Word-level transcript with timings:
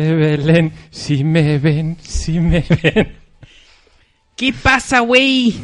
de 0.00 0.14
Belén, 0.14 0.72
si 0.90 1.24
me 1.24 1.58
ven, 1.58 1.96
si 2.00 2.38
me 2.38 2.62
ven. 2.82 3.16
¿Qué 4.36 4.52
pasa, 4.52 5.00
güey? 5.00 5.54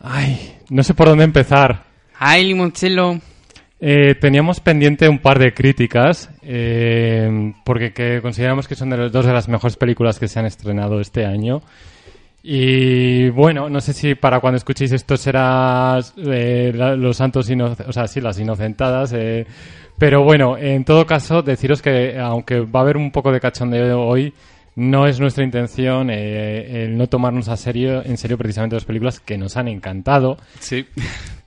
Ay, 0.00 0.56
no 0.68 0.82
sé 0.82 0.94
por 0.94 1.08
dónde 1.08 1.24
empezar. 1.24 1.84
Ay, 2.18 2.46
limoncello. 2.48 3.20
Eh, 3.78 4.16
teníamos 4.16 4.58
pendiente 4.60 5.08
un 5.08 5.20
par 5.20 5.38
de 5.38 5.54
críticas, 5.54 6.28
eh, 6.42 7.52
porque 7.64 7.92
que 7.92 8.20
consideramos 8.20 8.66
que 8.66 8.74
son 8.74 8.90
de 8.90 8.96
las 8.96 9.12
dos 9.12 9.24
de 9.24 9.32
las 9.32 9.48
mejores 9.48 9.76
películas 9.76 10.18
que 10.18 10.26
se 10.26 10.40
han 10.40 10.46
estrenado 10.46 11.00
este 11.00 11.24
año. 11.24 11.62
Y 12.42 13.28
bueno, 13.30 13.70
no 13.70 13.80
sé 13.80 13.92
si 13.92 14.16
para 14.16 14.40
cuando 14.40 14.56
escuchéis 14.56 14.90
esto 14.92 15.16
será 15.16 16.00
eh, 16.16 16.72
los 16.74 17.16
santos 17.16 17.48
inocentes, 17.48 17.86
o 17.86 17.92
sea, 17.92 18.08
sí, 18.08 18.20
las 18.20 18.40
inocentadas. 18.40 19.14
Pero 20.00 20.24
bueno, 20.24 20.56
en 20.56 20.82
todo 20.86 21.04
caso, 21.04 21.42
deciros 21.42 21.82
que 21.82 22.18
aunque 22.18 22.60
va 22.60 22.80
a 22.80 22.82
haber 22.84 22.96
un 22.96 23.10
poco 23.12 23.30
de 23.30 23.38
cachondeo 23.38 24.00
hoy, 24.00 24.32
no 24.76 25.06
es 25.06 25.20
nuestra 25.20 25.44
intención 25.44 26.08
eh, 26.08 26.84
el 26.84 26.96
no 26.96 27.06
tomarnos 27.06 27.48
a 27.48 27.56
serio, 27.58 28.02
en 28.02 28.16
serio 28.16 28.38
precisamente 28.38 28.76
las 28.76 28.86
películas 28.86 29.20
que 29.20 29.36
nos 29.36 29.58
han 29.58 29.68
encantado. 29.68 30.38
Sí. 30.58 30.86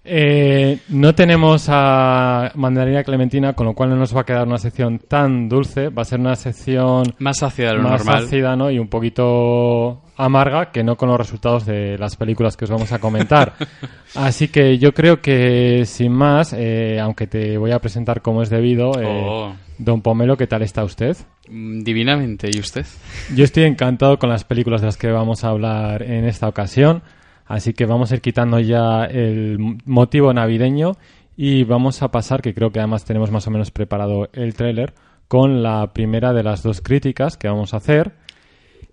Eh, 0.05 0.77
no 0.89 1.16
tenemos 1.16 1.66
a 1.70 2.52
Mandarina 2.53 3.03
Clementina, 3.03 3.53
con 3.53 3.66
lo 3.66 3.73
cual 3.73 3.89
no 3.89 3.95
nos 3.95 4.15
va 4.15 4.21
a 4.21 4.26
quedar 4.26 4.46
una 4.46 4.59
sección 4.59 4.99
tan 4.99 5.49
dulce. 5.49 5.90
Va 5.90 6.04
a 6.04 6.05
ser 6.05 6.20
una 6.20 6.35
sección 6.35 7.05
Más 7.18 7.41
ácida 7.41 7.70
de 7.70 7.77
lo 7.77 7.84
más 7.84 8.05
normal. 8.05 8.26
ácida 8.26 8.55
¿no? 8.55 8.70
y 8.70 8.77
un 8.77 8.87
poquito 8.87 10.02
amarga, 10.17 10.71
que 10.71 10.83
no 10.83 10.95
con 10.95 11.09
los 11.09 11.17
resultados 11.17 11.65
de 11.65 11.97
las 11.97 12.15
películas 12.15 12.55
que 12.57 12.65
os 12.65 12.71
vamos 12.71 12.91
a 12.91 12.99
comentar. 12.99 13.53
Así 14.15 14.47
que 14.47 14.77
yo 14.77 14.93
creo 14.93 15.21
que, 15.21 15.83
sin 15.85 16.11
más, 16.11 16.53
eh, 16.53 16.99
aunque 16.99 17.27
te 17.27 17.57
voy 17.57 17.71
a 17.71 17.79
presentar 17.79 18.21
como 18.21 18.41
es 18.43 18.49
debido, 18.49 18.91
eh, 19.01 19.05
Oh. 19.25 19.55
don 19.77 20.01
Pomelo, 20.01 20.37
¿qué 20.37 20.47
tal 20.47 20.61
está 20.61 20.84
usted? 20.84 21.17
Mm, 21.49 21.81
Divinamente. 21.84 22.49
¿Y 22.53 22.59
usted? 22.59 22.85
Yo 23.35 23.43
estoy 23.43 23.63
encantado 23.63 24.19
con 24.19 24.29
las 24.29 24.43
películas 24.43 24.81
de 24.81 24.87
las 24.87 24.97
que 24.97 25.11
vamos 25.11 25.43
a 25.43 25.49
hablar 25.49 26.03
en 26.03 26.25
esta 26.25 26.47
ocasión, 26.47 27.01
así 27.45 27.73
que 27.73 27.85
vamos 27.85 28.11
a 28.11 28.15
ir 28.15 28.21
quitando 28.21 28.59
ya 28.59 29.05
el 29.05 29.57
motivo 29.85 30.31
navideño 30.34 30.93
y 31.35 31.63
vamos 31.63 32.03
a 32.03 32.09
pasar, 32.11 32.41
que 32.41 32.53
creo 32.53 32.71
que 32.71 32.79
además 32.79 33.05
tenemos 33.05 33.31
más 33.31 33.47
o 33.47 33.51
menos 33.51 33.71
preparado 33.71 34.29
el 34.34 34.53
tráiler, 34.53 34.93
con 35.27 35.63
la 35.63 35.91
primera 35.93 36.31
de 36.34 36.43
las 36.43 36.61
dos 36.61 36.81
críticas 36.81 37.37
que 37.37 37.47
vamos 37.47 37.73
a 37.73 37.77
hacer, 37.77 38.11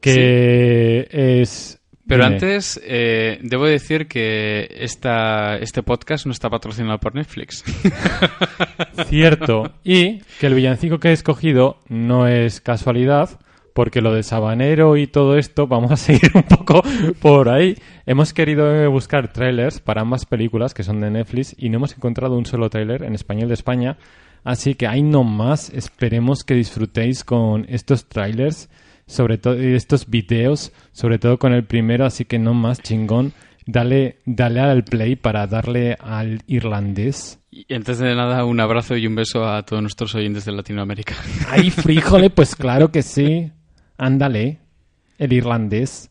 que 0.01 1.09
es... 1.11 1.77
Pero 2.07 2.25
Dime. 2.25 2.35
antes, 2.35 2.81
eh, 2.83 3.39
debo 3.43 3.67
decir 3.67 4.09
que 4.09 4.69
esta, 4.81 5.57
este 5.59 5.85
podcast 5.85 6.27
no 6.27 6.33
está 6.33 6.51
patrocinado 6.51 6.99
por 6.99 7.15
Netflix. 7.15 7.63
Cierto. 9.07 9.75
Y 9.85 10.19
que 10.41 10.49
el 10.49 10.55
villancico 10.55 10.99
que 10.99 11.11
he 11.11 11.13
escogido 11.13 11.79
no 11.89 12.27
es 12.27 12.61
casualidad, 12.61 13.39
porque 13.75 14.01
lo 14.01 14.13
de 14.13 14.23
Sabanero 14.23 14.97
y 14.97 15.07
todo 15.07 15.37
esto, 15.37 15.67
vamos 15.67 15.93
a 15.93 15.97
seguir 15.97 16.33
un 16.35 16.43
poco 16.43 16.83
por 17.21 17.49
ahí. 17.49 17.77
Hemos 18.07 18.33
querido 18.33 18.91
buscar 18.91 19.33
trailers 19.33 19.81
para 19.81 20.03
ambas 20.03 20.27
películas 20.27 20.75
que 20.75 20.83
son 20.83 21.01
de 21.01 21.11
Netflix 21.11 21.55
y 21.57 21.69
no 21.69 21.77
hemos 21.77 21.95
encontrado 21.95 22.37
un 22.37 22.47
solo 22.47 22.69
trailer 22.71 23.05
en 23.05 23.15
español 23.15 23.49
de 23.49 23.55
España. 23.55 23.97
Así 24.45 24.75
que 24.75 24.87
hay 24.87 25.03
no 25.03 25.23
más. 25.23 25.71
Esperemos 25.71 26.45
que 26.45 26.55
disfrutéis 26.55 27.25
con 27.25 27.67
estos 27.69 28.07
trailers, 28.07 28.69
sobre 29.11 29.39
todo 29.39 29.55
estos 29.55 30.09
videos, 30.09 30.73
sobre 30.93 31.19
todo 31.19 31.39
con 31.39 31.53
el 31.53 31.65
primero. 31.65 32.07
Así 32.07 32.25
que 32.25 32.39
no 32.39 32.55
más 32.55 32.81
chingón. 32.81 33.33
Dale, 33.67 34.19
dale 34.25 34.61
al 34.61 34.85
play 34.85 35.17
para 35.17 35.47
darle 35.47 35.97
al 36.01 36.43
irlandés. 36.47 37.41
Y 37.51 37.75
antes 37.75 37.99
de 37.99 38.15
nada, 38.15 38.45
un 38.45 38.61
abrazo 38.61 38.97
y 38.97 39.07
un 39.07 39.17
beso 39.17 39.45
a 39.45 39.65
todos 39.65 39.83
nuestros 39.83 40.15
oyentes 40.15 40.45
de 40.45 40.53
Latinoamérica. 40.53 41.15
Ay, 41.49 41.71
fríjole, 41.71 42.31
pues 42.31 42.55
claro 42.55 42.93
que 42.93 43.03
sí. 43.03 43.53
Ándale, 43.99 44.61
el 45.19 45.33
irlandés. 45.33 46.11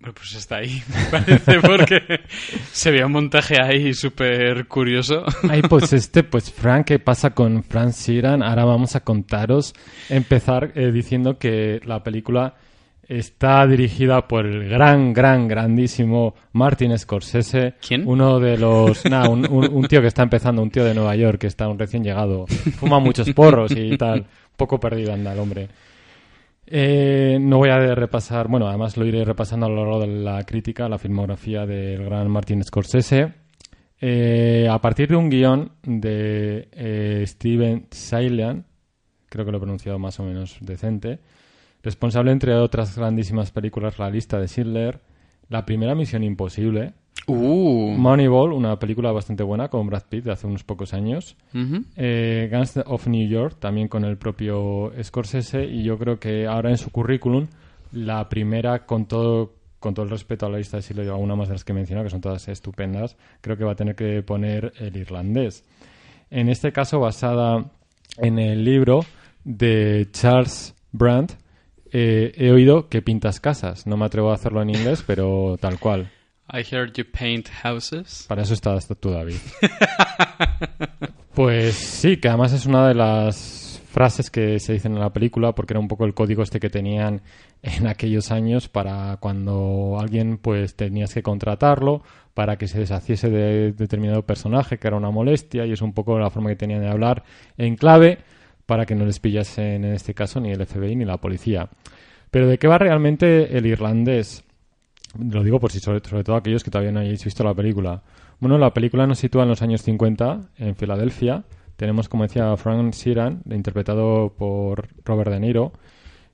Pues 0.00 0.34
está 0.34 0.56
ahí, 0.56 0.82
me 0.94 1.04
parece, 1.10 1.60
porque 1.60 2.00
se 2.72 2.90
veía 2.90 3.06
un 3.06 3.12
montaje 3.12 3.56
ahí 3.62 3.92
súper 3.94 4.66
curioso. 4.66 5.24
Ay, 5.48 5.62
pues 5.62 5.92
este, 5.92 6.22
pues 6.22 6.50
Frank, 6.52 6.86
¿qué 6.86 6.98
pasa 6.98 7.30
con 7.30 7.62
Frank 7.62 7.92
Sheeran? 7.92 8.42
Ahora 8.42 8.64
vamos 8.64 8.96
a 8.96 9.00
contaros, 9.00 9.74
empezar 10.08 10.72
eh, 10.74 10.90
diciendo 10.90 11.38
que 11.38 11.80
la 11.84 12.02
película 12.02 12.54
está 13.06 13.66
dirigida 13.66 14.26
por 14.28 14.46
el 14.46 14.68
gran, 14.68 15.12
gran, 15.12 15.48
grandísimo 15.48 16.34
Martin 16.52 16.96
Scorsese. 16.96 17.74
¿Quién? 17.86 18.04
Uno 18.06 18.38
de 18.38 18.56
los... 18.56 19.04
Nada, 19.10 19.28
un, 19.28 19.50
un- 19.50 19.68
un 19.72 19.84
tío 19.88 20.00
que 20.00 20.06
está 20.06 20.22
empezando, 20.22 20.62
un 20.62 20.70
tío 20.70 20.84
de 20.84 20.94
Nueva 20.94 21.16
York, 21.16 21.38
que 21.40 21.48
está 21.48 21.68
un 21.68 21.78
recién 21.78 22.04
llegado. 22.04 22.46
Fuma 22.46 23.00
muchos 23.00 23.28
porros 23.32 23.72
y 23.76 23.96
tal. 23.98 24.20
Un 24.20 24.26
poco 24.56 24.78
perdido 24.78 25.12
anda 25.12 25.32
el 25.32 25.40
hombre. 25.40 25.68
Eh, 26.72 27.36
no 27.40 27.58
voy 27.58 27.70
a 27.70 27.96
repasar, 27.96 28.46
bueno, 28.46 28.68
además 28.68 28.96
lo 28.96 29.04
iré 29.04 29.24
repasando 29.24 29.66
a 29.66 29.68
lo 29.68 29.74
largo 29.74 29.98
de 29.98 30.06
la 30.06 30.44
crítica, 30.44 30.88
la 30.88 30.98
filmografía 30.98 31.66
del 31.66 32.04
gran 32.04 32.30
Martin 32.30 32.62
Scorsese. 32.62 33.34
Eh, 34.00 34.68
a 34.70 34.80
partir 34.80 35.08
de 35.08 35.16
un 35.16 35.28
guion 35.28 35.72
de 35.82 36.68
eh, 36.70 37.24
Steven 37.26 37.88
Sailan, 37.90 38.64
creo 39.28 39.44
que 39.44 39.50
lo 39.50 39.58
he 39.58 39.60
pronunciado 39.60 39.98
más 39.98 40.20
o 40.20 40.22
menos 40.22 40.58
decente, 40.60 41.18
responsable 41.82 42.30
entre 42.30 42.54
otras 42.54 42.96
grandísimas 42.96 43.50
películas, 43.50 43.98
La 43.98 44.08
lista 44.08 44.38
de 44.38 44.46
Schindler, 44.46 45.00
La 45.48 45.66
primera 45.66 45.96
misión 45.96 46.22
imposible, 46.22 46.94
Uh. 47.26 47.94
Moneyball, 47.96 48.52
una 48.52 48.78
película 48.78 49.12
bastante 49.12 49.42
buena 49.42 49.68
con 49.68 49.86
Brad 49.86 50.04
Pitt 50.08 50.24
de 50.24 50.32
hace 50.32 50.46
unos 50.46 50.64
pocos 50.64 50.94
años, 50.94 51.36
eh, 51.96 52.48
Guns 52.50 52.78
of 52.86 53.06
New 53.06 53.28
York, 53.28 53.56
también 53.60 53.88
con 53.88 54.04
el 54.04 54.16
propio 54.16 54.92
Scorsese, 55.00 55.64
y 55.64 55.84
yo 55.84 55.96
creo 55.98 56.18
que 56.18 56.46
ahora 56.46 56.70
en 56.70 56.78
su 56.78 56.90
currículum, 56.90 57.46
la 57.92 58.28
primera, 58.28 58.84
con 58.86 59.06
todo, 59.06 59.54
con 59.78 59.94
todo 59.94 60.04
el 60.04 60.10
respeto 60.10 60.46
a 60.46 60.48
la 60.48 60.58
lista 60.58 60.78
de 60.78 60.82
Schindler 60.82 61.06
y 61.06 61.10
alguna 61.10 61.36
más 61.36 61.48
de 61.48 61.54
las 61.54 61.64
que 61.64 61.72
he 61.72 61.74
mencionado, 61.74 62.04
que 62.04 62.10
son 62.10 62.20
todas 62.20 62.48
estupendas, 62.48 63.16
creo 63.40 63.56
que 63.56 63.64
va 63.64 63.72
a 63.72 63.76
tener 63.76 63.94
que 63.94 64.22
poner 64.22 64.72
el 64.80 64.96
irlandés. 64.96 65.64
En 66.30 66.48
este 66.48 66.72
caso, 66.72 67.00
basada 67.00 67.70
en 68.18 68.38
el 68.38 68.64
libro 68.64 69.00
de 69.44 70.08
Charles 70.10 70.74
Brandt, 70.92 71.34
eh, 71.92 72.32
he 72.36 72.50
oído 72.50 72.88
que 72.88 73.02
pintas 73.02 73.40
casas. 73.40 73.86
No 73.86 73.96
me 73.96 74.04
atrevo 74.04 74.30
a 74.30 74.34
hacerlo 74.34 74.62
en 74.62 74.70
inglés, 74.70 75.02
pero 75.06 75.56
tal 75.60 75.78
cual. 75.78 76.10
I 76.52 76.62
heard 76.62 76.92
you 76.96 77.04
paint 77.04 77.48
houses. 77.62 78.24
Para 78.28 78.42
eso 78.42 78.54
estás 78.54 78.88
tú, 78.98 79.10
David. 79.10 79.36
Pues 81.34 81.74
sí, 81.74 82.16
que 82.16 82.28
además 82.28 82.52
es 82.52 82.66
una 82.66 82.88
de 82.88 82.94
las 82.94 83.80
frases 83.92 84.30
que 84.30 84.58
se 84.58 84.72
dicen 84.72 84.92
en 84.92 85.00
la 85.00 85.12
película, 85.12 85.54
porque 85.54 85.72
era 85.72 85.80
un 85.80 85.88
poco 85.88 86.04
el 86.04 86.12
código 86.12 86.42
este 86.42 86.60
que 86.60 86.70
tenían 86.70 87.22
en 87.62 87.86
aquellos 87.86 88.30
años 88.30 88.68
para 88.68 89.16
cuando 89.20 89.96
alguien 89.98 90.38
pues 90.38 90.74
tenías 90.74 91.14
que 91.14 91.22
contratarlo 91.22 92.02
para 92.34 92.56
que 92.56 92.68
se 92.68 92.78
deshaciese 92.78 93.30
de 93.30 93.72
determinado 93.72 94.22
personaje 94.22 94.78
que 94.78 94.86
era 94.86 94.96
una 94.96 95.10
molestia 95.10 95.66
y 95.66 95.72
es 95.72 95.82
un 95.82 95.92
poco 95.92 96.18
la 96.18 96.30
forma 96.30 96.50
que 96.50 96.56
tenían 96.56 96.80
de 96.80 96.88
hablar 96.88 97.24
en 97.58 97.76
clave 97.76 98.18
para 98.66 98.86
que 98.86 98.94
no 98.94 99.04
les 99.04 99.18
pillasen 99.18 99.84
en 99.84 99.92
este 99.94 100.14
caso 100.14 100.40
ni 100.40 100.50
el 100.50 100.64
FBI 100.64 100.94
ni 100.96 101.04
la 101.04 101.16
policía. 101.18 101.68
Pero 102.30 102.46
¿de 102.46 102.58
qué 102.58 102.68
va 102.68 102.78
realmente 102.78 103.56
el 103.56 103.66
irlandés? 103.66 104.44
Lo 105.18 105.42
digo 105.42 105.58
por 105.58 105.72
si 105.72 105.80
sobre, 105.80 106.00
sobre 106.00 106.24
todo 106.24 106.36
aquellos 106.36 106.62
que 106.62 106.70
todavía 106.70 106.92
no 106.92 107.00
hayáis 107.00 107.24
visto 107.24 107.42
la 107.42 107.54
película. 107.54 108.02
Bueno, 108.38 108.58
la 108.58 108.72
película 108.72 109.06
nos 109.06 109.18
sitúa 109.18 109.42
en 109.42 109.48
los 109.48 109.62
años 109.62 109.82
50 109.82 110.50
en 110.58 110.76
Filadelfia. 110.76 111.44
Tenemos, 111.76 112.08
como 112.08 112.24
decía, 112.24 112.56
Frank 112.56 112.94
Sheeran, 112.94 113.42
interpretado 113.50 114.34
por 114.36 114.88
Robert 115.04 115.30
De 115.30 115.40
Niro. 115.40 115.72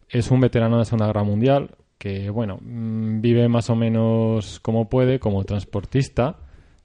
Es 0.09 0.31
un 0.31 0.41
veterano 0.41 0.77
de 0.77 0.81
la 0.81 0.85
Segunda 0.85 1.07
Guerra 1.07 1.25
Mundial 1.25 1.71
que, 1.99 2.31
bueno, 2.31 2.59
mm, 2.61 3.21
vive 3.21 3.49
más 3.49 3.71
o 3.71 3.77
menos 3.77 4.61
como 4.61 4.89
puede, 4.89 5.19
como 5.19 5.45
transportista 5.45 6.37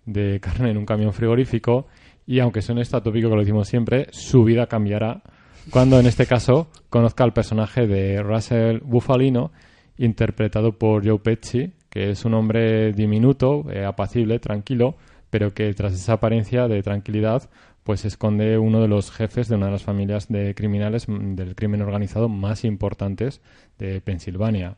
de 0.06 0.40
carne 0.42 0.72
en 0.72 0.78
un 0.78 0.86
camión 0.86 1.14
frigorífico. 1.14 1.88
Y 2.26 2.40
aunque 2.40 2.62
suene 2.62 2.82
esto 2.82 3.02
tópico 3.02 3.30
que 3.30 3.36
lo 3.36 3.42
decimos 3.42 3.68
siempre, 3.68 4.08
su 4.12 4.44
vida 4.44 4.68
cambiará 4.68 5.22
cuando, 5.70 6.00
en 6.00 6.08
este 6.08 6.26
caso, 6.26 6.70
conozca 6.90 7.24
al 7.24 7.34
personaje 7.34 7.86
de 7.86 8.24
Russell 8.24 8.80
Bufalino, 8.84 9.52
interpretado 9.98 10.78
por 10.78 11.06
Joe 11.06 11.20
Pesci, 11.20 11.74
que 11.92 12.10
es 12.10 12.26
un 12.26 12.34
hombre 12.34 12.94
diminuto, 12.94 13.66
eh, 13.70 13.86
apacible, 13.86 14.40
tranquilo, 14.40 14.96
pero 15.30 15.54
que 15.54 15.72
tras 15.74 15.94
esa 15.94 16.14
apariencia 16.14 16.68
de 16.70 16.82
tranquilidad, 16.82 17.50
pues 17.84 18.06
esconde 18.06 18.58
uno 18.58 18.82
de 18.82 18.88
los 18.88 19.12
jefes 19.12 19.50
de 19.50 19.56
una 19.56 19.66
de 19.66 19.74
las 19.74 19.84
familias 19.84 20.30
de 20.30 20.56
criminales 20.56 21.10
mm, 21.10 21.36
del 21.36 21.54
crimen 21.54 21.82
organizado 21.82 22.30
más 22.30 22.64
importantes 22.64 23.42
de 23.78 24.00
Pensilvania. 24.00 24.78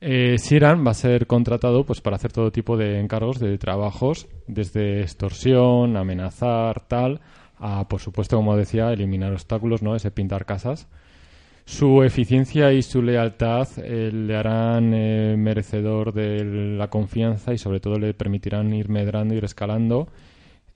Eh, 0.00 0.36
Siran 0.38 0.86
va 0.86 0.92
a 0.92 0.94
ser 0.94 1.26
contratado 1.26 1.84
pues 1.84 2.00
para 2.00 2.16
hacer 2.16 2.32
todo 2.32 2.52
tipo 2.52 2.76
de 2.76 3.00
encargos 3.00 3.40
de 3.40 3.58
trabajos, 3.58 4.28
desde 4.46 5.02
extorsión, 5.02 5.96
amenazar, 5.96 6.86
tal, 6.86 7.20
a 7.58 7.88
por 7.88 8.00
supuesto, 8.00 8.36
como 8.36 8.56
decía, 8.56 8.92
eliminar 8.92 9.32
obstáculos, 9.32 9.82
¿no? 9.82 9.96
Ese 9.96 10.10
pintar 10.12 10.44
casas. 10.44 10.86
Su 11.72 12.02
eficiencia 12.02 12.70
y 12.70 12.82
su 12.82 13.00
lealtad 13.00 13.66
eh, 13.78 14.10
le 14.12 14.36
harán 14.36 14.92
eh, 14.92 15.36
merecedor 15.38 16.12
de 16.12 16.44
la 16.76 16.90
confianza 16.90 17.54
y 17.54 17.58
sobre 17.58 17.80
todo 17.80 17.98
le 17.98 18.12
permitirán 18.12 18.74
ir 18.74 18.90
medrando, 18.90 19.34
ir 19.34 19.42
escalando, 19.46 20.06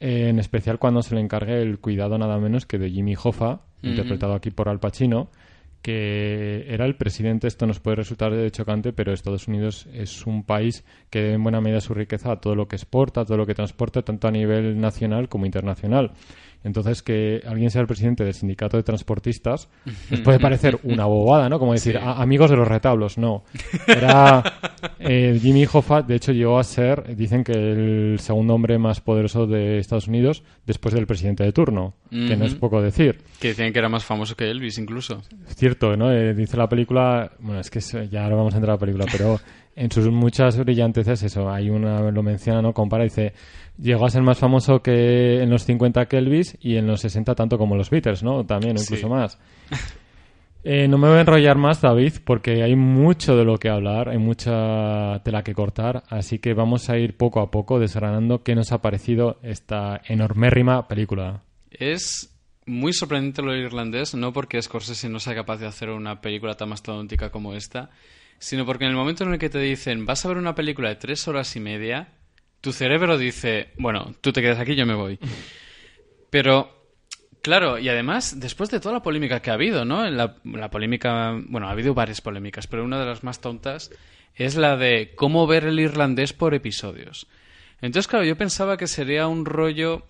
eh, 0.00 0.28
en 0.30 0.38
especial 0.38 0.78
cuando 0.78 1.02
se 1.02 1.14
le 1.14 1.20
encargue 1.20 1.60
el 1.60 1.80
cuidado 1.80 2.16
nada 2.16 2.38
menos 2.38 2.64
que 2.64 2.78
de 2.78 2.90
Jimmy 2.90 3.14
Hoffa, 3.14 3.60
interpretado 3.82 4.32
aquí 4.32 4.50
por 4.50 4.70
Al 4.70 4.80
Pacino, 4.80 5.28
que 5.82 6.64
era 6.66 6.86
el 6.86 6.96
presidente, 6.96 7.46
esto 7.46 7.66
nos 7.66 7.78
puede 7.78 7.96
resultar 7.96 8.34
de 8.34 8.50
chocante, 8.50 8.94
pero 8.94 9.12
Estados 9.12 9.48
Unidos 9.48 9.86
es 9.92 10.26
un 10.26 10.44
país 10.44 10.82
que 11.10 11.20
debe 11.20 11.34
en 11.34 11.42
buena 11.42 11.60
medida 11.60 11.82
su 11.82 11.92
riqueza 11.92 12.32
a 12.32 12.40
todo 12.40 12.54
lo 12.54 12.68
que 12.68 12.76
exporta, 12.76 13.20
a 13.20 13.24
todo 13.26 13.36
lo 13.36 13.44
que 13.44 13.54
transporta, 13.54 14.00
tanto 14.00 14.28
a 14.28 14.30
nivel 14.30 14.80
nacional 14.80 15.28
como 15.28 15.44
internacional. 15.44 16.12
Entonces, 16.64 17.02
que 17.02 17.42
alguien 17.46 17.70
sea 17.70 17.80
el 17.80 17.86
presidente 17.86 18.24
del 18.24 18.34
sindicato 18.34 18.76
de 18.76 18.82
transportistas 18.82 19.68
nos 20.10 20.20
puede 20.20 20.38
parecer 20.40 20.78
una 20.82 21.04
bobada, 21.06 21.48
¿no? 21.48 21.58
Como 21.58 21.72
decir, 21.72 21.96
"A- 21.98 22.20
amigos 22.22 22.50
de 22.50 22.56
los 22.56 22.66
retablos. 22.68 23.18
No. 23.18 23.44
Era 23.86 24.42
eh, 24.98 25.38
Jimmy 25.40 25.66
Hoffa, 25.72 26.02
de 26.02 26.16
hecho, 26.16 26.32
llegó 26.32 26.58
a 26.58 26.64
ser, 26.64 27.14
dicen 27.16 27.44
que 27.44 27.52
el 27.52 28.18
segundo 28.20 28.54
hombre 28.54 28.78
más 28.78 29.00
poderoso 29.00 29.46
de 29.46 29.78
Estados 29.78 30.08
Unidos 30.08 30.42
después 30.66 30.94
del 30.94 31.06
presidente 31.06 31.44
de 31.44 31.52
turno, 31.52 31.94
que 32.10 32.36
no 32.36 32.44
es 32.44 32.54
poco 32.54 32.82
decir. 32.82 33.18
Que 33.40 33.48
decían 33.48 33.72
que 33.72 33.78
era 33.78 33.88
más 33.88 34.04
famoso 34.04 34.34
que 34.36 34.50
Elvis, 34.50 34.78
incluso. 34.78 35.22
Es 35.48 35.56
cierto, 35.56 35.96
¿no? 35.96 36.12
Eh, 36.12 36.34
dice 36.34 36.56
la 36.56 36.68
película, 36.68 37.30
bueno, 37.38 37.60
es 37.60 37.70
que 37.70 37.80
ya 37.80 38.24
ahora 38.24 38.36
vamos 38.36 38.54
a 38.54 38.56
entrar 38.56 38.70
a 38.72 38.74
la 38.74 38.80
película, 38.80 39.06
pero 39.10 39.38
en 39.76 39.90
sus 39.92 40.08
muchas 40.10 40.56
brillanteces, 40.58 41.22
eso, 41.22 41.48
hay 41.50 41.70
una, 41.70 42.10
lo 42.10 42.22
menciona, 42.22 42.62
¿no? 42.62 42.72
Compara, 42.72 43.04
dice, 43.04 43.34
llegó 43.78 44.06
a 44.06 44.10
ser 44.10 44.22
más 44.22 44.38
famoso 44.38 44.82
que 44.82 45.42
en 45.42 45.50
los 45.50 45.64
50 45.64 46.06
que 46.06 46.16
Elvis 46.18 46.56
y 46.60 46.76
en 46.76 46.86
los 46.86 47.02
60 47.02 47.34
tanto 47.34 47.58
como 47.58 47.76
los 47.76 47.90
Beatles, 47.90 48.22
¿no? 48.22 48.44
También, 48.44 48.72
incluso 48.72 48.96
Sí. 48.96 49.06
más. 49.06 49.38
Eh, 50.68 50.88
no 50.88 50.98
me 50.98 51.06
voy 51.08 51.18
a 51.18 51.20
enrollar 51.20 51.56
más, 51.58 51.80
David, 51.80 52.14
porque 52.24 52.64
hay 52.64 52.74
mucho 52.74 53.36
de 53.36 53.44
lo 53.44 53.56
que 53.58 53.68
hablar, 53.68 54.08
hay 54.08 54.18
mucha 54.18 55.20
tela 55.22 55.44
que 55.44 55.54
cortar, 55.54 56.02
así 56.08 56.40
que 56.40 56.54
vamos 56.54 56.90
a 56.90 56.98
ir 56.98 57.16
poco 57.16 57.38
a 57.40 57.52
poco 57.52 57.78
desgranando 57.78 58.42
qué 58.42 58.56
nos 58.56 58.72
ha 58.72 58.82
parecido 58.82 59.38
esta 59.44 60.00
enormérrima 60.08 60.88
película. 60.88 61.42
Es 61.70 62.34
muy 62.66 62.92
sorprendente 62.92 63.42
lo 63.42 63.54
irlandés, 63.54 64.16
no 64.16 64.32
porque 64.32 64.60
Scorsese 64.60 65.08
no 65.08 65.20
sea 65.20 65.36
capaz 65.36 65.58
de 65.58 65.66
hacer 65.68 65.90
una 65.90 66.20
película 66.20 66.56
tan 66.56 66.70
mastodóntica 66.70 67.30
como 67.30 67.54
esta, 67.54 67.90
sino 68.38 68.66
porque 68.66 68.84
en 68.84 68.90
el 68.90 68.96
momento 68.96 69.24
en 69.24 69.32
el 69.32 69.38
que 69.38 69.50
te 69.50 69.58
dicen 69.58 70.06
vas 70.06 70.24
a 70.24 70.28
ver 70.28 70.36
una 70.36 70.54
película 70.54 70.88
de 70.88 70.96
tres 70.96 71.26
horas 71.28 71.54
y 71.56 71.60
media, 71.60 72.08
tu 72.60 72.72
cerebro 72.72 73.18
dice, 73.18 73.70
bueno, 73.78 74.14
tú 74.20 74.32
te 74.32 74.42
quedas 74.42 74.58
aquí, 74.58 74.74
yo 74.74 74.86
me 74.86 74.94
voy. 74.94 75.18
Pero, 76.30 76.88
claro, 77.42 77.78
y 77.78 77.88
además, 77.88 78.40
después 78.40 78.70
de 78.70 78.80
toda 78.80 78.94
la 78.94 79.02
polémica 79.02 79.40
que 79.40 79.50
ha 79.50 79.54
habido, 79.54 79.84
¿no? 79.84 80.08
La, 80.10 80.36
la 80.44 80.70
polémica, 80.70 81.38
bueno, 81.46 81.68
ha 81.68 81.72
habido 81.72 81.94
varias 81.94 82.20
polémicas, 82.20 82.66
pero 82.66 82.84
una 82.84 82.98
de 82.98 83.06
las 83.06 83.22
más 83.22 83.40
tontas 83.40 83.90
es 84.34 84.56
la 84.56 84.76
de 84.76 85.14
cómo 85.14 85.46
ver 85.46 85.64
el 85.64 85.80
irlandés 85.80 86.32
por 86.32 86.54
episodios. 86.54 87.26
Entonces, 87.80 88.08
claro, 88.08 88.24
yo 88.24 88.36
pensaba 88.36 88.76
que 88.76 88.86
sería 88.86 89.26
un 89.28 89.44
rollo 89.44 90.06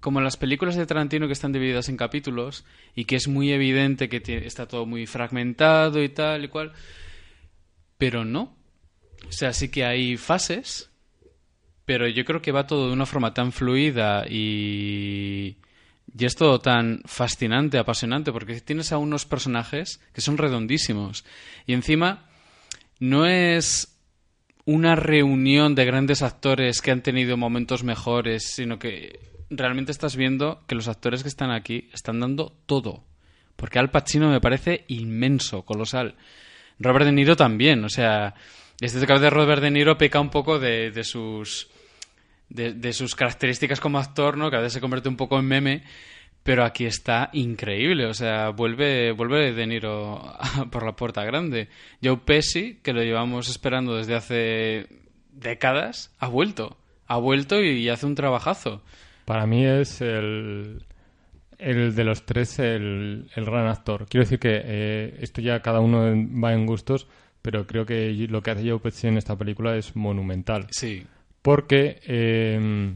como 0.00 0.20
las 0.20 0.36
películas 0.36 0.76
de 0.76 0.84
Tarantino 0.84 1.26
que 1.26 1.32
están 1.32 1.52
divididas 1.52 1.88
en 1.88 1.96
capítulos 1.96 2.66
y 2.94 3.06
que 3.06 3.16
es 3.16 3.26
muy 3.26 3.52
evidente 3.52 4.10
que 4.10 4.22
está 4.44 4.68
todo 4.68 4.84
muy 4.84 5.06
fragmentado 5.06 6.02
y 6.02 6.10
tal 6.10 6.44
y 6.44 6.48
cual, 6.48 6.72
pero 7.98 8.24
no. 8.24 8.56
O 9.28 9.32
sea, 9.32 9.52
sí 9.52 9.70
que 9.70 9.84
hay 9.84 10.16
fases, 10.16 10.90
pero 11.84 12.08
yo 12.08 12.24
creo 12.24 12.42
que 12.42 12.52
va 12.52 12.66
todo 12.66 12.88
de 12.88 12.92
una 12.92 13.06
forma 13.06 13.34
tan 13.34 13.52
fluida 13.52 14.26
y, 14.28 15.56
y 16.16 16.24
es 16.24 16.34
todo 16.34 16.60
tan 16.60 17.02
fascinante, 17.04 17.78
apasionante, 17.78 18.32
porque 18.32 18.60
tienes 18.60 18.92
a 18.92 18.98
unos 18.98 19.26
personajes 19.26 20.00
que 20.12 20.20
son 20.20 20.38
redondísimos 20.38 21.24
y 21.66 21.72
encima 21.72 22.26
no 23.00 23.26
es 23.26 23.98
una 24.66 24.96
reunión 24.96 25.74
de 25.74 25.84
grandes 25.84 26.22
actores 26.22 26.80
que 26.80 26.90
han 26.90 27.02
tenido 27.02 27.36
momentos 27.36 27.84
mejores, 27.84 28.44
sino 28.54 28.78
que 28.78 29.20
realmente 29.50 29.92
estás 29.92 30.16
viendo 30.16 30.64
que 30.66 30.74
los 30.74 30.88
actores 30.88 31.22
que 31.22 31.28
están 31.28 31.50
aquí 31.50 31.88
están 31.92 32.20
dando 32.20 32.56
todo. 32.66 33.04
Porque 33.56 33.78
Al 33.78 33.90
Pacino 33.90 34.30
me 34.30 34.40
parece 34.40 34.84
inmenso, 34.88 35.62
colosal. 35.62 36.16
Robert 36.78 37.06
De 37.06 37.12
Niro 37.12 37.36
también, 37.36 37.84
o 37.84 37.88
sea, 37.88 38.34
este 38.80 38.98
de 38.98 39.30
Robert 39.30 39.62
De 39.62 39.70
Niro 39.70 39.96
peca 39.96 40.20
un 40.20 40.30
poco 40.30 40.58
de, 40.58 40.90
de 40.90 41.04
sus 41.04 41.68
de, 42.48 42.72
de 42.72 42.92
sus 42.92 43.14
características 43.14 43.80
como 43.80 43.98
actor, 43.98 44.36
¿no? 44.36 44.50
Que 44.50 44.56
a 44.56 44.60
veces 44.60 44.74
se 44.74 44.80
convierte 44.80 45.08
un 45.08 45.16
poco 45.16 45.38
en 45.38 45.46
meme, 45.46 45.82
pero 46.42 46.64
aquí 46.64 46.84
está 46.84 47.30
increíble, 47.32 48.06
o 48.06 48.14
sea, 48.14 48.50
vuelve, 48.50 49.12
vuelve 49.12 49.52
De 49.52 49.66
Niro 49.66 50.22
por 50.70 50.84
la 50.84 50.94
puerta 50.94 51.24
grande. 51.24 51.68
Joe 52.02 52.18
Pesci, 52.18 52.80
que 52.82 52.92
lo 52.92 53.02
llevamos 53.02 53.48
esperando 53.48 53.96
desde 53.96 54.14
hace 54.14 54.86
décadas, 55.32 56.14
ha 56.18 56.28
vuelto, 56.28 56.76
ha 57.06 57.16
vuelto 57.16 57.62
y 57.62 57.88
hace 57.88 58.06
un 58.06 58.14
trabajazo. 58.14 58.82
Para 59.24 59.46
mí 59.46 59.64
es 59.64 60.00
el, 60.02 60.82
el 61.58 61.94
de 61.94 62.04
los 62.04 62.24
tres 62.26 62.58
el, 62.58 63.28
el 63.34 63.44
gran 63.44 63.66
actor. 63.66 64.06
Quiero 64.08 64.24
decir 64.24 64.38
que 64.38 64.60
eh, 64.64 65.16
esto 65.20 65.40
ya 65.40 65.60
cada 65.60 65.80
uno 65.80 66.00
va 66.42 66.52
en 66.52 66.66
gustos, 66.66 67.06
pero 67.42 67.66
creo 67.66 67.84
que 67.86 68.10
lo 68.28 68.42
que 68.42 68.50
hace 68.52 68.68
Joe 68.68 68.78
Pesci 68.80 69.06
en 69.06 69.18
esta 69.18 69.36
película 69.36 69.76
es 69.76 69.94
monumental. 69.96 70.66
Sí, 70.70 71.04
Porque, 71.42 72.00
eh, 72.06 72.94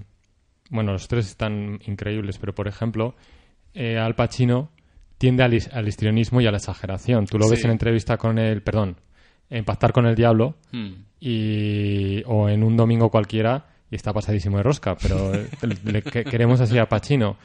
bueno, 0.70 0.92
los 0.92 1.06
tres 1.08 1.26
están 1.28 1.80
increíbles, 1.86 2.38
pero 2.38 2.54
por 2.54 2.66
ejemplo, 2.68 3.14
eh, 3.74 3.98
Al 3.98 4.14
Pacino 4.14 4.70
tiende 5.18 5.42
al, 5.42 5.58
al 5.72 5.88
histrionismo 5.88 6.40
y 6.40 6.46
a 6.46 6.50
la 6.50 6.58
exageración. 6.58 7.26
Tú 7.26 7.38
lo 7.38 7.48
ves 7.48 7.64
en 7.64 7.70
entrevista 7.72 8.16
con 8.16 8.38
el, 8.38 8.62
perdón, 8.62 8.96
en 9.50 9.64
Pactar 9.64 9.92
con 9.92 10.06
el 10.06 10.14
Diablo 10.14 10.56
Hmm. 10.72 10.92
y, 11.20 12.22
o 12.26 12.48
en 12.48 12.62
un 12.62 12.76
domingo 12.76 13.10
cualquiera 13.10 13.66
y 13.90 13.96
está 13.96 14.12
pasadísimo 14.12 14.58
de 14.58 14.62
rosca, 14.62 14.96
pero 14.96 15.34
eh, 15.34 15.48
le 15.84 16.02
que- 16.02 16.24
queremos 16.24 16.60
así 16.60 16.78
a 16.78 16.86
Pacino. 16.88 17.36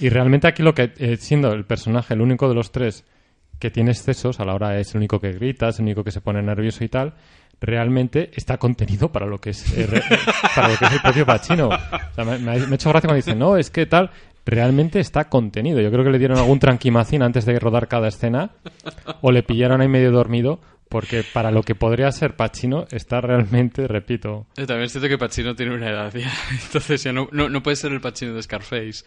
Y 0.00 0.08
realmente 0.08 0.46
aquí 0.48 0.62
lo 0.62 0.74
que, 0.74 0.92
eh, 0.98 1.16
siendo 1.16 1.52
el 1.52 1.64
personaje 1.64 2.14
el 2.14 2.20
único 2.20 2.48
de 2.48 2.54
los 2.54 2.72
tres 2.72 3.04
que 3.58 3.70
tiene 3.70 3.92
excesos, 3.92 4.40
a 4.40 4.44
la 4.44 4.54
hora 4.54 4.78
es 4.78 4.92
el 4.94 4.98
único 4.98 5.20
que 5.20 5.32
grita, 5.32 5.68
es 5.68 5.78
el 5.78 5.84
único 5.84 6.02
que 6.04 6.10
se 6.10 6.20
pone 6.20 6.42
nervioso 6.42 6.82
y 6.84 6.88
tal, 6.88 7.14
realmente 7.60 8.30
está 8.34 8.58
contenido 8.58 9.10
para 9.12 9.26
lo 9.26 9.38
que 9.40 9.50
es, 9.50 9.72
eh, 9.78 9.88
para 10.54 10.68
lo 10.68 10.76
que 10.76 10.84
es 10.84 10.92
el 10.92 11.00
propio 11.00 11.24
Pacino. 11.24 11.68
O 11.68 12.14
sea, 12.14 12.24
me, 12.24 12.38
me 12.38 12.50
ha 12.52 12.56
hecho 12.56 12.90
gracia 12.90 13.08
cuando 13.08 13.14
dice, 13.14 13.34
no, 13.34 13.56
es 13.56 13.70
que 13.70 13.86
tal, 13.86 14.10
realmente 14.44 15.00
está 15.00 15.28
contenido. 15.28 15.80
Yo 15.80 15.90
creo 15.90 16.04
que 16.04 16.10
le 16.10 16.18
dieron 16.18 16.38
algún 16.38 16.58
tranquimacín 16.58 17.22
antes 17.22 17.46
de 17.46 17.58
rodar 17.58 17.88
cada 17.88 18.08
escena 18.08 18.50
o 19.22 19.32
le 19.32 19.42
pillaron 19.42 19.80
ahí 19.80 19.88
medio 19.88 20.10
dormido 20.10 20.60
porque 20.88 21.24
para 21.32 21.50
lo 21.50 21.62
que 21.62 21.74
podría 21.74 22.10
ser 22.12 22.36
Pacino 22.36 22.86
está 22.90 23.20
realmente, 23.20 23.88
repito, 23.88 24.46
Eh, 24.56 24.66
También 24.66 24.84
es 24.84 24.92
cierto 24.92 25.08
que 25.08 25.18
Pacino 25.18 25.54
tiene 25.54 25.74
una 25.74 25.90
edad 25.90 26.12
ya, 26.14 26.30
entonces 26.64 27.02
ya 27.02 27.12
no, 27.12 27.28
no, 27.32 27.48
no 27.48 27.62
puede 27.62 27.76
ser 27.76 27.92
el 27.92 28.00
Pacino 28.00 28.34
de 28.34 28.42
Scarface. 28.42 29.04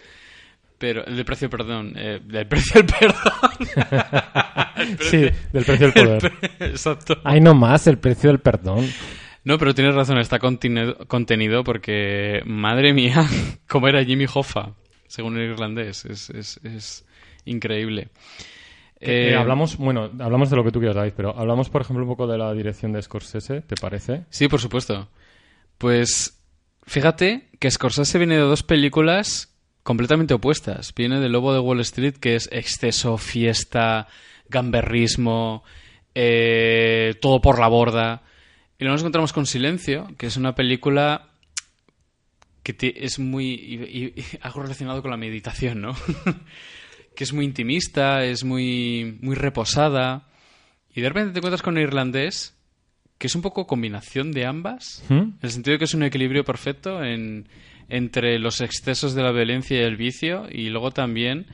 Pero 0.78 1.06
el 1.06 1.26
precio, 1.26 1.50
perdón. 1.50 1.94
Eh, 1.96 2.20
del 2.24 2.48
precio, 2.48 2.82
el 2.82 2.86
perdón. 2.86 3.52
El 4.76 4.98
precio- 4.98 5.30
sí, 5.30 5.36
del 5.52 5.66
precio 5.66 5.92
del 5.92 5.94
poder. 5.94 6.34
Exacto. 6.60 7.18
Hay 7.24 7.42
no 7.42 7.56
más 7.56 7.88
el 7.88 7.98
precio 7.98 8.30
del 8.30 8.40
perdón. 8.40 8.88
No, 9.44 9.58
pero 9.58 9.74
tienes 9.74 9.96
razón, 9.96 10.18
está 10.20 10.40
contenido, 10.40 10.98
contenido 11.08 11.64
porque, 11.64 12.42
madre 12.46 12.94
mía, 12.94 13.26
cómo 13.68 13.88
era 13.88 14.04
Jimmy 14.04 14.26
Hoffa, 14.32 14.74
según 15.08 15.38
el 15.38 15.52
irlandés. 15.52 16.06
Es, 16.06 16.30
es, 16.30 16.60
es 16.64 17.06
increíble. 17.46 18.10
Eh, 19.00 19.30
Eh, 19.32 19.36
hablamos, 19.36 19.78
bueno, 19.78 20.12
hablamos 20.20 20.50
de 20.50 20.56
lo 20.58 20.64
que 20.64 20.72
tú 20.72 20.80
quieras, 20.80 20.96
David, 20.98 21.14
pero 21.16 21.38
hablamos, 21.38 21.70
por 21.70 21.82
ejemplo, 21.82 22.04
un 22.04 22.10
poco 22.10 22.28
de 22.28 22.38
la 22.38 22.52
dirección 22.54 22.92
de 22.92 23.02
Scorsese, 23.02 23.62
¿te 23.62 23.76
parece? 23.76 24.26
Sí, 24.30 24.48
por 24.48 24.60
supuesto. 24.60 25.08
Pues 25.78 26.40
fíjate 26.86 27.50
que 27.60 27.72
Scorsese 27.72 28.18
viene 28.18 28.36
de 28.36 28.42
dos 28.42 28.64
películas 28.64 29.54
completamente 29.88 30.34
opuestas. 30.34 30.94
Viene 30.94 31.22
de 31.22 31.30
Lobo 31.30 31.54
de 31.54 31.60
Wall 31.60 31.80
Street, 31.80 32.16
que 32.16 32.36
es 32.36 32.50
exceso, 32.52 33.18
fiesta, 33.18 34.10
gamberrismo, 34.50 35.64
eh, 36.14 37.16
todo 37.22 37.40
por 37.40 37.58
la 37.58 37.70
borda. 37.70 38.22
Y 38.78 38.84
luego 38.84 38.96
nos 38.96 39.02
encontramos 39.02 39.32
con 39.32 39.46
Silencio, 39.46 40.08
que 40.18 40.26
es 40.28 40.36
una 40.36 40.56
película 40.56 41.30
que 42.64 42.74
ti- 42.74 42.94
es 42.98 43.18
muy... 43.18 43.46
y- 43.54 43.76
y- 43.76 44.14
y 44.20 44.24
algo 44.42 44.62
relacionado 44.64 45.02
con 45.02 45.10
la 45.12 45.16
meditación, 45.18 45.80
¿no? 45.80 45.96
que 47.16 47.24
es 47.24 47.32
muy 47.32 47.46
intimista, 47.46 48.26
es 48.26 48.44
muy, 48.44 49.18
muy 49.22 49.36
reposada. 49.38 50.28
Y 50.94 51.00
de 51.00 51.08
repente 51.08 51.32
te 51.32 51.40
encuentras 51.40 51.62
con 51.62 51.76
un 51.78 51.82
irlandés 51.84 52.56
que 53.18 53.28
es 53.28 53.36
un 53.36 53.42
poco 53.42 53.66
combinación 53.66 54.32
de 54.34 54.46
ambas, 54.46 55.02
¿Mm? 55.10 55.14
en 55.14 55.38
el 55.42 55.50
sentido 55.52 55.72
de 55.74 55.78
que 55.80 55.86
es 55.86 55.94
un 55.94 56.04
equilibrio 56.04 56.44
perfecto 56.44 57.02
en- 57.04 57.48
entre 57.90 58.40
los 58.40 58.62
excesos 58.62 59.14
de 59.16 59.24
la 59.24 59.32
violencia 59.32 59.80
y 59.80 59.84
el 59.84 59.98
vicio 59.98 60.48
y 60.50 60.70
luego 60.70 60.92
también 60.92 61.48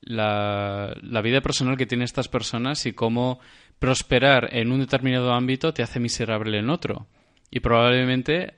la, 0.00 0.94
la 1.02 1.22
vida 1.22 1.40
personal 1.40 1.76
que 1.76 1.86
tienen 1.86 2.04
estas 2.04 2.28
personas 2.28 2.86
y 2.86 2.92
cómo 2.92 3.40
prosperar 3.78 4.48
en 4.52 4.72
un 4.72 4.80
determinado 4.80 5.32
ámbito 5.32 5.72
te 5.72 5.82
hace 5.82 6.00
miserable 6.00 6.58
en 6.58 6.70
otro. 6.70 7.06
Y 7.50 7.60
probablemente 7.60 8.54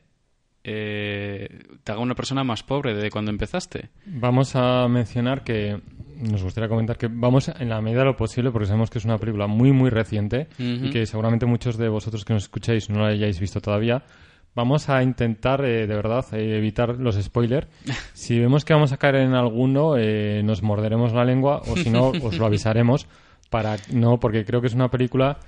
eh, 0.63 1.49
te 1.85 1.93
haga 1.93 2.01
una 2.01 2.15
persona 2.15 2.45
más 2.45 2.63
pobre 2.63 2.95
de 2.95 3.11
cuando 3.11 3.31
empezaste. 3.31 3.91
Vamos 4.07 4.55
a 4.57 4.87
mencionar 4.89 5.43
que 5.43 5.81
nos 6.17 6.43
gustaría 6.43 6.69
comentar 6.69 6.99
que 6.99 7.09
vamos 7.11 7.49
en 7.49 7.69
la 7.69 7.81
medida 7.81 8.01
de 8.01 8.07
lo 8.07 8.17
posible, 8.17 8.51
porque 8.51 8.67
sabemos 8.67 8.91
que 8.91 8.99
es 8.99 9.05
una 9.05 9.17
película 9.17 9.47
muy, 9.47 9.73
muy 9.73 9.89
reciente 9.89 10.49
y 10.59 10.91
que 10.91 11.07
seguramente 11.07 11.47
muchos 11.47 11.79
de 11.79 11.89
vosotros 11.89 12.25
que 12.25 12.35
nos 12.35 12.43
escucháis 12.43 12.91
no 12.91 13.01
la 13.01 13.09
hayáis 13.09 13.41
visto 13.41 13.61
todavía. 13.61 14.03
Vamos 14.55 14.89
a 14.89 15.03
intentar, 15.03 15.65
eh, 15.65 15.87
de 15.87 15.95
verdad, 15.95 16.25
eh, 16.33 16.57
evitar 16.59 16.97
los 16.99 17.17
spoilers. 17.23 17.69
Si 18.15 18.39
vemos 18.39 18.65
que 18.65 18.75
vamos 18.75 18.93
a 18.93 18.97
caer 18.97 19.17
en 19.17 19.35
alguno, 19.35 19.97
eh, 19.97 20.43
nos 20.45 20.63
morderemos 20.63 21.13
la 21.13 21.25
lengua 21.25 21.63
o 21.67 21.77
si 21.77 21.89
no, 21.91 22.09
os 22.09 22.37
lo 22.39 22.47
avisaremos. 22.47 23.07
Para, 23.49 23.77
no, 23.93 24.19
porque 24.21 24.45
creo 24.45 24.61
que 24.61 24.67
es 24.69 24.75
una 24.75 24.91
película 24.91 25.39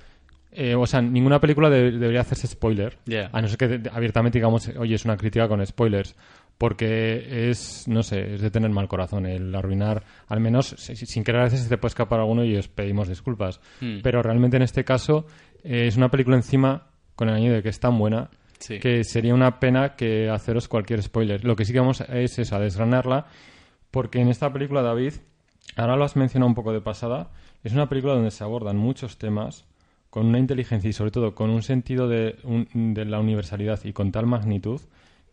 eh, 0.55 0.75
o 0.75 0.85
sea, 0.85 1.01
ninguna 1.01 1.39
película 1.41 1.67
de- 1.69 1.91
debería 1.93 2.21
hacerse 2.21 2.45
spoiler. 2.47 2.97
Ya. 3.07 3.27
A 3.33 3.41
no 3.41 3.47
ser 3.47 3.57
que 3.57 3.67
de- 3.79 3.89
abiertamente 3.91 4.37
digamos, 4.37 4.67
oye, 4.77 4.93
es 4.95 5.03
una 5.05 5.17
crítica 5.17 5.47
con 5.47 5.65
spoilers. 5.65 6.15
Porque 6.59 7.49
es, 7.49 7.87
no 7.87 8.03
sé, 8.03 8.35
es 8.35 8.41
de 8.41 8.51
tener 8.51 8.69
mal 8.69 8.87
corazón 8.87 9.25
el 9.25 9.53
arruinar, 9.55 10.03
al 10.27 10.39
menos 10.39 10.75
si- 10.77 10.95
si- 10.95 11.07
sin 11.07 11.23
querer 11.23 11.41
a 11.41 11.43
veces 11.45 11.61
se 11.61 11.69
te 11.69 11.77
puede 11.77 11.89
escapar 11.89 12.19
alguno 12.19 12.45
y 12.45 12.55
os 12.55 12.67
pedimos 12.67 13.07
disculpas. 13.09 13.59
Mm. 13.81 13.99
Pero 14.03 14.21
realmente 14.21 14.57
en 14.57 14.63
este 14.63 14.83
caso 14.85 15.25
eh, 15.63 15.87
es 15.87 15.97
una 15.97 16.09
película 16.09 16.35
encima 16.37 16.87
con 17.15 17.29
el 17.29 17.35
añadido 17.35 17.55
de 17.55 17.63
que 17.63 17.69
es 17.69 17.79
tan 17.79 17.97
buena 17.97 18.29
Sí. 18.65 18.79
que 18.79 19.03
sería 19.03 19.33
una 19.33 19.59
pena 19.59 19.95
que 19.95 20.29
haceros 20.29 20.67
cualquier 20.67 21.01
spoiler. 21.03 21.43
Lo 21.43 21.55
que 21.55 21.65
sí 21.65 21.73
que 21.73 21.79
vamos 21.79 22.01
es 22.01 22.39
eso, 22.39 22.55
a 22.55 22.59
desgranarla, 22.59 23.25
porque 23.91 24.19
en 24.21 24.29
esta 24.29 24.51
película, 24.53 24.81
David, 24.81 25.13
ahora 25.75 25.95
lo 25.97 26.03
has 26.05 26.15
mencionado 26.15 26.47
un 26.47 26.55
poco 26.55 26.71
de 26.71 26.79
pasada, 26.81 27.31
es 27.63 27.73
una 27.73 27.89
película 27.89 28.13
donde 28.13 28.31
se 28.31 28.43
abordan 28.43 28.77
muchos 28.77 29.17
temas 29.17 29.65
con 30.09 30.27
una 30.27 30.39
inteligencia 30.39 30.89
y 30.89 30.93
sobre 30.93 31.11
todo 31.11 31.33
con 31.35 31.49
un 31.49 31.61
sentido 31.63 32.07
de, 32.07 32.37
un- 32.43 32.93
de 32.93 33.03
la 33.05 33.19
universalidad 33.19 33.79
y 33.83 33.93
con 33.93 34.11
tal 34.11 34.27
magnitud 34.27 34.79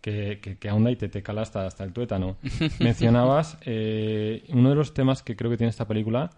que, 0.01 0.41
que, 0.41 0.57
que 0.57 0.69
ahonda 0.71 0.91
y 0.91 0.97
te, 0.97 1.09
te 1.11 1.23
cala 1.23 1.43
hasta, 1.43 1.67
hasta 1.67 1.85
el 1.85 1.93
tuétano. 1.93 2.37
Mencionabas 2.81 3.59
eh, 3.67 4.43
uno 4.49 4.71
de 4.71 4.75
los 4.75 4.95
temas 4.95 5.23
que 5.23 5.37
creo 5.37 5.51
que 5.51 5.57
tiene 5.59 5.71
esta 5.71 5.87
película 5.87 6.31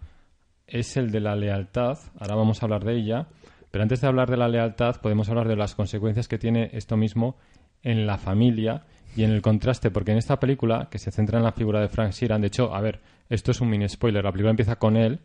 es 0.67 0.97
el 0.97 1.11
de 1.11 1.21
la 1.21 1.35
lealtad. 1.35 1.97
Ahora 2.19 2.35
vamos 2.35 2.61
a 2.61 2.65
hablar 2.65 2.83
de 2.83 2.95
ella. 2.97 3.27
Pero 3.73 3.81
antes 3.81 4.01
de 4.01 4.07
hablar 4.07 4.29
de 4.29 4.37
la 4.37 4.47
lealtad, 4.47 4.97
podemos 5.01 5.29
hablar 5.29 5.47
de 5.47 5.55
las 5.55 5.73
consecuencias 5.73 6.27
que 6.27 6.37
tiene 6.37 6.69
esto 6.73 6.95
mismo 6.95 7.37
en 7.81 8.05
la 8.05 8.19
familia 8.19 8.83
y 9.15 9.23
en 9.23 9.31
el 9.31 9.41
contraste, 9.41 9.89
porque 9.89 10.11
en 10.11 10.19
esta 10.19 10.39
película, 10.39 10.89
que 10.91 10.99
se 10.99 11.09
centra 11.09 11.39
en 11.39 11.43
la 11.43 11.53
figura 11.53 11.81
de 11.81 11.89
Frank 11.89 12.11
Sheeran, 12.11 12.41
de 12.41 12.47
hecho, 12.49 12.75
a 12.75 12.81
ver, 12.81 13.01
esto 13.31 13.49
es 13.49 13.61
un 13.61 13.71
mini 13.71 13.89
spoiler, 13.89 14.23
la 14.23 14.31
película 14.31 14.51
empieza 14.51 14.75
con 14.75 14.95
él 14.95 15.21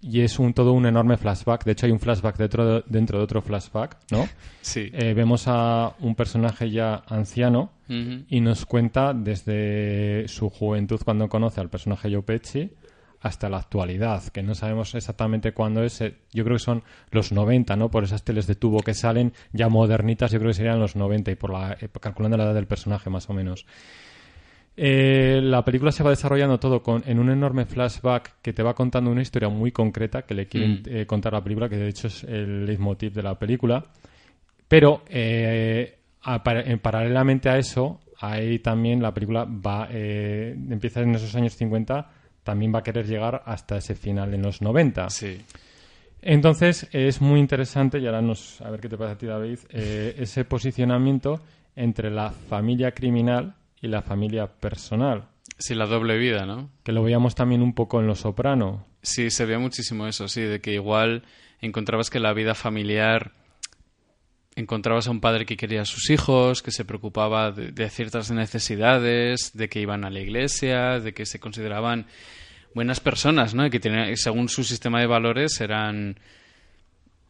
y 0.00 0.20
es 0.20 0.38
un 0.38 0.54
todo 0.54 0.72
un 0.72 0.86
enorme 0.86 1.16
flashback, 1.16 1.64
de 1.64 1.72
hecho 1.72 1.86
hay 1.86 1.92
un 1.92 1.98
flashback 1.98 2.36
dentro 2.36 2.64
de, 2.64 2.84
dentro 2.86 3.18
de 3.18 3.24
otro 3.24 3.42
flashback, 3.42 3.98
¿no? 4.12 4.28
Sí. 4.60 4.90
Eh, 4.92 5.12
vemos 5.12 5.48
a 5.48 5.96
un 5.98 6.14
personaje 6.14 6.70
ya 6.70 7.02
anciano 7.08 7.72
y 7.88 8.40
nos 8.40 8.66
cuenta 8.66 9.12
desde 9.12 10.28
su 10.28 10.48
juventud 10.48 11.00
cuando 11.04 11.28
conoce 11.28 11.60
al 11.60 11.70
personaje 11.70 12.08
Joe 12.08 12.22
Pesci 12.22 12.70
hasta 13.24 13.48
la 13.48 13.56
actualidad, 13.58 14.22
que 14.28 14.42
no 14.42 14.54
sabemos 14.54 14.94
exactamente 14.94 15.52
cuándo 15.52 15.82
es. 15.82 16.00
eh, 16.00 16.14
Yo 16.32 16.44
creo 16.44 16.56
que 16.56 16.62
son 16.62 16.82
los 17.10 17.32
90, 17.32 17.74
¿no? 17.74 17.90
Por 17.90 18.04
esas 18.04 18.22
teles 18.22 18.46
de 18.46 18.54
tubo 18.54 18.80
que 18.80 18.94
salen 18.94 19.32
ya 19.52 19.68
modernitas, 19.68 20.30
yo 20.30 20.38
creo 20.38 20.50
que 20.50 20.54
serían 20.58 20.78
los 20.78 20.94
90 20.94 21.30
y 21.30 21.34
por 21.34 21.50
la 21.50 21.72
eh, 21.80 21.88
calculando 22.00 22.36
la 22.36 22.44
edad 22.44 22.54
del 22.54 22.66
personaje 22.66 23.10
más 23.10 23.28
o 23.30 23.32
menos. 23.32 23.66
Eh, 24.76 25.40
la 25.42 25.64
película 25.64 25.92
se 25.92 26.02
va 26.02 26.10
desarrollando 26.10 26.58
todo 26.58 26.82
con, 26.82 27.04
en 27.06 27.20
un 27.20 27.30
enorme 27.30 27.64
flashback 27.64 28.40
que 28.42 28.52
te 28.52 28.62
va 28.62 28.74
contando 28.74 29.10
una 29.10 29.22
historia 29.22 29.48
muy 29.48 29.70
concreta 29.70 30.22
que 30.22 30.34
le 30.34 30.46
quieren 30.46 30.82
Mm. 30.82 30.82
eh, 30.86 31.06
contar 31.06 31.32
la 31.32 31.42
película, 31.44 31.68
que 31.68 31.76
de 31.76 31.88
hecho 31.88 32.08
es 32.08 32.24
el 32.24 32.66
leitmotiv 32.66 33.12
de 33.12 33.22
la 33.22 33.38
película. 33.38 33.84
Pero 34.66 35.02
eh, 35.08 35.98
a- 36.22 36.42
en- 36.66 36.80
paralelamente 36.80 37.48
a 37.48 37.56
eso, 37.56 38.00
ahí 38.20 38.58
también 38.58 39.00
la 39.00 39.14
película 39.14 39.44
va 39.44 39.86
eh, 39.90 40.56
empieza 40.70 41.00
en 41.02 41.14
esos 41.14 41.34
años 41.36 41.54
50, 41.54 42.10
también 42.44 42.72
va 42.72 42.80
a 42.80 42.82
querer 42.82 43.06
llegar 43.06 43.42
hasta 43.46 43.76
ese 43.76 43.94
final 43.94 44.32
en 44.34 44.42
los 44.42 44.62
90. 44.62 45.10
Sí. 45.10 45.40
Entonces 46.22 46.88
es 46.92 47.20
muy 47.20 47.40
interesante, 47.40 47.98
y 47.98 48.06
ahora 48.06 48.22
nos, 48.22 48.60
a 48.60 48.70
ver 48.70 48.80
qué 48.80 48.88
te 48.88 48.96
parece 48.96 49.14
a 49.14 49.18
ti, 49.18 49.26
David, 49.26 49.58
eh, 49.70 50.14
ese 50.18 50.44
posicionamiento 50.44 51.40
entre 51.74 52.10
la 52.10 52.30
familia 52.30 52.92
criminal 52.92 53.56
y 53.80 53.88
la 53.88 54.00
familia 54.00 54.46
personal, 54.46 55.28
Sí, 55.56 55.74
la 55.74 55.86
doble 55.86 56.18
vida, 56.18 56.46
¿no? 56.46 56.70
que 56.82 56.92
lo 56.92 57.02
veíamos 57.02 57.34
también 57.34 57.62
un 57.62 57.74
poco 57.74 58.00
en 58.00 58.06
Los 58.06 58.20
Soprano. 58.20 58.86
Sí, 59.02 59.30
se 59.30 59.44
veía 59.44 59.58
muchísimo 59.58 60.06
eso, 60.06 60.26
sí, 60.26 60.40
de 60.40 60.60
que 60.60 60.72
igual 60.72 61.22
encontrabas 61.60 62.10
que 62.10 62.18
la 62.18 62.32
vida 62.32 62.54
familiar 62.54 63.32
encontrabas 64.56 65.08
a 65.08 65.10
un 65.10 65.20
padre 65.20 65.46
que 65.46 65.56
quería 65.56 65.82
a 65.82 65.86
sus 65.86 66.10
hijos, 66.10 66.62
que 66.62 66.70
se 66.70 66.84
preocupaba 66.84 67.50
de, 67.50 67.90
ciertas 67.90 68.30
necesidades, 68.30 69.52
de 69.54 69.68
que 69.68 69.80
iban 69.80 70.04
a 70.04 70.10
la 70.10 70.20
iglesia, 70.20 71.00
de 71.00 71.12
que 71.12 71.26
se 71.26 71.40
consideraban 71.40 72.06
buenas 72.74 73.00
personas, 73.00 73.54
¿no? 73.54 73.66
Y 73.66 73.70
que 73.70 74.16
según 74.16 74.48
su 74.48 74.64
sistema 74.64 75.00
de 75.00 75.06
valores 75.06 75.60
eran 75.60 76.18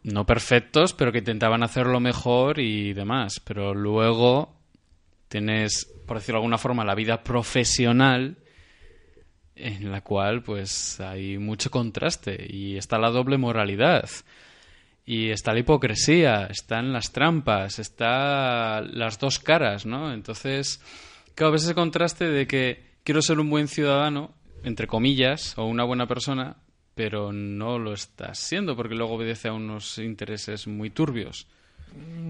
no 0.02 0.26
perfectos, 0.26 0.92
pero 0.92 1.12
que 1.12 1.18
intentaban 1.18 1.62
hacerlo 1.62 1.98
mejor 2.00 2.60
y 2.60 2.92
demás. 2.92 3.40
Pero 3.40 3.74
luego 3.74 4.54
tienes, 5.28 5.90
por 6.06 6.18
decirlo 6.18 6.38
de 6.38 6.42
alguna 6.42 6.58
forma, 6.58 6.84
la 6.84 6.94
vida 6.94 7.22
profesional 7.22 8.36
en 9.56 9.92
la 9.92 10.00
cual 10.00 10.42
pues 10.42 11.00
hay 11.00 11.38
mucho 11.38 11.70
contraste 11.70 12.44
y 12.48 12.76
está 12.76 12.98
la 12.98 13.10
doble 13.10 13.38
moralidad 13.38 14.10
y 15.06 15.30
está 15.30 15.52
la 15.52 15.60
hipocresía, 15.60 16.46
están 16.46 16.92
las 16.92 17.12
trampas, 17.12 17.78
está 17.78 18.80
las 18.80 19.18
dos 19.18 19.38
caras, 19.38 19.84
¿no? 19.84 20.12
Entonces, 20.12 20.80
claro, 21.34 21.52
ves 21.52 21.64
ese 21.64 21.74
contraste 21.74 22.28
de 22.28 22.46
que 22.46 22.94
quiero 23.04 23.20
ser 23.20 23.38
un 23.38 23.50
buen 23.50 23.68
ciudadano, 23.68 24.32
entre 24.62 24.86
comillas, 24.86 25.56
o 25.58 25.66
una 25.66 25.84
buena 25.84 26.06
persona, 26.06 26.56
pero 26.94 27.32
no 27.32 27.78
lo 27.78 27.92
estás 27.92 28.38
siendo 28.38 28.76
porque 28.76 28.94
luego 28.94 29.14
obedece 29.14 29.48
a 29.48 29.52
unos 29.52 29.98
intereses 29.98 30.66
muy 30.66 30.90
turbios. 30.90 31.46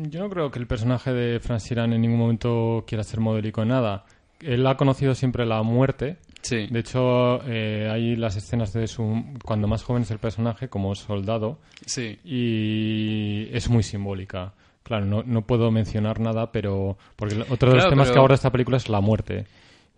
Yo 0.09 0.21
no 0.21 0.29
creo 0.29 0.51
que 0.51 0.59
el 0.59 0.67
personaje 0.67 1.13
de 1.13 1.41
Frank 1.41 1.61
Sheeran 1.61 1.93
en 1.93 2.03
ningún 2.03 2.19
momento 2.19 2.85
quiera 2.87 3.05
ser 3.05 3.21
modélico 3.21 3.63
en 3.63 3.69
nada. 3.69 4.05
Él 4.41 4.67
ha 4.67 4.77
conocido 4.77 5.15
siempre 5.15 5.47
la 5.47 5.63
muerte. 5.63 6.19
Sí. 6.45 6.69
De 6.71 6.79
hecho, 6.81 7.41
eh, 7.47 7.89
hay 7.91 8.15
las 8.17 8.37
escenas 8.37 8.73
de 8.73 8.87
su 8.87 9.25
cuando 9.45 9.67
más 9.67 9.83
joven 9.83 10.03
es 10.03 10.11
el 10.13 10.19
personaje 10.19 10.69
como 10.69 10.95
soldado 10.95 11.59
Sí. 11.87 12.19
y 12.25 13.49
es 13.53 13.69
muy 13.69 13.83
simbólica. 13.83 14.53
Claro, 14.83 15.07
no, 15.07 15.23
no 15.25 15.43
puedo 15.47 15.71
mencionar 15.71 16.21
nada, 16.21 16.53
pero 16.53 16.97
porque 17.17 17.35
otro 17.49 17.71
de 17.71 17.77
los 17.77 17.85
Claro, 17.85 17.91
temas 17.91 18.07
pero- 18.09 18.13
que 18.15 18.19
aborda 18.19 18.35
esta 18.35 18.53
película 18.53 18.77
es 18.77 18.89
la 18.89 19.01
muerte. 19.01 19.47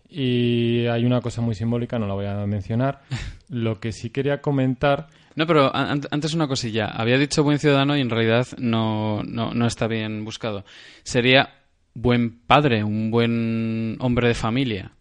Y 0.09 0.85
hay 0.85 1.03
una 1.05 1.19
cosa 1.19 1.41
muy 1.41 1.53
simbólica, 1.53 1.99
no 1.99 2.07
la 2.07 2.13
voy 2.13 2.25
a 2.25 2.45
mencionar. 2.45 3.01
Lo 3.49 3.79
que 3.81 3.91
sí 3.91 4.09
quería 4.09 4.41
comentar 4.41 5.07
No, 5.35 5.45
pero 5.45 5.75
an- 5.75 6.01
antes 6.09 6.33
una 6.33 6.47
cosilla. 6.47 6.85
Había 6.87 7.17
dicho 7.17 7.43
buen 7.43 7.59
ciudadano 7.59 7.95
y 7.97 8.01
en 8.01 8.09
realidad 8.09 8.47
no, 8.57 9.21
no, 9.23 9.53
no 9.53 9.67
está 9.67 9.87
bien 9.87 10.23
buscado. 10.25 10.63
Sería 11.03 11.49
buen 11.93 12.39
padre, 12.39 12.83
un 12.85 13.11
buen 13.11 13.97
hombre 13.99 14.29
de 14.29 14.33
familia. 14.33 14.91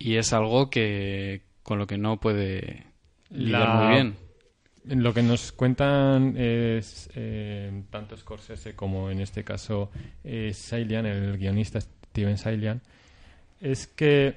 Y 0.00 0.16
es 0.16 0.32
algo 0.32 0.68
que 0.70 1.42
con 1.62 1.78
lo 1.78 1.86
que 1.86 1.98
no 1.98 2.18
puede 2.18 2.86
lidiar 3.30 3.68
La- 3.68 3.74
muy 3.74 3.94
bien. 3.94 4.16
Lo 4.86 5.12
que 5.14 5.22
nos 5.22 5.52
cuentan 5.52 6.34
es 6.38 7.10
eh, 7.14 7.82
tanto 7.90 8.16
Scorsese 8.16 8.74
como 8.74 9.10
en 9.10 9.20
este 9.20 9.44
caso 9.44 9.90
eh, 10.24 10.52
Salian, 10.54 11.04
el 11.06 11.36
guionista 11.36 11.80
Steven 11.80 12.38
Salian, 12.38 12.80
es 13.60 13.86
que 13.86 14.36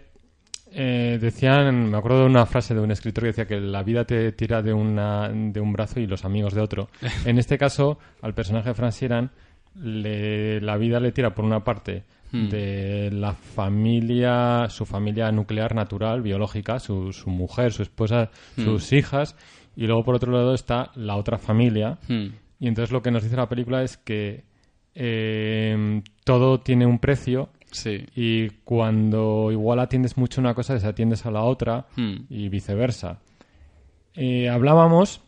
eh, 0.74 1.18
decían, 1.22 1.90
me 1.90 1.98
acuerdo 1.98 2.20
de 2.20 2.26
una 2.26 2.46
frase 2.46 2.74
de 2.76 2.82
un 2.82 2.92
escritor 2.92 3.24
que 3.24 3.28
decía 3.28 3.48
que 3.48 3.62
la 3.62 3.84
vida 3.84 4.04
te 4.06 4.34
tira 4.34 4.62
de, 4.62 4.74
una, 4.74 5.30
de 5.30 5.62
un 5.62 5.72
brazo 5.72 6.02
y 6.02 6.08
los 6.08 6.26
amigos 6.26 6.54
de 6.54 6.62
otro. 6.62 6.90
En 7.26 7.38
este 7.40 7.58
caso, 7.58 7.98
al 8.22 8.34
personaje 8.34 8.70
de 8.70 8.76
Frank 8.76 8.92
Sheeran, 8.92 9.32
le- 9.82 10.60
la 10.60 10.76
vida 10.76 11.00
le 11.00 11.14
tira 11.14 11.34
por 11.34 11.46
una 11.46 11.64
parte 11.64 12.04
Hmm. 12.36 12.50
de 12.50 13.12
la 13.12 13.34
familia, 13.34 14.66
su 14.70 14.86
familia 14.88 15.32
nuclear 15.32 15.76
natural, 15.76 16.24
biológica, 16.24 16.80
su, 16.80 17.14
su 17.14 17.30
mujer, 17.30 17.72
su 17.72 17.84
esposa, 17.84 18.32
sus 18.56 18.92
hijas, 18.92 19.36
y 19.76 19.86
luego 19.86 20.04
por 20.04 20.16
otro 20.16 20.32
lado 20.32 20.56
está 20.56 20.92
la 20.96 21.16
otra 21.16 21.38
familia. 21.38 22.00
Hmm. 22.08 22.30
Y 22.60 22.68
entonces 22.68 22.92
lo 22.92 23.04
que 23.04 23.12
nos 23.12 23.22
dice 23.24 23.36
la 23.36 23.48
película 23.50 23.84
es 23.84 23.98
que 23.98 24.46
eh, 24.96 26.02
todo 26.24 26.60
tiene 26.60 26.86
un 26.86 27.00
precio 27.00 27.50
Sí. 27.72 28.06
y 28.16 28.50
cuando 28.64 29.50
igual 29.52 29.80
atiendes 29.80 30.18
mucho 30.18 30.40
una 30.42 30.54
cosa, 30.54 30.74
desatiendes 30.76 31.26
a 31.26 31.32
la 31.32 31.44
otra 31.44 31.86
Hmm. 31.96 32.26
y 32.30 32.50
viceversa. 32.50 33.20
Eh, 34.16 34.50
hablábamos 34.50 35.22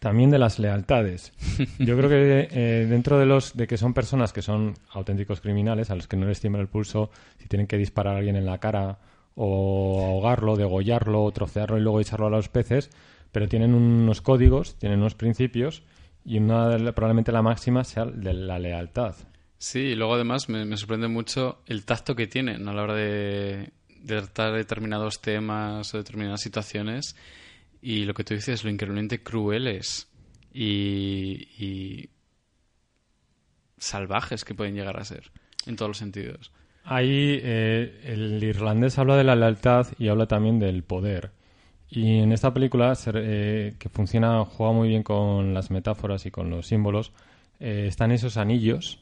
también 0.00 0.30
de 0.30 0.38
las 0.38 0.58
lealtades. 0.58 1.32
Yo 1.78 1.96
creo 1.96 2.08
que 2.08 2.48
eh, 2.50 2.86
dentro 2.86 3.18
de 3.18 3.26
los 3.26 3.56
de 3.56 3.66
que 3.66 3.76
son 3.76 3.94
personas 3.94 4.32
que 4.32 4.42
son 4.42 4.74
auténticos 4.90 5.40
criminales, 5.40 5.90
a 5.90 5.96
los 5.96 6.06
que 6.06 6.16
no 6.16 6.26
les 6.26 6.40
tiembla 6.40 6.62
el 6.62 6.68
pulso 6.68 7.10
si 7.38 7.48
tienen 7.48 7.66
que 7.66 7.78
disparar 7.78 8.14
a 8.14 8.18
alguien 8.18 8.36
en 8.36 8.46
la 8.46 8.58
cara 8.58 8.98
o 9.34 10.04
ahogarlo, 10.04 10.56
degollarlo, 10.56 11.22
o 11.22 11.32
trocearlo 11.32 11.78
y 11.78 11.80
luego 11.80 12.00
echarlo 12.00 12.26
a 12.26 12.30
los 12.30 12.48
peces, 12.48 12.90
pero 13.30 13.48
tienen 13.48 13.74
unos 13.74 14.20
códigos, 14.20 14.76
tienen 14.78 14.98
unos 14.98 15.14
principios 15.14 15.84
y 16.24 16.38
una 16.38 16.76
probablemente 16.92 17.30
la 17.30 17.42
máxima 17.42 17.84
sea 17.84 18.04
de 18.04 18.34
la 18.34 18.58
lealtad. 18.58 19.14
Sí, 19.58 19.80
y 19.80 19.94
luego 19.94 20.14
además 20.14 20.48
me, 20.48 20.64
me 20.64 20.76
sorprende 20.76 21.08
mucho 21.08 21.62
el 21.66 21.84
tacto 21.84 22.14
que 22.14 22.26
tienen 22.26 22.68
a 22.68 22.72
la 22.72 22.82
hora 22.82 22.94
de, 22.94 23.72
de 23.88 24.16
tratar 24.22 24.54
determinados 24.54 25.20
temas 25.20 25.92
o 25.94 25.98
determinadas 25.98 26.40
situaciones 26.40 27.16
y 27.80 28.04
lo 28.04 28.14
que 28.14 28.24
tú 28.24 28.34
dices, 28.34 28.64
lo 28.64 28.70
increíblemente 28.70 29.22
crueles 29.22 30.08
y, 30.52 31.48
y 31.58 32.10
salvajes 33.78 34.44
que 34.44 34.54
pueden 34.54 34.74
llegar 34.74 34.98
a 34.98 35.04
ser 35.04 35.30
en 35.66 35.76
todos 35.76 35.90
los 35.90 35.98
sentidos. 35.98 36.52
Ahí 36.84 37.38
eh, 37.42 38.00
el 38.04 38.42
irlandés 38.42 38.98
habla 38.98 39.16
de 39.16 39.24
la 39.24 39.36
lealtad 39.36 39.88
y 39.98 40.08
habla 40.08 40.26
también 40.26 40.58
del 40.58 40.82
poder. 40.82 41.32
Y 41.90 42.18
en 42.18 42.32
esta 42.32 42.52
película, 42.52 42.94
eh, 43.14 43.74
que 43.78 43.88
funciona, 43.88 44.44
juega 44.44 44.72
muy 44.72 44.88
bien 44.88 45.02
con 45.02 45.54
las 45.54 45.70
metáforas 45.70 46.24
y 46.26 46.30
con 46.30 46.50
los 46.50 46.66
símbolos, 46.66 47.12
eh, 47.60 47.86
están 47.88 48.10
esos 48.10 48.36
anillos 48.36 49.00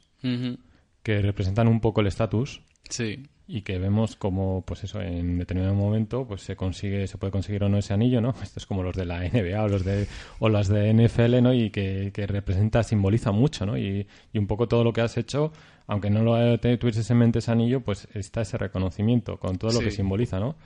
que 1.02 1.22
representan 1.22 1.68
un 1.68 1.80
poco 1.80 2.00
el 2.00 2.08
estatus 2.08 2.60
Sí, 2.90 3.22
y 3.48 3.62
que 3.62 3.78
vemos 3.78 4.16
como 4.16 4.62
pues 4.66 4.82
eso 4.84 5.00
en 5.00 5.38
determinado 5.38 5.74
momento 5.74 6.26
pues 6.26 6.42
se 6.42 6.56
consigue 6.56 7.06
se 7.06 7.16
puede 7.16 7.30
conseguir 7.30 7.62
o 7.62 7.68
no 7.68 7.78
ese 7.78 7.94
anillo 7.94 8.20
no 8.20 8.30
esto 8.42 8.58
es 8.58 8.66
como 8.66 8.82
los 8.82 8.96
de 8.96 9.04
la 9.04 9.20
NBA 9.20 9.62
o 9.62 9.68
los 9.68 9.84
de 9.84 10.08
o 10.40 10.48
las 10.48 10.66
de 10.66 10.92
NFL 10.92 11.40
no 11.42 11.54
y 11.54 11.70
que, 11.70 12.10
que 12.12 12.26
representa 12.26 12.82
simboliza 12.82 13.30
mucho 13.30 13.64
no 13.64 13.78
y, 13.78 14.06
y 14.32 14.38
un 14.38 14.48
poco 14.48 14.66
todo 14.66 14.82
lo 14.82 14.92
que 14.92 15.00
has 15.00 15.16
hecho 15.16 15.52
aunque 15.86 16.10
no 16.10 16.22
lo 16.24 16.58
tuvieses 16.58 17.08
en 17.10 17.18
mente 17.18 17.38
ese 17.38 17.52
anillo 17.52 17.80
pues 17.82 18.08
está 18.14 18.40
ese 18.40 18.58
reconocimiento 18.58 19.36
con 19.38 19.58
todo 19.58 19.70
lo 19.70 19.78
Sí. 19.78 19.84
que 19.84 19.90
simboliza 19.92 20.40
no 20.40 20.56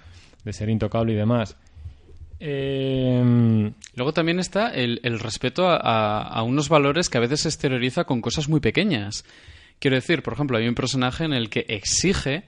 de 0.45 0.53
ser 0.55 0.71
intocable 0.71 1.13
y 1.13 1.17
demás. 1.17 1.57
Eh, 2.43 3.73
Luego 3.95 4.13
también 4.15 4.41
está 4.41 4.69
el, 4.71 5.01
el 5.03 5.19
respeto 5.21 5.69
a, 5.69 5.77
a- 5.77 6.23
a 6.23 6.43
unos 6.43 6.69
valores 6.71 7.09
que 7.11 7.19
a 7.19 7.21
veces 7.21 7.41
se 7.43 7.49
exterioriza 7.49 8.05
con 8.05 8.21
cosas 8.23 8.49
muy 8.49 8.61
pequeñas. 8.61 9.25
Quiero 9.81 9.97
decir, 9.97 10.23
por 10.23 10.35
ejemplo, 10.35 10.57
hay 10.59 10.69
un 10.69 10.75
personaje 10.77 11.25
en 11.25 11.33
el 11.33 11.51
que 11.51 11.65
exige 11.69 12.45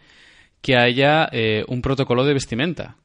que 0.60 0.76
haya 0.76 1.28
eh, 1.32 1.64
un 1.66 1.82
protocolo 1.82 2.24
de 2.24 2.34
vestimenta. 2.34 2.96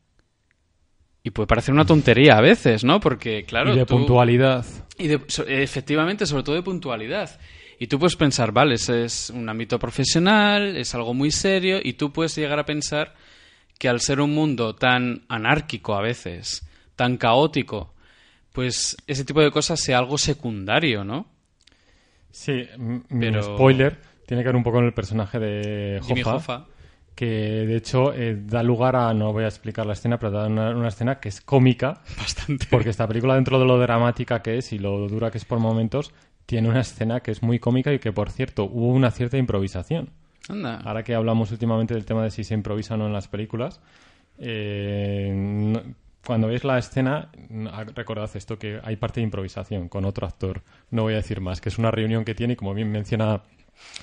Y 1.24 1.31
puede 1.31 1.48
parecer 1.48 1.74
una 1.74 1.86
tontería 1.86 2.38
a 2.38 2.41
veces, 2.41 2.84
¿no? 2.84 3.00
Porque, 3.00 3.43
claro. 3.46 3.74
y 3.74 3.77
de 3.79 3.86
tú- 3.86 3.96
puntualidad 3.98 4.65
y 4.98 5.07
de- 5.07 5.22
efectivamente, 5.48 6.25
sobre 6.25 6.43
todo 6.43 6.55
de 6.55 6.62
puntualidad. 6.62 7.39
Y 7.79 7.88
tú 7.88 8.00
puedes 8.00 8.15
pensar, 8.15 8.51
vale, 8.51 8.75
ese 8.75 9.03
es 9.05 9.29
un 9.29 9.48
ámbito 9.50 9.77
profesional, 9.79 10.77
es 10.77 10.93
algo 10.96 11.13
muy 11.13 11.31
serio, 11.31 11.79
y 11.84 11.93
tú 11.93 12.12
puedes 12.13 12.36
llegar 12.36 12.60
a 12.60 12.65
pensar 12.65 13.13
que 13.77 13.88
al 13.89 14.00
ser 14.01 14.19
un 14.22 14.34
mundo 14.34 14.75
tan 14.75 15.24
anárquico 15.29 15.96
a 15.96 16.01
veces, 16.01 16.67
tan 16.96 17.17
caótico, 17.17 17.93
pues 18.53 18.98
ese 19.05 19.24
tipo 19.25 19.41
de 19.41 19.51
cosas 19.51 19.79
sea 19.79 20.00
algo 20.00 20.17
secundario, 20.17 21.03
¿no? 21.03 21.27
sí 22.31 22.67
Pero- 23.19 23.41
spoiler 23.43 24.00
tiene 24.27 24.43
que 24.43 24.50
ver 24.50 24.55
un 24.55 24.62
poco 24.63 24.77
con 24.77 24.86
el 24.86 24.93
personaje 24.93 25.39
de 25.39 26.00
Jimmy 26.03 26.22
Hoffa. 26.22 26.36
Hoffa. 26.36 26.65
que 27.15 27.25
de 27.25 27.75
hecho 27.77 28.13
eh, 28.13 28.38
da 28.46 28.62
lugar 28.62 28.96
a, 28.96 29.12
no 29.15 29.34
voy 29.34 29.43
a 29.46 29.48
explicar 29.48 29.88
la 29.88 29.93
escena, 29.93 30.19
pero 30.19 30.31
da 30.31 30.46
una, 30.46 30.69
una 30.69 30.89
escena 30.89 31.19
que 31.19 31.29
es 31.29 31.41
cómica, 31.41 32.01
Bastante. 32.15 32.67
porque 32.69 32.91
esta 32.91 33.07
película 33.07 33.34
dentro 33.34 33.57
de 33.57 33.65
lo 33.65 33.79
dramática 33.79 34.43
que 34.43 34.60
es 34.60 34.72
y 34.74 34.77
lo 34.77 35.07
dura 35.07 35.31
que 35.31 35.39
es 35.39 35.46
por 35.46 35.57
momentos, 35.57 36.13
tiene 36.46 36.69
una 36.69 36.81
escena 36.81 37.22
que 37.22 37.31
es 37.31 37.41
muy 37.41 37.57
cómica 37.57 37.91
y 37.91 37.98
que 37.98 38.12
por 38.12 38.29
cierto 38.29 38.66
hubo 38.66 38.90
una 38.90 39.09
cierta 39.09 39.37
improvisación. 39.37 40.09
Anda. 40.48 40.79
Ahora 40.85 41.03
que 41.03 41.16
hablamos 41.16 41.51
últimamente 41.51 41.94
del 41.96 42.05
tema 42.05 42.24
de 42.24 42.29
si 42.31 42.44
se 42.44 42.53
improvisa 42.53 42.94
o 42.94 42.98
no 42.98 43.07
en 43.07 43.13
las 43.13 43.27
películas, 43.27 43.81
eh, 44.37 45.31
no- 45.35 45.81
cuando 46.25 46.48
veis 46.48 46.63
la 46.66 46.77
escena, 46.77 47.29
recordad 47.96 48.29
esto, 48.35 48.59
que 48.59 48.79
hay 48.83 48.98
parte 48.98 49.22
de 49.22 49.24
improvisación 49.24 49.87
con 49.87 50.03
otro 50.03 50.27
actor. 50.27 50.61
No 50.92 51.03
voy 51.03 51.13
a 51.13 51.18
decir 51.18 51.40
más, 51.40 51.61
que 51.61 51.70
es 51.70 51.77
una 51.77 51.90
reunión 51.90 52.25
que 52.25 52.35
tiene 52.35 52.53
y 52.53 52.55
como 52.57 52.74
bien 52.74 52.92
menciona 52.92 53.42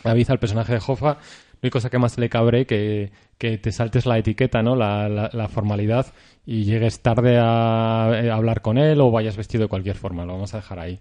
David 0.03 0.31
al 0.31 0.39
personaje 0.39 0.73
de 0.73 0.81
Hoffa, 0.87 1.15
no 1.15 1.59
hay 1.63 1.71
cosa 1.71 1.89
que 1.91 1.99
más 1.99 2.19
le 2.19 2.29
cabre 2.29 2.67
que, 2.67 3.11
que 3.39 3.59
te 3.59 3.73
saltes 3.73 4.07
la 4.07 4.19
etiqueta, 4.19 4.63
¿no? 4.63 4.77
La, 4.77 5.09
la- 5.09 5.31
la 5.33 5.49
formalidad 5.49 6.07
y 6.47 6.65
llegues 6.65 7.01
tarde 7.01 7.39
a, 7.39 8.05
a 8.07 8.35
hablar 8.35 8.61
con 8.61 8.77
él 8.79 9.01
o 9.01 9.11
vayas 9.11 9.37
vestido 9.37 9.63
de 9.63 9.69
cualquier 9.69 9.97
forma. 9.97 10.25
Lo 10.25 10.35
vamos 10.35 10.53
a 10.55 10.59
dejar 10.59 10.79
ahí. 10.79 10.99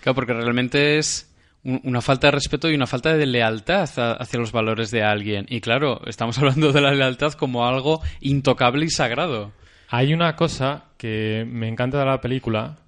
Claro, 0.00 0.14
porque 0.14 0.32
realmente 0.32 0.96
es 0.98 1.30
un- 1.64 1.80
una 1.84 2.00
falta 2.00 2.28
de 2.28 2.30
respeto 2.32 2.70
y 2.70 2.74
una 2.74 2.86
falta 2.86 3.14
de 3.14 3.26
lealtad 3.26 3.88
hacia 4.18 4.38
los 4.40 4.50
valores 4.52 4.90
de 4.90 5.02
alguien. 5.02 5.44
Y 5.50 5.60
claro, 5.60 6.00
estamos 6.06 6.38
hablando 6.38 6.72
de 6.72 6.80
la 6.80 6.92
lealtad 6.92 7.32
como 7.32 7.66
algo 7.66 8.00
intocable 8.20 8.86
y 8.86 8.90
sagrado. 8.90 9.52
Hay 9.90 10.14
una 10.14 10.36
cosa 10.36 10.84
que 10.96 11.46
me 11.46 11.68
encanta 11.68 11.98
de 11.98 12.04
la 12.06 12.20
película 12.20 12.78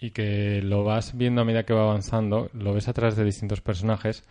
y 0.00 0.10
que 0.10 0.60
lo 0.62 0.84
vas 0.84 1.16
viendo 1.16 1.40
a 1.40 1.44
medida 1.44 1.64
que 1.64 1.72
va 1.72 1.82
avanzando, 1.82 2.50
lo 2.52 2.72
ves 2.74 2.86
a 2.88 2.92
través 2.92 3.16
de 3.16 3.24
distintos 3.24 3.60
personajes, 3.60 4.24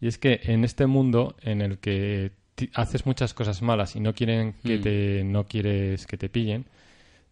y 0.00 0.06
es 0.08 0.18
que 0.18 0.40
en 0.44 0.64
este 0.64 0.86
mundo 0.86 1.36
en 1.42 1.60
el 1.62 1.78
que 1.78 2.32
haces 2.74 3.06
muchas 3.06 3.32
cosas 3.34 3.62
malas 3.62 3.96
y 3.96 4.00
no 4.00 4.14
quieren 4.14 4.54
que 4.62 4.78
Mm. 4.78 4.82
te 4.82 5.24
no 5.24 5.44
quieres 5.46 6.06
que 6.06 6.16
te 6.18 6.28
pillen, 6.28 6.66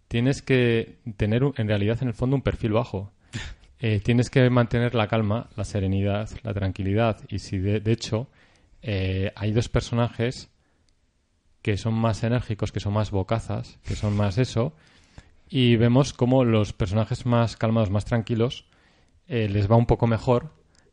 tienes 0.09 0.41
que 0.43 0.97
tener 1.17 1.43
en 1.57 1.69
realidad 1.69 1.99
en 2.01 2.09
el 2.09 2.15
fondo 2.15 2.37
un 2.37 2.43
perfil 2.43 2.73
bajo. 2.73 3.13
Eh, 3.81 4.01
tienes 4.01 4.29
que 4.29 4.51
mantener 4.51 4.97
la 4.97 5.07
calma, 5.07 5.51
la 5.55 5.63
serenidad, 5.65 6.29
la 6.43 6.53
tranquilidad. 6.53 7.21
Y 7.29 7.39
si 7.39 7.59
de, 7.59 7.79
de 7.79 7.93
hecho 7.93 8.27
eh, 8.83 9.31
hay 9.37 9.53
dos 9.53 9.69
personajes 9.69 10.51
que 11.63 11.77
son 11.77 11.95
más 11.95 12.25
enérgicos, 12.25 12.73
que 12.73 12.81
son 12.81 12.93
más 12.95 13.13
bocazas, 13.13 13.79
que 13.87 13.95
son 13.95 14.17
más 14.17 14.37
eso, 14.37 14.73
y 15.49 15.77
vemos 15.77 16.13
como 16.13 16.45
los 16.45 16.73
personajes 16.73 17.25
más 17.25 17.57
calmados, 17.57 17.91
más 17.91 18.05
tranquilos, 18.05 18.65
eh, 19.29 19.49
les 19.49 19.71
va 19.71 19.77
un 19.77 19.87
poco 19.87 20.09
mejor 20.09 20.51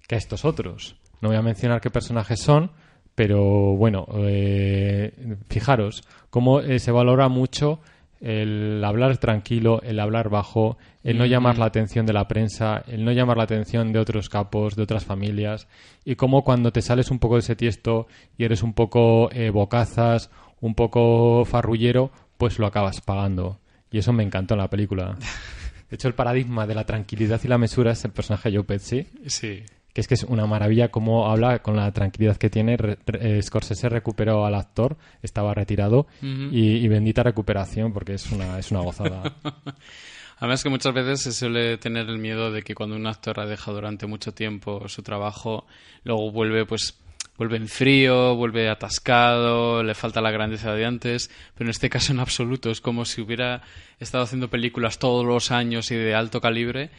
que 0.08 0.14
a 0.14 0.18
estos 0.20 0.46
otros. 0.46 0.96
No 1.22 1.30
voy 1.30 1.38
a 1.38 1.42
mencionar 1.42 1.82
qué 1.82 1.90
personajes 1.90 2.40
son, 2.40 2.72
pero 3.16 3.76
bueno, 3.76 4.06
eh, 4.16 5.14
fijaros 5.50 6.04
cómo 6.30 6.60
eh, 6.60 6.80
se 6.80 6.92
valora 6.92 7.30
mucho 7.30 7.80
el 8.22 8.84
hablar 8.84 9.18
tranquilo, 9.18 9.82
el 9.84 10.00
hablar 10.00 10.30
bajo, 10.30 10.78
el 11.04 11.18
no 11.18 11.26
llamar 11.26 11.58
la 11.58 11.66
atención 11.66 12.06
de 12.06 12.14
la 12.14 12.28
prensa, 12.28 12.84
el 12.88 13.06
no 13.06 13.12
llamar 13.12 13.38
la 13.38 13.44
atención 13.44 13.92
de 13.94 14.00
otros 14.00 14.30
capos, 14.30 14.76
de 14.76 14.84
otras 14.84 15.06
familias, 15.06 15.68
y 16.04 16.16
cómo 16.16 16.44
cuando 16.44 16.72
te 16.72 16.82
sales 16.82 17.12
un 17.12 17.20
poco 17.20 17.36
de 17.36 17.42
ese 17.42 17.56
tiesto 17.56 18.08
y 18.38 18.46
eres 18.46 18.64
un 18.64 18.74
poco 18.74 19.30
eh, 19.32 19.50
bocazas, 19.50 20.32
un 20.60 20.76
poco 20.76 21.46
farrullero, 21.46 22.12
pues 22.38 22.58
lo 22.58 22.66
acabas 22.66 23.02
pagando. 23.02 23.60
Y 23.92 24.00
eso 24.00 24.12
me 24.12 24.24
encantó 24.24 24.56
en 24.56 24.62
la 24.62 24.70
película. 24.70 25.18
De 25.90 25.96
hecho, 25.96 26.08
el 26.08 26.16
paradigma 26.16 26.66
de 26.66 26.74
la 26.74 26.86
tranquilidad 26.86 27.40
y 27.44 27.48
la 27.48 27.60
mesura 27.60 27.92
es 27.92 28.04
el 28.06 28.12
personaje 28.12 28.50
de 28.50 28.58
Joe 28.58 28.66
Pesci, 28.66 29.08
Sí. 29.28 29.64
Que 29.96 30.02
es 30.02 30.08
que 30.10 30.14
es 30.16 30.24
una 30.26 30.46
maravilla 30.46 30.90
cómo 30.90 31.32
habla 31.32 31.60
con 31.60 31.78
la 31.78 31.90
tranquilidad 31.94 32.36
que 32.38 32.50
tiene. 32.50 32.76
Re- 32.78 32.98
re- 33.08 33.38
eh, 33.38 33.42
Scorsese 33.42 33.88
recuperó 33.90 34.46
al 34.46 34.54
actor, 34.54 34.98
estaba 35.24 35.54
retirado, 35.56 36.06
y, 36.22 36.76
y 36.76 36.88
bendita 36.90 37.24
recuperación 37.24 37.94
porque 37.94 38.14
es 38.16 38.30
una, 38.32 38.60
es 38.60 38.70
una 38.72 38.82
gozada. 38.82 39.34
Además 40.38 40.62
que 40.64 40.70
muchas 40.70 40.94
veces 40.94 41.22
se 41.22 41.32
suele 41.32 41.78
tener 41.78 42.10
el 42.10 42.18
miedo 42.18 42.52
de 42.52 42.62
que 42.62 42.76
cuando 42.76 42.98
un 42.98 43.08
actor 43.08 43.40
ha 43.40 43.46
dejado 43.46 43.76
durante 43.78 44.06
mucho 44.06 44.34
tiempo 44.34 44.88
su 44.90 45.02
trabajo, 45.02 45.66
luego 46.04 46.30
vuelve 46.32 46.66
pues 46.66 47.00
vuelve 47.38 47.56
en 47.58 47.68
frío, 47.70 48.36
vuelve 48.36 48.70
atascado, 48.70 49.82
le 49.84 49.94
falta 49.94 50.22
la 50.22 50.32
grandeza 50.32 50.74
de 50.74 50.86
antes, 50.86 51.30
pero 51.54 51.68
en 51.68 51.72
este 51.72 51.90
caso 51.90 52.12
en 52.14 52.20
absoluto 52.20 52.70
es 52.70 52.82
como 52.82 53.06
si 53.06 53.22
hubiera 53.22 53.62
estado 54.00 54.24
haciendo 54.26 54.50
películas 54.50 55.00
todos 55.00 55.26
los 55.26 55.52
años 55.52 55.90
y 55.92 55.96
de 55.96 56.16
alto 56.16 56.40
calibre 56.42 56.90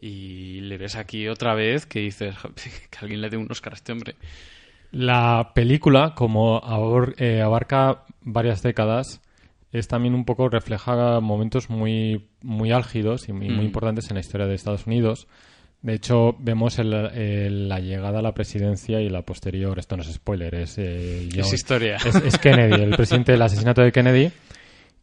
y 0.00 0.60
le 0.62 0.76
ves 0.78 0.96
aquí 0.96 1.28
otra 1.28 1.54
vez 1.54 1.86
que 1.86 2.00
dices 2.00 2.34
que 2.90 2.98
alguien 3.00 3.20
le 3.20 3.30
dé 3.30 3.36
un 3.36 3.50
Oscar 3.50 3.72
a 3.72 3.76
este 3.76 3.92
hombre. 3.92 4.14
La 4.92 5.52
película, 5.54 6.14
como 6.14 6.62
eh, 7.18 7.40
abarca 7.42 8.04
varias 8.22 8.62
décadas, 8.62 9.20
es 9.72 9.88
también 9.88 10.14
un 10.14 10.24
poco 10.24 10.48
refleja 10.48 11.20
momentos 11.20 11.68
muy, 11.68 12.28
muy 12.40 12.72
álgidos 12.72 13.28
y 13.28 13.32
muy, 13.32 13.48
muy 13.48 13.64
Mm. 13.64 13.68
importantes 13.68 14.08
en 14.10 14.14
la 14.14 14.20
historia 14.20 14.46
de 14.46 14.54
Estados 14.54 14.86
Unidos. 14.86 15.26
De 15.82 15.94
hecho, 15.94 16.34
vemos 16.38 16.78
el- 16.78 16.94
el- 16.94 17.68
la 17.68 17.80
llegada 17.80 18.20
a 18.20 18.22
la 18.22 18.32
presidencia 18.32 19.00
y 19.00 19.08
la 19.10 19.22
posterior. 19.22 19.78
Esto 19.78 19.96
no 19.96 20.02
es 20.02 20.12
spoiler, 20.12 20.54
es, 20.54 20.78
eh, 20.78 21.28
Es 21.36 21.52
historia. 21.52 21.96
es, 21.96 22.14
es 22.14 22.38
Kennedy, 22.38 22.80
el 22.82 22.96
presidente 22.96 23.32
del 23.32 23.42
asesinato 23.42 23.82
de 23.82 23.92
Kennedy. 23.92 24.30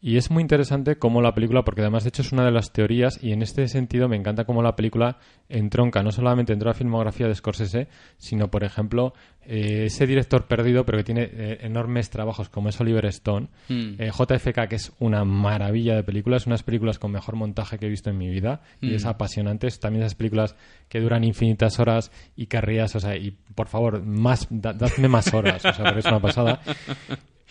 Y 0.06 0.18
es 0.18 0.30
muy 0.30 0.42
interesante 0.42 0.96
cómo 0.96 1.22
la 1.22 1.32
película, 1.34 1.64
porque 1.64 1.80
además 1.80 2.04
de 2.04 2.10
hecho 2.10 2.20
es 2.20 2.30
una 2.30 2.44
de 2.44 2.50
las 2.50 2.74
teorías, 2.74 3.18
y 3.22 3.32
en 3.32 3.40
este 3.40 3.66
sentido 3.68 4.06
me 4.06 4.16
encanta 4.16 4.44
cómo 4.44 4.62
la 4.62 4.76
película 4.76 5.16
entronca 5.48 6.02
no 6.02 6.12
solamente 6.12 6.52
dentro 6.52 6.66
de 6.68 6.74
la 6.74 6.78
filmografía 6.78 7.26
de 7.26 7.34
Scorsese, 7.34 7.88
sino 8.18 8.50
por 8.50 8.64
ejemplo 8.64 9.14
eh, 9.46 9.84
ese 9.86 10.06
director 10.06 10.46
perdido, 10.46 10.84
pero 10.84 10.98
que 10.98 11.04
tiene 11.04 11.22
eh, 11.32 11.58
enormes 11.62 12.10
trabajos 12.10 12.50
como 12.50 12.68
es 12.68 12.78
Oliver 12.82 13.06
Stone, 13.06 13.48
Mm. 13.70 13.94
eh, 13.98 14.10
JFK, 14.12 14.68
que 14.68 14.76
es 14.76 14.92
una 14.98 15.24
maravilla 15.24 15.94
de 15.96 16.02
películas, 16.02 16.46
unas 16.46 16.62
películas 16.62 16.98
con 16.98 17.10
mejor 17.10 17.36
montaje 17.36 17.78
que 17.78 17.86
he 17.86 17.88
visto 17.88 18.10
en 18.10 18.18
mi 18.18 18.28
vida, 18.28 18.60
y 18.82 18.94
es 18.94 19.06
apasionante. 19.06 19.68
Es 19.68 19.80
También 19.80 20.02
esas 20.02 20.16
películas 20.16 20.54
que 20.90 21.00
duran 21.00 21.24
infinitas 21.24 21.78
horas 21.80 22.12
y 22.36 22.44
querrías, 22.44 22.94
o 22.94 23.00
sea, 23.00 23.16
y 23.16 23.30
por 23.54 23.68
favor, 23.68 24.02
más, 24.04 24.46
da- 24.50 24.74
dadme 24.74 25.08
más 25.08 25.32
horas, 25.32 25.64
o 25.64 25.72
sea, 25.72 25.84
porque 25.84 26.00
es 26.00 26.06
una 26.06 26.20
pasada. 26.20 26.60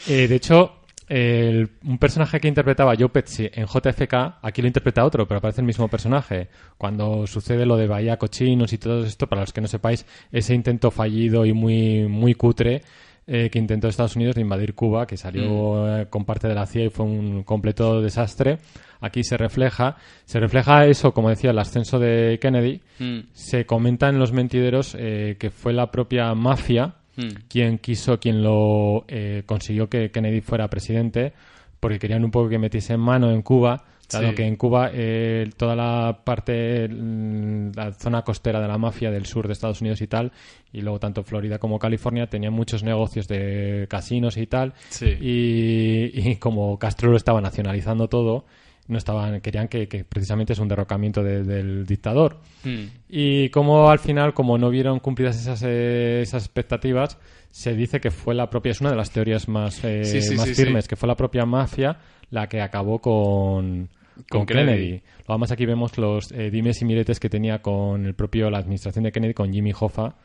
Eh, 0.08 0.28
de 0.28 0.36
hecho, 0.36 0.80
el- 1.08 1.70
un 1.86 1.98
personaje 1.98 2.40
que 2.40 2.48
interpretaba 2.48 2.96
Joe 2.98 3.10
Pesci 3.10 3.50
en 3.54 3.66
JFK, 3.68 4.40
aquí 4.42 4.62
lo 4.62 4.68
interpreta 4.68 5.06
otro, 5.06 5.28
pero 5.28 5.40
aparece 5.40 5.62
el 5.62 5.68
mismo 5.68 5.88
personaje. 5.88 6.48
Cuando 6.78 7.28
sucede 7.28 7.66
lo 7.66 7.78
de 7.78 7.88
Bahía 7.88 8.18
Cochinos 8.18 8.74
y 8.74 8.78
todo 8.78 9.04
esto, 9.06 9.28
para 9.28 9.42
los 9.42 9.54
que 9.54 9.62
no 9.62 9.68
sepáis, 9.68 10.06
ese 10.32 10.54
intento 10.56 10.92
fallido 10.92 11.46
y 11.46 11.54
muy, 11.54 12.08
muy 12.08 12.34
cutre 12.34 12.82
eh, 13.26 13.50
que 13.50 13.58
intentó 13.58 13.88
Estados 13.88 14.18
Unidos 14.18 14.36
de 14.36 14.42
invadir 14.42 14.74
Cuba, 14.76 15.08
que 15.08 15.16
salió 15.16 15.98
eh, 15.98 16.08
con 16.10 16.26
parte 16.26 16.50
de 16.50 16.56
la 16.56 16.66
CIA 16.66 16.86
y 16.86 16.90
fue 16.90 17.06
un 17.06 17.44
completo 17.44 18.02
desastre. 18.02 18.58
Aquí 19.00 19.24
se 19.24 19.38
refleja, 19.38 19.96
se 20.26 20.42
refleja 20.42 20.86
eso, 20.88 21.14
como 21.14 21.30
decía, 21.30 21.52
el 21.52 21.60
ascenso 21.60 22.00
de 22.00 22.38
Kennedy. 22.42 22.82
Mm, 23.00 23.20
Se 23.32 23.66
comenta 23.66 24.10
en 24.10 24.20
los 24.20 24.34
mentideros 24.34 24.94
eh, 25.00 25.38
que 25.40 25.52
fue 25.52 25.72
la 25.72 25.90
propia 25.90 26.34
mafia 26.36 26.96
mm. 27.16 27.48
quien 27.48 27.78
quiso, 27.80 28.20
quien 28.20 28.44
lo 28.44 29.06
eh, 29.08 29.44
consiguió 29.46 29.90
que 29.90 30.12
Kennedy 30.12 30.42
fuera 30.42 30.70
presidente, 30.70 31.34
porque 31.80 32.00
querían 32.00 32.24
un 32.24 32.32
poco 32.32 32.50
que 32.50 32.58
metiese 32.60 32.96
mano 32.98 33.32
en 33.32 33.42
Cuba, 33.42 33.84
dado 34.12 34.30
Sí. 34.30 34.36
que 34.36 34.46
en 34.46 34.56
Cuba 34.58 34.90
eh, 34.94 35.50
toda 35.58 35.76
la 35.76 36.20
parte, 36.24 36.88
mm, 36.88 37.72
la 37.76 37.92
zona 37.94 38.22
costera 38.22 38.62
de 38.62 38.68
la 38.68 38.78
mafia 38.78 39.10
del 39.12 39.26
sur 39.26 39.48
de 39.48 39.54
Estados 39.54 39.82
Unidos 39.82 40.02
y 40.02 40.08
tal, 40.08 40.32
y 40.72 40.82
luego 40.82 41.00
tanto 41.00 41.24
Florida 41.24 41.58
como 41.60 41.80
California 41.80 42.28
tenían 42.28 42.54
muchos 42.54 42.84
negocios 42.84 43.28
de 43.28 43.88
casinos 43.90 44.38
y 44.38 44.46
tal, 44.48 44.74
Sí. 44.90 45.08
y, 45.20 46.30
y 46.32 46.36
como 46.38 46.78
Castro 46.78 47.10
lo 47.12 47.18
estaba 47.18 47.42
nacionalizando 47.42 48.08
todo, 48.08 48.46
no 48.94 48.98
estaban, 48.98 49.42
querían 49.42 49.68
que, 49.68 49.88
que 49.90 50.06
precisamente 50.06 50.54
es 50.54 50.60
un 50.60 50.70
derrocamiento 50.70 51.22
de- 51.22 51.44
del 51.44 51.86
dictador. 51.86 52.38
Mm. 52.64 52.84
Y 53.10 53.50
como 53.50 53.90
al 53.90 54.00
final, 54.00 54.34
como 54.34 54.58
no 54.58 54.70
vieron 54.70 55.00
cumplidas 55.00 55.36
esas, 55.40 55.62
eh, 55.66 56.22
esas 56.22 56.44
expectativas, 56.46 57.18
se 57.52 57.76
dice 57.76 58.00
que 58.00 58.10
fue 58.12 58.34
la 58.34 58.50
propia, 58.50 58.72
es 58.72 58.82
una 58.82 58.90
de 58.92 58.96
las 58.96 59.12
teorías 59.12 59.48
más, 59.50 59.84
eh, 59.84 60.06
Sí, 60.06 60.22
sí, 60.22 60.36
más 60.36 60.48
sí, 60.48 60.56
firmes, 60.56 60.88
que 60.88 60.96
fue 60.96 61.08
la 61.08 61.16
propia 61.16 61.46
mafia 61.46 61.98
la 62.32 62.48
que 62.48 62.62
acabó 62.62 63.00
con, 63.00 63.90
Con 64.30 64.40
con 64.40 64.46
Kennedy. 64.48 64.66
Kennedy. 64.86 65.02
Además 65.28 65.52
aquí 65.52 65.66
vemos 65.66 65.98
los 65.98 66.32
eh, 66.32 66.50
dimes 66.50 66.82
y 66.82 66.86
miretes 66.86 67.20
que 67.20 67.30
tenía 67.30 67.62
con 67.62 68.06
el 68.06 68.16
propio, 68.16 68.50
la 68.50 68.58
administración 68.60 69.04
de 69.04 69.12
Kennedy, 69.12 69.34
con 69.36 69.52
Jimmy 69.54 69.72
Hoffa, 69.80 70.16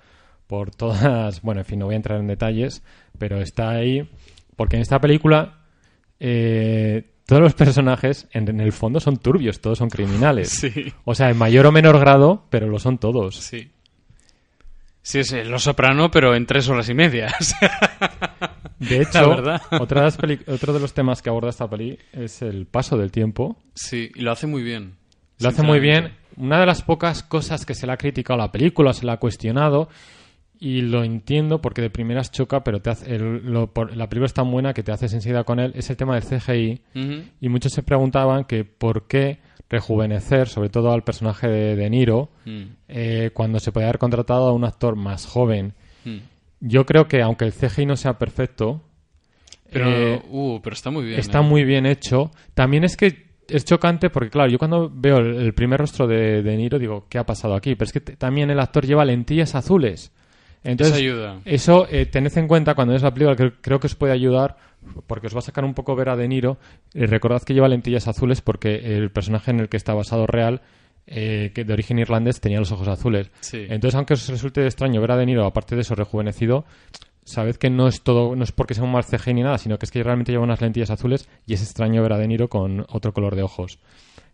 por 0.46 0.70
todas, 0.70 1.42
bueno, 1.42 1.61
en 1.61 1.64
fin, 1.66 1.78
no 1.81 1.85
voy 1.87 1.94
a 1.94 1.96
entrar 1.96 2.18
en 2.18 2.26
detalles, 2.28 2.83
pero 3.18 3.42
está 3.42 3.70
ahí, 3.72 4.09
porque 4.57 4.76
en 4.76 4.83
esta 4.83 4.98
película 5.00 5.59
eh, 6.20 7.04
todos 7.28 7.42
los 7.42 7.52
personajes 7.52 8.26
en, 8.32 8.48
en 8.48 8.58
el 8.58 8.72
fondo 8.72 9.00
son 9.00 9.18
turbios, 9.18 9.60
todos 9.60 9.76
son 9.76 9.90
criminales. 9.90 10.48
Sí. 10.58 10.94
O 11.04 11.14
sea, 11.14 11.28
en 11.28 11.36
mayor 11.36 11.66
o 11.66 11.72
menor 11.72 12.00
grado, 12.00 12.46
pero 12.48 12.68
lo 12.68 12.78
son 12.78 12.96
todos. 12.96 13.36
Sí. 13.36 13.70
Sí, 15.02 15.18
es 15.18 15.46
Los 15.46 15.64
Soprano, 15.64 16.10
pero 16.10 16.34
en 16.34 16.46
tres 16.46 16.70
horas 16.70 16.88
y 16.88 16.94
media. 16.94 17.34
De 18.78 19.02
hecho, 19.02 19.30
otra 19.78 20.10
de 20.10 20.40
otro 20.46 20.72
de 20.72 20.80
los 20.80 20.94
temas 20.94 21.20
que 21.20 21.28
aborda 21.28 21.50
esta 21.50 21.68
peli 21.68 21.98
es 22.12 22.40
el 22.40 22.64
paso 22.64 22.96
del 22.96 23.12
tiempo. 23.12 23.58
sí, 23.74 24.10
y 24.14 24.22
lo 24.22 24.32
hace 24.32 24.46
muy 24.46 24.62
bien. 24.62 24.96
Lo 25.38 25.50
hace 25.50 25.62
muy 25.62 25.80
bien. 25.80 26.14
Una 26.38 26.60
de 26.60 26.66
las 26.66 26.80
pocas 26.82 27.22
cosas 27.22 27.66
que 27.66 27.74
se 27.74 27.86
le 27.86 27.92
ha 27.92 27.98
criticado 27.98 28.40
a 28.40 28.46
la 28.46 28.52
película, 28.52 28.94
se 28.94 29.04
le 29.04 29.12
ha 29.12 29.18
cuestionado, 29.18 29.90
y 30.61 30.81
lo 30.83 31.05
entiendo 31.05 31.61
porque 31.61 31.83
de 31.83 31.90
primeras 31.90 32.31
choca, 32.33 32.64
pero 32.64 32.81
te 32.81 32.90
hace, 32.90 33.14
el- 33.14 33.44
lo- 33.53 33.73
por- 33.73 33.97
la 33.97 34.09
película 34.09 34.27
es 34.27 34.35
tan 34.35 34.51
buena 34.51 34.75
que 34.75 34.83
te 34.83 34.90
haces 34.92 35.12
enseguida 35.14 35.44
con 35.44 35.61
él, 35.61 35.73
es 35.77 35.88
el 35.90 35.97
tema 35.97 36.14
del 36.18 36.25
CGI. 36.25 36.81
Y 37.40 37.49
muchos 37.49 37.73
se 37.73 37.83
preguntaban 37.83 38.44
que 38.44 38.64
por 38.64 39.07
qué 39.07 39.38
rejuvenecer, 39.71 40.49
sobre 40.49 40.71
todo 40.71 40.92
al 40.92 41.05
personaje 41.05 41.47
de 41.49 41.77
De 41.77 41.90
Niro, 41.90 42.31
Mm, 42.47 42.62
eh, 42.88 43.31
cuando 43.35 43.61
se 43.61 43.71
podía 43.71 43.88
haber 43.88 43.99
contratado 43.99 44.49
a 44.49 44.53
un 44.53 44.64
actor 44.64 44.97
más 44.97 45.27
joven. 45.27 45.75
mm. 46.05 46.16
Yo 46.61 46.85
creo 46.87 47.07
que 47.07 47.23
aunque 47.23 47.44
el 47.44 47.53
CGI 47.53 47.87
no 47.87 47.97
sea 47.97 48.18
perfecto, 48.18 48.83
Pero, 49.71 49.88
eh, 49.90 50.23
uh, 50.31 50.61
pero 50.62 50.75
está 50.75 50.90
muy 50.90 51.05
bien. 51.05 51.21
está 51.21 51.38
¿eh? 51.38 51.42
muy 51.42 51.62
bien 51.64 51.87
hecho. 51.87 52.31
También 52.55 52.83
es 52.85 52.97
que 52.97 53.29
es 53.49 53.64
chocante 53.64 54.11
porque, 54.11 54.31
claro, 54.31 54.51
yo 54.51 54.59
cuando 54.59 54.90
veo 54.92 55.18
el, 55.18 55.37
el 55.37 55.55
primer 55.55 55.79
rostro 55.79 56.07
de, 56.09 56.42
de 56.42 56.57
Niro 56.57 56.79
digo, 56.79 57.07
¿qué 57.09 57.18
ha 57.18 57.25
pasado 57.27 57.55
aquí? 57.55 57.75
Pero 57.77 57.85
es 57.87 57.92
que 57.92 58.01
también 58.01 58.51
el 58.51 58.59
actor 58.59 58.85
lleva 58.87 59.05
lentillas 59.05 59.55
azules. 59.55 60.11
Entonces, 60.64 60.97
Eso 60.97 61.03
ayuda. 61.03 61.40
eso 61.44 61.87
eh, 61.90 62.07
tened 62.07 62.37
en 62.37 62.49
cuenta 62.49 62.75
cuando 62.75 62.94
es 62.94 63.03
la 63.03 63.12
película, 63.12 63.37
que 63.37 63.53
creo 63.61 63.79
que 63.81 63.87
os 63.87 63.94
puede 63.94 64.12
ayudar, 64.12 64.57
porque 65.07 65.29
os 65.29 65.35
va 65.35 65.38
a 65.38 65.42
sacar 65.42 65.64
un 65.64 65.75
poco 65.75 65.94
ver 65.97 66.09
a 66.09 66.16
De 66.16 66.27
Niro. 66.29 66.59
Eh, 66.94 67.07
recordad 67.07 67.42
que 67.42 67.55
lleva 67.55 67.68
lentillas 67.68 68.09
azules 68.09 68.40
porque 68.40 68.77
el 68.97 69.11
personaje 69.11 69.51
en 69.51 69.61
el 69.61 69.68
que 69.68 69.77
está 69.77 69.94
basado 69.94 70.27
real, 70.27 70.61
eh, 71.07 71.53
que 71.55 71.64
de 71.64 71.73
origen 71.73 71.99
irlandés, 71.99 72.40
tenía 72.40 72.59
los 72.59 72.73
ojos 72.73 72.88
azules. 72.88 73.31
Sí. 73.40 73.64
Entonces, 73.68 73.94
aunque 73.94 74.14
os 74.14 74.29
resulte 74.29 74.64
extraño 74.66 75.01
ver 75.01 75.12
a 75.12 75.16
De 75.16 75.27
Niro, 75.27 75.47
aparte 75.47 75.75
de 75.75 75.83
eso, 75.83 75.94
rejuvenecido, 75.94 76.64
sabed 77.25 77.57
que 77.57 77.71
no 77.71 77.88
es 77.88 78.03
todo, 78.03 78.35
no 78.37 78.42
es 78.44 78.53
porque 78.53 78.75
sea 78.75 78.85
un 78.85 78.92
mal 78.92 79.05
ni 79.35 79.42
nada, 79.42 79.59
sino 79.59 79.79
que 79.79 79.87
es 79.87 79.90
que 79.92 80.03
realmente 80.03 80.33
lleva 80.33 80.44
unas 80.44 80.61
lentillas 80.61 80.90
azules 80.90 81.29
y 81.47 81.55
es 81.55 81.62
extraño 81.62 82.03
ver 82.03 82.12
a 82.12 82.18
De 82.18 82.27
Niro 82.27 82.49
con 82.49 82.85
otro 82.88 83.12
color 83.12 83.37
de 83.37 83.42
ojos. 83.42 83.79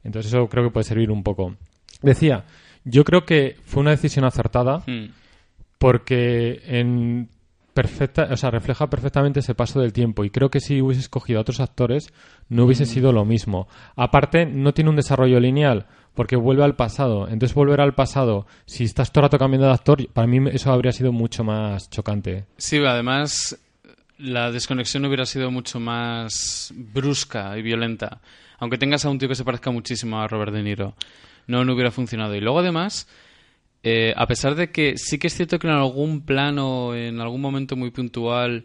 Entonces, 0.05 0.33
eso 0.33 0.49
creo 0.49 0.65
que 0.65 0.71
puede 0.71 0.85
servir 0.85 1.11
un 1.11 1.23
poco. 1.23 1.57
Decía, 2.03 2.45
yo 2.85 3.05
creo 3.05 3.25
que 3.25 3.57
fue 3.65 3.81
una 3.81 3.91
decisión 3.93 4.25
acertada 4.25 4.83
Mm, 4.87 5.07
porque 5.85 6.63
en 6.65 7.29
perfecta, 7.75 8.29
o 8.31 8.39
sea, 8.39 8.51
refleja 8.51 8.89
perfectamente 8.89 9.41
ese 9.41 9.55
paso 9.55 9.83
del 9.83 9.93
tiempo 9.93 10.25
y 10.25 10.31
creo 10.31 10.49
que 10.49 10.59
si 10.59 10.81
hubiese 10.81 11.03
escogido 11.03 11.39
a 11.39 11.43
otros 11.43 11.61
actores 11.61 12.11
no 12.49 12.65
hubiese 12.65 12.87
sido 12.87 13.13
lo 13.13 13.27
mismo. 13.27 13.69
Aparte, 13.95 14.47
no 14.47 14.73
tiene 14.73 14.89
un 14.89 14.97
desarrollo 14.97 15.39
lineal 15.41 15.85
porque 16.15 16.37
vuelve 16.37 16.65
al 16.65 16.75
pasado. 16.75 17.29
Entonces, 17.29 17.55
volver 17.55 17.83
al 17.83 17.95
pasado, 17.95 18.47
si 18.65 18.85
estás 18.85 19.13
todo 19.13 19.21
el 19.21 19.25
rato 19.27 19.39
cambiando 19.39 19.67
de 19.67 19.75
actor, 19.75 20.09
para 20.11 20.27
mí 20.27 20.49
eso 20.51 20.73
habría 20.73 20.93
sido 20.93 21.13
mucho 21.13 21.45
más 21.45 21.91
chocante. 21.91 22.47
Sí, 22.57 22.79
además 22.79 23.59
la 24.17 24.51
desconexión 24.53 25.05
hubiera 25.05 25.27
sido 25.27 25.51
mucho 25.51 25.81
más 25.81 26.73
brusca 26.75 27.59
y 27.59 27.63
violenta. 27.63 28.23
Aunque 28.59 28.79
tengas 28.79 29.05
a 29.05 29.11
un 29.11 29.19
tío 29.19 29.29
que 29.29 29.35
se 29.35 29.45
parezca 29.45 29.71
muchísimo 29.71 30.19
a 30.19 30.29
Robert 30.29 30.55
De 30.55 30.63
Niro, 30.63 30.95
no, 31.47 31.63
no 31.63 31.75
hubiera 31.75 31.91
funcionado. 31.91 32.35
Y 32.35 32.41
luego 32.41 32.61
además, 32.61 33.07
eh, 33.85 34.15
a 34.17 34.27
pesar 34.27 34.55
de 34.55 34.71
que 34.71 34.97
sí 34.97 35.19
que 35.19 35.27
es 35.27 35.35
cierto 35.35 35.59
que 35.59 35.67
en 35.67 35.75
algún 35.75 36.23
plano, 36.23 36.95
en 36.95 37.21
algún 37.21 37.43
momento 37.43 37.77
muy 37.77 37.91
puntual, 37.91 38.65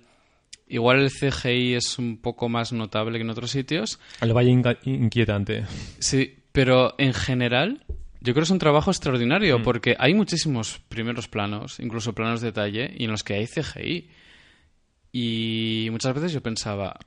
igual 0.67 1.01
el 1.01 1.12
CGI 1.12 1.73
es 1.73 1.99
un 1.99 2.17
poco 2.17 2.47
más 2.47 2.71
notable 2.71 3.19
que 3.19 3.23
en 3.23 3.29
otros 3.29 3.51
sitios, 3.51 3.99
El 4.21 4.34
valle 4.34 4.51
inquietante. 4.86 5.65
Sí, 5.99 6.38
pero 6.53 6.95
en 6.97 7.13
general 7.13 7.84
yo 8.21 8.34
creo 8.34 8.36
que 8.36 8.45
es 8.45 8.49
un 8.49 8.60
trabajo 8.60 8.91
extraordinario 8.91 9.62
porque 9.62 9.95
hay 9.99 10.13
muchísimos 10.13 10.79
primeros 10.88 11.27
planos, 11.27 11.79
incluso 11.79 12.13
planos 12.13 12.39
de 12.39 12.47
detalle, 12.47 12.93
y 12.97 13.05
en 13.05 13.12
los 13.12 13.23
que 13.23 13.34
hay 13.34 13.45
CGI. 13.45 14.10
Y 15.12 15.88
muchas 15.91 16.13
veces 16.13 16.32
yo 16.32 16.41
pensaba, 16.41 16.97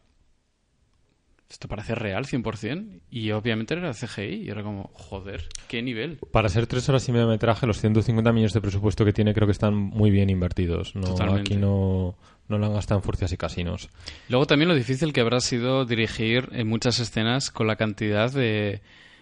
esto 1.53 1.69
parece 1.69 1.95
real 1.95 2.25
100%, 2.25 3.01
y 3.11 3.31
obviamente 3.31 3.75
era 3.75 3.93
CGI, 3.93 4.43
y 4.45 4.49
era 4.49 4.62
como, 4.62 4.91
joder, 4.95 5.49
qué 5.69 5.83
nivel. 5.83 6.19
Para 6.33 6.49
ser 6.49 6.67
tres 6.67 6.88
horas 6.88 7.09
y 7.09 7.12
media 7.12 7.27
de 7.27 7.33
metraje, 7.33 7.67
los 7.67 7.79
150 7.81 8.33
millones 8.33 8.53
de 8.55 8.61
presupuesto 8.61 9.05
que 9.05 9.12
tiene 9.12 9.35
creo 9.35 9.47
que 9.47 9.53
están 9.53 9.75
muy 9.75 10.11
bien 10.11 10.31
invertidos. 10.31 10.95
No, 10.97 11.03
Totalmente. 11.09 11.53
aquí 11.53 11.57
no, 11.57 12.17
no 12.49 12.59
lo 12.59 12.67
han 12.67 12.73
gastado 12.75 12.99
en 13.01 13.05
furcias 13.05 13.33
y 13.33 13.37
casinos. 13.37 13.91
Luego 14.29 14.47
también 14.47 14.69
lo 14.69 14.75
difícil 14.75 15.12
que 15.12 15.21
habrá 15.21 15.41
sido 15.41 15.85
dirigir 15.85 16.49
en 16.53 16.67
muchas 16.69 16.99
escenas 17.01 17.51
con 17.51 17.67
la 17.67 17.77
cantidad 17.77 18.33
de, 18.33 18.81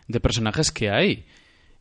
de 0.08 0.20
personajes 0.20 0.70
que 0.70 0.88
hay. 0.90 1.26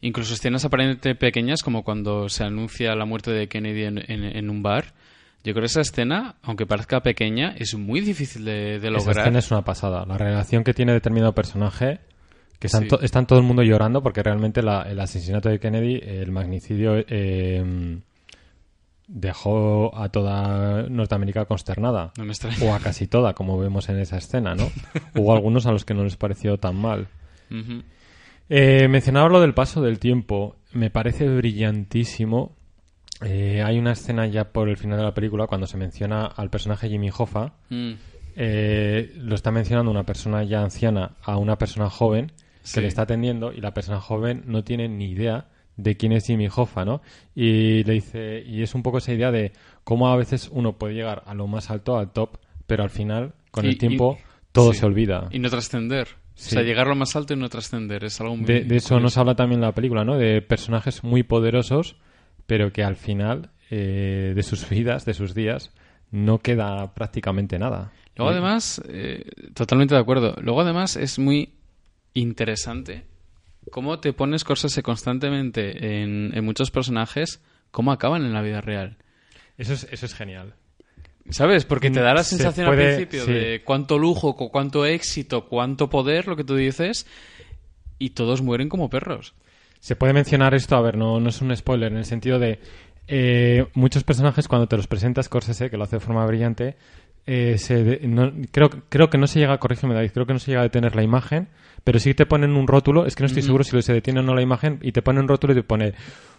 Incluso 0.02 0.34
escenas 0.34 0.66
aparentemente 0.66 1.14
pequeñas 1.14 1.62
como 1.62 1.84
cuando 1.84 2.28
se 2.30 2.44
anuncia 2.44 2.96
la 2.96 3.06
muerte 3.06 3.32
de 3.32 3.48
Kennedy 3.50 3.84
en, 3.84 3.98
en- 3.98 4.24
en 4.24 4.50
un 4.50 4.64
bar. 4.64 4.94
Yo 5.44 5.54
creo 5.54 5.62
que 5.62 5.68
esa 5.68 5.82
escena, 5.82 6.36
aunque 6.44 6.66
parezca 6.66 7.02
pequeña, 7.02 7.56
es 7.58 7.74
muy 7.76 8.02
difícil 8.02 8.44
de, 8.46 8.80
de 8.80 8.88
Esa 8.88 8.90
lograr. 8.90 9.18
escena 9.20 9.40
es 9.40 9.52
una 9.52 9.64
pasada. 9.64 10.06
La 10.06 10.18
relación 10.18 10.64
que 10.64 10.74
tiene 10.74 10.92
determinado 10.92 11.34
personaje, 11.34 12.00
que 12.60 12.68
están, 12.68 12.84
Sí. 12.84 12.88
to- 12.90 13.02
están 13.02 13.26
todo 13.26 13.40
el 13.40 13.46
mundo 13.46 13.64
llorando 13.64 14.04
porque 14.04 14.22
realmente 14.22 14.62
la- 14.62 14.82
el 14.84 15.00
asesinato 15.00 15.48
de 15.50 15.60
Kennedy, 15.60 16.02
el 16.04 16.32
magnicidio, 16.32 16.96
eh, 17.08 18.00
dejó 19.08 19.96
a 19.98 20.10
toda 20.10 20.84
Norteamérica 20.90 21.46
consternada. 21.46 22.12
No 22.18 22.26
me. 22.26 22.34
O 22.64 22.74
a 22.74 22.80
casi 22.80 23.08
toda, 23.08 23.34
como 23.34 23.58
vemos 23.58 23.90
en 23.90 23.98
esa 24.00 24.18
escena, 24.18 24.56
¿no? 24.56 24.70
Hubo 25.16 25.34
algunos 25.34 25.66
a 25.66 25.72
los 25.72 25.86
que 25.86 25.94
no 25.94 26.04
les 26.04 26.16
pareció 26.18 26.58
tan 26.58 26.76
mal. 26.76 27.08
Eh, 28.50 28.88
mencionaba 28.88 29.30
lo 29.30 29.42
del 29.42 29.54
paso 29.54 29.82
del 29.82 30.00
tiempo. 30.00 30.58
Me 30.74 30.90
parece 30.92 31.28
brillantísimo. 31.28 32.56
Eh, 33.22 33.62
hay 33.64 33.78
una 33.78 33.92
escena 33.92 34.26
ya 34.28 34.52
por 34.52 34.70
el 34.70 34.78
final 34.78 34.98
de 34.98 35.04
la 35.04 35.14
película 35.14 35.48
cuando 35.48 35.68
se 35.68 35.78
menciona 35.78 36.26
al 36.26 36.50
personaje 36.50 36.88
Jimmy 36.90 37.10
Hoffa. 37.16 37.54
Mm. 37.70 37.92
Eh, 38.36 39.14
lo 39.18 39.36
está 39.36 39.52
mencionando 39.52 39.92
una 39.92 40.04
persona 40.06 40.44
ya 40.44 40.62
anciana 40.62 41.18
a 41.24 41.38
una 41.38 41.58
persona 41.58 41.90
joven 41.90 42.28
que 42.62 42.68
Sí. 42.68 42.82
le 42.82 42.88
está 42.88 43.02
atendiendo 43.04 43.52
y 43.52 43.62
la 43.62 43.74
persona 43.74 44.00
joven 44.00 44.44
no 44.46 44.64
tiene 44.64 44.88
ni 44.88 45.06
idea 45.12 45.48
de 45.76 45.98
quién 45.98 46.12
es 46.12 46.26
Jimmy 46.28 46.48
Hoffa, 46.54 46.86
¿no? 46.86 47.02
Y 47.36 47.84
le 47.84 47.94
dice, 47.94 48.44
y 48.46 48.62
es 48.62 48.76
un 48.76 48.84
poco 48.84 49.00
esa 49.00 49.14
idea 49.14 49.32
de 49.32 49.54
cómo 49.84 50.10
a 50.10 50.16
veces 50.18 50.50
uno 50.52 50.78
puede 50.78 50.94
llegar 50.94 51.24
a 51.26 51.34
lo 51.34 51.48
más 51.48 51.70
alto, 51.72 51.98
al 51.98 52.12
top, 52.12 52.38
pero 52.68 52.84
al 52.84 52.90
final, 52.90 53.34
con 53.52 53.66
Y- 53.66 53.70
el 53.70 53.74
y- 53.76 53.78
tiempo, 53.78 54.18
todo 54.52 54.74
sí. 54.74 54.80
se 54.80 54.86
olvida. 54.86 55.28
Y 55.32 55.40
no 55.40 55.50
trascender. 55.50 56.08
Sí. 56.36 56.50
O 56.56 56.60
sea, 56.60 56.62
llegar 56.64 56.88
lo 56.88 56.96
más 56.96 57.16
alto 57.18 57.34
y 57.34 57.38
no 57.38 57.50
trascender. 57.50 58.04
Es 58.06 58.20
algo 58.22 58.38
muy 58.38 58.46
De, 58.46 58.62
de 58.62 58.76
eso 58.78 58.90
curioso. 58.90 59.00
nos 59.00 59.18
habla 59.18 59.36
también 59.36 59.60
la 59.62 59.74
película, 59.74 60.06
¿no? 60.06 60.18
De 60.18 60.42
personajes 60.42 61.04
muy 61.04 61.24
poderosos, 61.24 61.98
pero 62.50 62.74
que 62.74 62.84
al 62.84 62.96
final 62.98 63.52
eh, 63.70 64.34
de 64.36 64.44
sus 64.44 64.68
vidas, 64.68 65.06
de 65.06 65.14
sus 65.14 65.34
días, 65.36 65.72
no 66.12 66.40
queda 66.40 66.94
prácticamente 66.96 67.60
nada. 67.60 67.92
Luego 68.18 68.32
además, 68.32 68.82
eh, 68.90 69.24
totalmente 69.54 69.94
de 69.94 70.02
acuerdo. 70.02 70.36
Luego 70.42 70.62
además 70.62 70.96
es 70.98 71.20
muy 71.20 71.54
interesante 72.14 73.06
cómo 73.72 74.00
te 74.00 74.14
pones 74.14 74.44
cosas 74.44 74.78
constantemente 74.84 76.02
en, 76.02 76.32
en 76.34 76.44
muchos 76.44 76.72
personajes, 76.72 77.42
cómo 77.72 77.92
acaban 77.92 78.26
en 78.26 78.34
la 78.34 78.42
vida 78.42 78.62
real. 78.62 78.98
Eso 79.58 79.74
es, 79.74 79.88
eso 79.92 80.06
es 80.08 80.16
genial. 80.16 80.56
¿Sabes? 81.30 81.66
Porque 81.66 81.92
te 81.92 82.00
da 82.02 82.16
la 82.16 82.24
Se 82.24 82.38
sensación 82.38 82.66
puede- 82.68 82.88
al 82.90 82.96
principio 82.96 83.26
sí. 83.26 83.32
de 83.32 83.62
cuánto 83.64 84.00
lujo, 84.00 84.36
cu- 84.36 84.50
cuánto 84.50 84.86
éxito, 84.86 85.48
cuánto 85.48 85.88
poder, 85.90 86.28
lo 86.28 86.36
que 86.36 86.44
tú 86.44 86.56
dices, 86.56 87.06
y 88.00 88.12
todos 88.12 88.42
mueren 88.42 88.68
como 88.70 88.90
perros. 88.90 89.36
Se 89.80 89.96
puede 89.96 90.14
mencionar 90.14 90.54
esto, 90.54 90.76
a 90.76 90.82
ver, 90.82 90.98
no, 90.98 91.20
no 91.20 91.30
es 91.30 91.42
un 91.42 91.56
spoiler, 91.56 91.92
en 91.92 91.98
el 92.00 92.06
sentido 92.06 92.38
de 92.40 92.60
eh, 93.08 93.66
muchos 93.74 94.04
personajes 94.04 94.48
cuando 94.48 94.68
te 94.68 94.76
los 94.78 94.88
presenta 94.88 95.24
Scorsese, 95.24 95.70
que 95.70 95.78
lo 95.78 95.84
hace 95.86 95.96
de 95.96 96.00
forma 96.02 96.26
brillante, 96.26 96.76
eh, 97.26 97.58
se 97.58 97.84
de- 97.84 98.08
no- 98.08 98.32
creo, 98.52 98.70
creo 98.90 99.10
que 99.10 99.18
no 99.18 99.26
se 99.28 99.40
llega, 99.40 99.58
corrígeme 99.58 99.94
David, 99.96 100.12
creo 100.14 100.26
que 100.26 100.34
no 100.34 100.40
se 100.40 100.52
llega 100.52 100.62
a 100.62 100.64
detener 100.64 100.96
la 100.96 101.04
imagen, 101.04 101.48
pero 101.84 102.00
sí 102.00 102.14
te 102.14 102.26
ponen 102.26 102.56
un 102.56 102.68
rótulo, 102.68 103.06
es 103.06 103.16
que 103.16 103.24
no 103.24 103.28
estoy 103.28 103.42
seguro 103.44 103.64
si 103.64 103.82
se 103.82 103.94
detiene 103.94 104.20
o 104.20 104.24
no 104.24 104.36
la 104.36 104.42
imagen, 104.42 104.80
y 104.82 104.92
te 104.92 105.02
ponen 105.02 105.24
un 105.24 105.28
rótulo 105.30 105.54
y 105.54 105.58
te 105.58 105.64
pone 105.64 105.94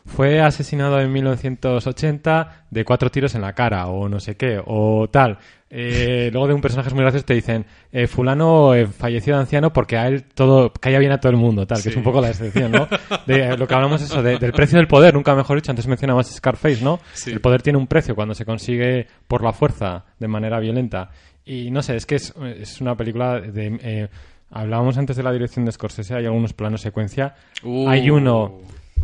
fue 0.06 0.40
asesinado 0.40 0.98
en 0.98 1.12
1980 1.12 2.66
de 2.70 2.84
cuatro 2.84 3.10
tiros 3.10 3.34
en 3.34 3.42
la 3.42 3.52
cara, 3.52 3.86
o 3.88 4.08
no 4.08 4.20
sé 4.20 4.36
qué, 4.36 4.60
o 4.64 5.08
tal. 5.10 5.38
Eh, 5.72 6.30
luego 6.32 6.48
de 6.48 6.54
un 6.54 6.60
personaje 6.60 6.90
muy 6.94 7.02
gracioso 7.02 7.24
te 7.26 7.34
dicen, 7.34 7.64
eh, 7.92 8.06
fulano 8.08 8.74
eh, 8.74 8.86
falleció 8.86 9.34
de 9.34 9.40
anciano 9.40 9.72
porque 9.72 9.96
a 9.96 10.08
él 10.08 10.24
todo 10.24 10.72
caía 10.72 10.98
bien 10.98 11.12
a 11.12 11.18
todo 11.20 11.30
el 11.30 11.36
mundo, 11.38 11.66
tal, 11.66 11.80
que 11.82 11.90
es 11.90 11.96
un 11.96 12.02
poco 12.02 12.20
la 12.20 12.30
excepción, 12.30 12.72
¿no? 12.72 12.88
De 13.26 13.40
eh, 13.50 13.56
lo 13.56 13.68
que 13.68 13.74
hablamos 13.74 14.02
eso, 14.02 14.22
de- 14.22 14.38
del 14.38 14.52
precio 14.52 14.78
del 14.78 14.88
poder, 14.88 15.14
nunca 15.14 15.34
mejor 15.36 15.56
dicho, 15.58 15.70
antes 15.70 15.86
mencionabas 15.86 16.28
Scarface, 16.34 16.82
¿no? 16.82 16.98
Sí. 17.12 17.30
El 17.30 17.40
poder 17.40 17.62
tiene 17.62 17.78
un 17.78 17.86
precio 17.86 18.14
cuando 18.16 18.34
se 18.34 18.44
consigue 18.44 19.06
por 19.28 19.44
la 19.44 19.52
fuerza, 19.52 20.06
de 20.18 20.28
manera 20.28 20.58
violenta. 20.58 21.10
Y 21.44 21.70
no 21.70 21.82
sé, 21.82 21.96
es 21.96 22.06
que 22.06 22.16
es, 22.16 22.34
es 22.58 22.80
una 22.80 22.96
película 22.96 23.40
de... 23.40 23.78
eh, 23.82 24.08
hablábamos 24.50 24.98
antes 24.98 25.16
de 25.16 25.22
la 25.22 25.32
dirección 25.32 25.64
de 25.64 25.72
Scorsese, 25.72 26.14
hay 26.14 26.26
algunos 26.26 26.52
planos 26.52 26.80
secuencia. 26.80 27.34
Uh. 27.62 27.88
Hay 27.88 28.10
uno 28.10 28.58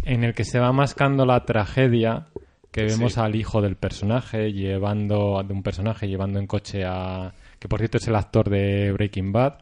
en 0.04 0.24
el 0.24 0.34
que 0.34 0.44
se 0.44 0.58
va 0.58 0.72
mascando 0.72 1.24
la 1.26 1.44
tragedia 1.44 2.26
que 2.70 2.84
vemos 2.84 3.14
Sí. 3.14 3.20
al 3.20 3.34
hijo 3.34 3.62
del 3.62 3.76
personaje 3.76 4.52
llevando 4.52 5.42
de 5.46 5.52
un 5.54 5.62
personaje 5.62 6.06
llevando 6.08 6.38
en 6.38 6.46
coche 6.46 6.84
a 6.84 7.32
que 7.58 7.68
por 7.68 7.78
cierto 7.80 7.96
es 7.96 8.06
el 8.06 8.14
actor 8.16 8.50
de 8.50 8.92
Breaking 8.92 9.32
Bad 9.32 9.54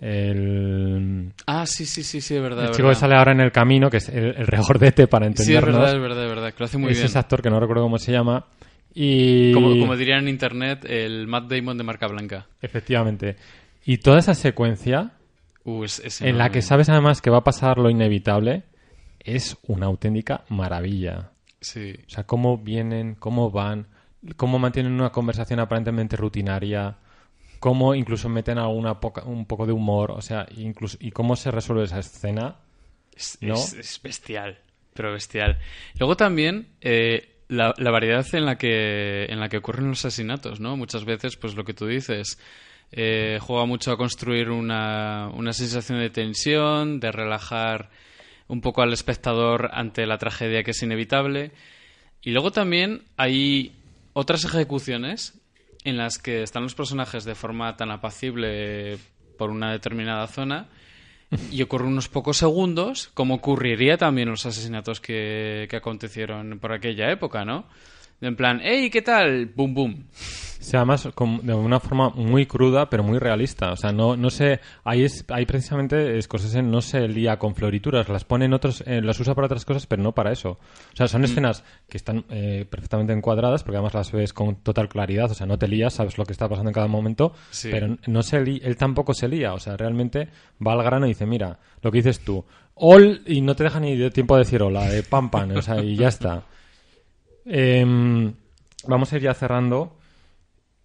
el, 0.00 1.32
Ah, 1.46 1.66
sí, 1.66 1.84
sí, 1.86 2.02
sí, 2.02 2.20
sí, 2.20 2.36
es 2.36 2.42
verdad. 2.42 2.66
el 2.66 2.70
chico 2.72 2.88
que 2.88 2.94
sale 2.94 3.16
ahora 3.16 3.32
en 3.32 3.40
el 3.40 3.50
camino 3.50 3.90
que 3.90 3.96
es 3.98 4.08
el, 4.08 4.24
el 4.36 4.46
regordete 4.46 5.06
para 5.06 5.26
Sí, 5.26 5.32
es 5.32 5.40
entendernos 5.40 5.74
verdad, 5.80 5.94
es 5.96 6.00
verdad, 6.00 6.22
es 6.24 6.28
verdad, 6.30 6.52
que 6.52 6.56
lo 6.60 6.64
hace 6.66 6.78
muy 6.78 6.90
es 6.92 6.98
bien. 6.98 7.06
ese 7.06 7.18
actor 7.18 7.42
que 7.42 7.50
no 7.50 7.58
recuerdo 7.58 7.82
cómo 7.82 7.98
se 7.98 8.12
llama 8.12 8.46
y 8.94 9.52
Como, 9.52 9.70
como 9.80 9.96
dirían 9.96 10.20
en 10.20 10.28
internet, 10.28 10.84
el 10.88 11.26
Matt 11.26 11.50
Damon 11.50 11.76
de 11.76 11.84
marca 11.84 12.06
blanca. 12.06 12.46
efectivamente 12.62 13.36
y 13.84 13.98
toda 13.98 14.18
esa 14.18 14.34
secuencia 14.34 15.12
Uh, 15.64 15.84
es, 15.84 15.98
es 16.00 16.20
en 16.20 16.36
la 16.38 16.50
que 16.50 16.60
sabes 16.62 16.88
además 16.88 17.22
que 17.22 17.30
va 17.30 17.38
a 17.38 17.44
pasar 17.44 17.78
lo 17.78 17.88
inevitable 17.90 18.64
es 19.20 19.56
una 19.66 19.86
auténtica 19.86 20.44
maravilla 20.50 21.30
Sí. 21.60 21.94
O 22.06 22.10
sea, 22.10 22.24
cómo 22.24 22.58
vienen, 22.58 23.14
cómo 23.14 23.50
van, 23.50 23.86
cómo 24.36 24.58
mantienen 24.58 24.92
una 24.92 25.08
conversación 25.10 25.60
aparentemente 25.60 26.14
rutinaria, 26.14 26.98
cómo 27.58 27.94
incluso 27.94 28.28
meten 28.28 28.58
alguna 28.58 29.00
poca, 29.00 29.22
un 29.24 29.46
poco 29.46 29.64
de 29.64 29.72
humor, 29.72 30.10
o 30.10 30.20
sea, 30.20 30.46
incluso 30.58 30.98
y 31.00 31.10
cómo 31.10 31.36
se 31.36 31.50
resuelve 31.50 31.84
esa 31.84 32.00
escena. 32.00 32.56
Es, 33.16 33.38
¿No? 33.40 33.54
es- 33.54 33.72
es 33.72 34.02
bestial, 34.02 34.58
pero 34.92 35.10
bestial. 35.12 35.58
Luego 35.98 36.18
también 36.18 36.68
eh, 36.82 37.38
la, 37.48 37.72
la 37.78 37.90
variedad 37.90 38.26
en 38.34 38.44
la 38.44 38.58
que 38.58 39.24
en 39.30 39.40
la 39.40 39.48
que 39.48 39.56
ocurren 39.56 39.88
los 39.88 40.04
asesinatos, 40.04 40.60
¿no? 40.60 40.76
Muchas 40.76 41.06
veces, 41.06 41.36
pues 41.38 41.54
lo 41.54 41.64
que 41.64 41.72
tú 41.72 41.86
dices, 41.86 42.38
eh, 42.96 43.38
juega 43.40 43.66
mucho 43.66 43.90
a 43.90 43.96
construir 43.96 44.50
una, 44.50 45.28
una 45.34 45.52
sensación 45.52 45.98
de 45.98 46.10
tensión, 46.10 47.00
de 47.00 47.10
relajar 47.10 47.90
un 48.46 48.60
poco 48.60 48.82
al 48.82 48.92
espectador 48.92 49.70
ante 49.72 50.06
la 50.06 50.18
tragedia 50.18 50.62
que 50.62 50.70
es 50.70 50.82
inevitable. 50.82 51.50
Y 52.22 52.30
luego 52.30 52.52
también 52.52 53.02
hay 53.16 53.72
otras 54.12 54.44
ejecuciones 54.44 55.34
en 55.82 55.96
las 55.96 56.18
que 56.18 56.44
están 56.44 56.62
los 56.62 56.76
personajes 56.76 57.24
de 57.24 57.34
forma 57.34 57.76
tan 57.76 57.90
apacible 57.90 58.98
por 59.38 59.50
una 59.50 59.72
determinada 59.72 60.28
zona 60.28 60.68
y 61.50 61.62
ocurre 61.62 61.86
unos 61.86 62.08
pocos 62.08 62.36
segundos, 62.36 63.10
como 63.14 63.34
ocurriría 63.34 63.98
también 63.98 64.28
los 64.28 64.46
asesinatos 64.46 65.00
que, 65.00 65.66
que 65.68 65.76
acontecieron 65.76 66.60
por 66.60 66.72
aquella 66.72 67.10
época, 67.10 67.44
¿no? 67.44 67.66
En 68.20 68.36
plan, 68.36 68.60
hey, 68.62 68.88
¿qué 68.90 69.02
tal? 69.02 69.46
Boom, 69.54 69.74
boom. 69.74 70.04
Sea, 70.12 70.80
además 70.80 71.06
de 71.42 71.52
una 71.54 71.78
forma 71.78 72.08
muy 72.08 72.46
cruda, 72.46 72.88
pero 72.88 73.02
muy 73.02 73.18
realista. 73.18 73.72
O 73.72 73.76
sea, 73.76 73.92
no, 73.92 74.16
no 74.16 74.30
sé, 74.30 74.60
ahí 74.82 75.04
es, 75.04 75.22
ahí 75.28 75.44
precisamente 75.44 76.20
Scorsese 76.22 76.62
no 76.62 76.80
se 76.80 77.06
lía 77.06 77.38
con 77.38 77.54
florituras, 77.54 78.08
las 78.08 78.24
pone 78.24 78.46
en 78.46 78.54
otros, 78.54 78.82
eh, 78.86 79.02
las 79.02 79.20
usa 79.20 79.34
para 79.34 79.44
otras 79.44 79.66
cosas, 79.66 79.86
pero 79.86 80.02
no 80.02 80.12
para 80.12 80.32
eso. 80.32 80.52
O 80.52 80.96
sea, 80.96 81.06
son 81.06 81.22
escenas 81.24 81.64
que 81.86 81.98
están 81.98 82.24
eh, 82.30 82.64
perfectamente 82.70 83.12
encuadradas, 83.12 83.62
porque 83.62 83.76
además 83.76 83.92
las 83.92 84.10
ves 84.10 84.32
con 84.32 84.56
total 84.56 84.88
claridad, 84.88 85.30
o 85.30 85.34
sea, 85.34 85.46
no 85.46 85.58
te 85.58 85.68
lías, 85.68 85.92
sabes 85.92 86.16
lo 86.16 86.24
que 86.24 86.32
está 86.32 86.48
pasando 86.48 86.70
en 86.70 86.74
cada 86.74 86.86
momento, 86.88 87.34
Sí. 87.50 87.68
pero 87.70 87.98
no 88.06 88.22
se 88.22 88.40
li- 88.40 88.62
él 88.64 88.78
tampoco 88.78 89.12
se 89.12 89.28
lía, 89.28 89.52
o 89.52 89.58
sea, 89.58 89.76
realmente 89.76 90.28
va 90.66 90.72
al 90.72 90.82
grano 90.82 91.04
y 91.04 91.10
dice, 91.10 91.26
mira, 91.26 91.58
lo 91.82 91.90
que 91.92 91.98
dices 91.98 92.20
tú, 92.20 92.42
all, 92.76 93.20
y 93.26 93.42
no 93.42 93.54
te 93.54 93.64
deja 93.64 93.80
ni 93.80 93.96
de 93.98 94.10
tiempo 94.10 94.34
de 94.36 94.44
decir 94.44 94.62
hola, 94.62 94.88
de 94.88 95.02
pam 95.02 95.30
pam, 95.30 95.50
o 95.56 95.60
sea, 95.60 95.82
y 95.84 95.94
ya 95.94 96.08
está. 96.08 96.44
Em, 97.46 98.32
vamos 98.86 99.12
a 99.12 99.16
ir 99.16 99.22
ya 99.22 99.34
cerrando. 99.34 99.96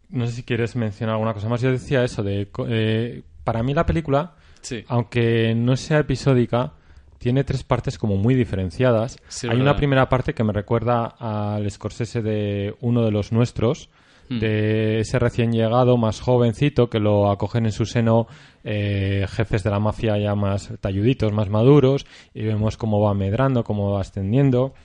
No 0.10 0.26
sé 0.28 0.34
si 0.34 0.44
quieres 0.44 0.76
mencionar 0.76 1.14
alguna 1.16 1.34
cosa 1.34 1.50
más. 1.50 1.62
Yo 1.62 1.72
decía 1.72 2.04
eso 2.04 2.24
de... 2.24 2.48
eh, 2.68 3.22
para 3.44 3.64
mí 3.64 3.74
la 3.74 3.86
película, 3.86 4.34
Sí. 4.62 4.84
aunque 4.88 5.54
no 5.56 5.76
sea 5.78 6.00
episódica, 6.00 6.74
tiene 7.18 7.44
tres 7.44 7.64
partes 7.64 7.98
como 7.98 8.16
muy 8.18 8.34
diferenciadas. 8.36 9.18
Sí, 9.28 9.48
Hay 9.48 9.52
verdad. 9.58 9.62
una 9.72 9.76
primera 9.78 10.10
parte 10.10 10.34
que 10.34 10.44
me 10.44 10.54
recuerda 10.54 11.06
al 11.06 11.70
Scorsese 11.70 12.22
de 12.22 12.76
uno 12.82 13.04
de 13.04 13.12
los 13.12 13.32
nuestros, 13.32 13.90
Hmm. 14.30 14.40
de 14.40 15.00
ese 15.00 15.18
recién 15.18 15.52
llegado, 15.52 15.98
más 15.98 16.22
jovencito, 16.22 16.88
que 16.88 17.00
lo 17.00 17.32
acogen 17.32 17.66
en 17.66 17.72
su 17.72 17.86
seno 17.88 18.28
eh, 18.64 19.26
jefes 19.28 19.64
de 19.64 19.72
la 19.72 19.80
mafia 19.80 20.20
ya 20.20 20.36
más 20.36 20.72
talluditos, 20.82 21.34
más 21.34 21.50
maduros, 21.50 22.06
y 22.36 22.44
vemos 22.44 22.78
cómo 22.78 23.02
va 23.02 23.14
medrando, 23.16 23.64
cómo 23.64 23.92
va 23.94 24.02
ascendiendo. 24.02 24.76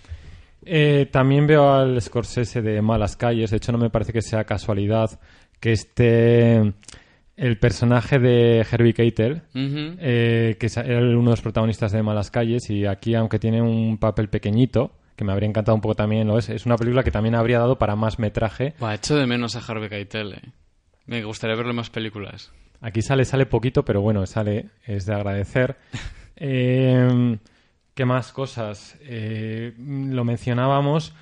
Eh, 0.66 1.08
también 1.10 1.46
veo 1.46 1.72
al 1.72 2.00
Scorsese 2.00 2.62
de 2.62 2.80
Malas 2.82 3.16
Calles. 3.16 3.50
De 3.50 3.56
hecho, 3.56 3.72
no 3.72 3.78
me 3.78 3.90
parece 3.90 4.12
que 4.12 4.22
sea 4.22 4.44
casualidad 4.44 5.18
que 5.60 5.72
esté 5.72 6.74
el 7.36 7.58
personaje 7.58 8.18
de 8.18 8.66
Herbie 8.70 8.94
Keitel, 8.94 9.42
eh, 9.54 10.56
que 10.58 10.66
era 10.66 11.00
uno 11.00 11.24
de 11.24 11.30
los 11.30 11.40
protagonistas 11.42 11.92
de 11.92 12.02
Malas 12.02 12.30
Calles, 12.30 12.70
y 12.70 12.86
aquí, 12.86 13.14
aunque 13.14 13.38
tiene 13.38 13.60
un 13.60 13.98
papel 13.98 14.28
pequeñito, 14.28 14.92
que 15.16 15.24
me 15.24 15.32
habría 15.32 15.48
encantado 15.48 15.74
un 15.74 15.80
poco 15.80 15.94
también, 15.94 16.26
lo 16.26 16.38
es, 16.38 16.48
es 16.48 16.66
una 16.66 16.76
película 16.76 17.02
que 17.02 17.10
también 17.10 17.34
habría 17.34 17.58
dado 17.58 17.78
para 17.78 17.96
más 17.96 18.18
metraje. 18.18 18.74
Buah, 18.78 18.94
echo 18.94 19.16
de 19.16 19.26
menos 19.26 19.56
a 19.56 19.60
Harvey 19.60 19.88
Keitel, 19.88 20.34
eh. 20.34 20.42
Me 21.06 21.22
gustaría 21.22 21.56
verle 21.56 21.72
más 21.72 21.90
películas. 21.90 22.52
Aquí 22.80 23.02
sale, 23.02 23.24
sale 23.24 23.46
poquito, 23.46 23.84
pero 23.84 24.00
bueno, 24.00 24.26
sale, 24.26 24.70
es 24.86 25.06
de 25.06 25.14
agradecer. 25.14 25.76
Eh, 26.36 27.38
¿Qué 27.94 28.04
más 28.04 28.32
cosas? 28.32 28.98
Eh, 29.02 29.72
lo 29.78 30.24
mencionábamos, 30.24 31.14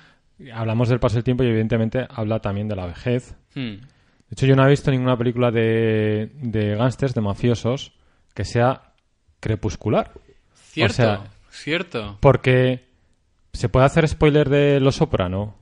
hablamos 0.53 0.89
del 0.89 0.99
paso 0.99 1.15
del 1.15 1.23
tiempo 1.23 1.43
y 1.43 1.47
evidentemente 1.47 2.07
habla 2.09 2.39
también 2.39 2.67
de 2.67 2.75
la 2.75 2.87
vejez. 2.87 3.35
Hmm. 3.53 3.75
De 3.75 4.31
hecho, 4.35 4.45
yo 4.47 4.55
no 4.55 4.65
he 4.65 4.69
visto 4.69 4.89
ninguna 4.89 5.15
película 5.17 5.51
de, 5.51 6.31
de 6.41 6.75
gángsters, 6.75 7.13
de 7.13 7.21
mafiosos, 7.21 7.93
que 8.33 8.43
sea 8.43 8.93
crepuscular. 9.39 10.11
Cierto, 10.55 10.93
sea- 10.95 11.23
cierto. 11.51 12.17
Porque 12.19 12.85
se 13.53 13.69
puede 13.69 13.85
hacer 13.85 14.07
spoiler 14.07 14.49
de 14.49 14.79
Los 14.79 14.95
Soprano. 14.95 15.55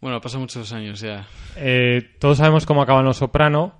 Bueno, 0.00 0.20
pasan 0.20 0.40
muchos 0.40 0.72
años 0.72 1.00
ya. 1.00 1.26
Eh, 1.56 2.10
todos 2.18 2.38
sabemos 2.38 2.66
cómo 2.66 2.82
acaban 2.82 3.04
Los 3.04 3.18
Soprano. 3.18 3.74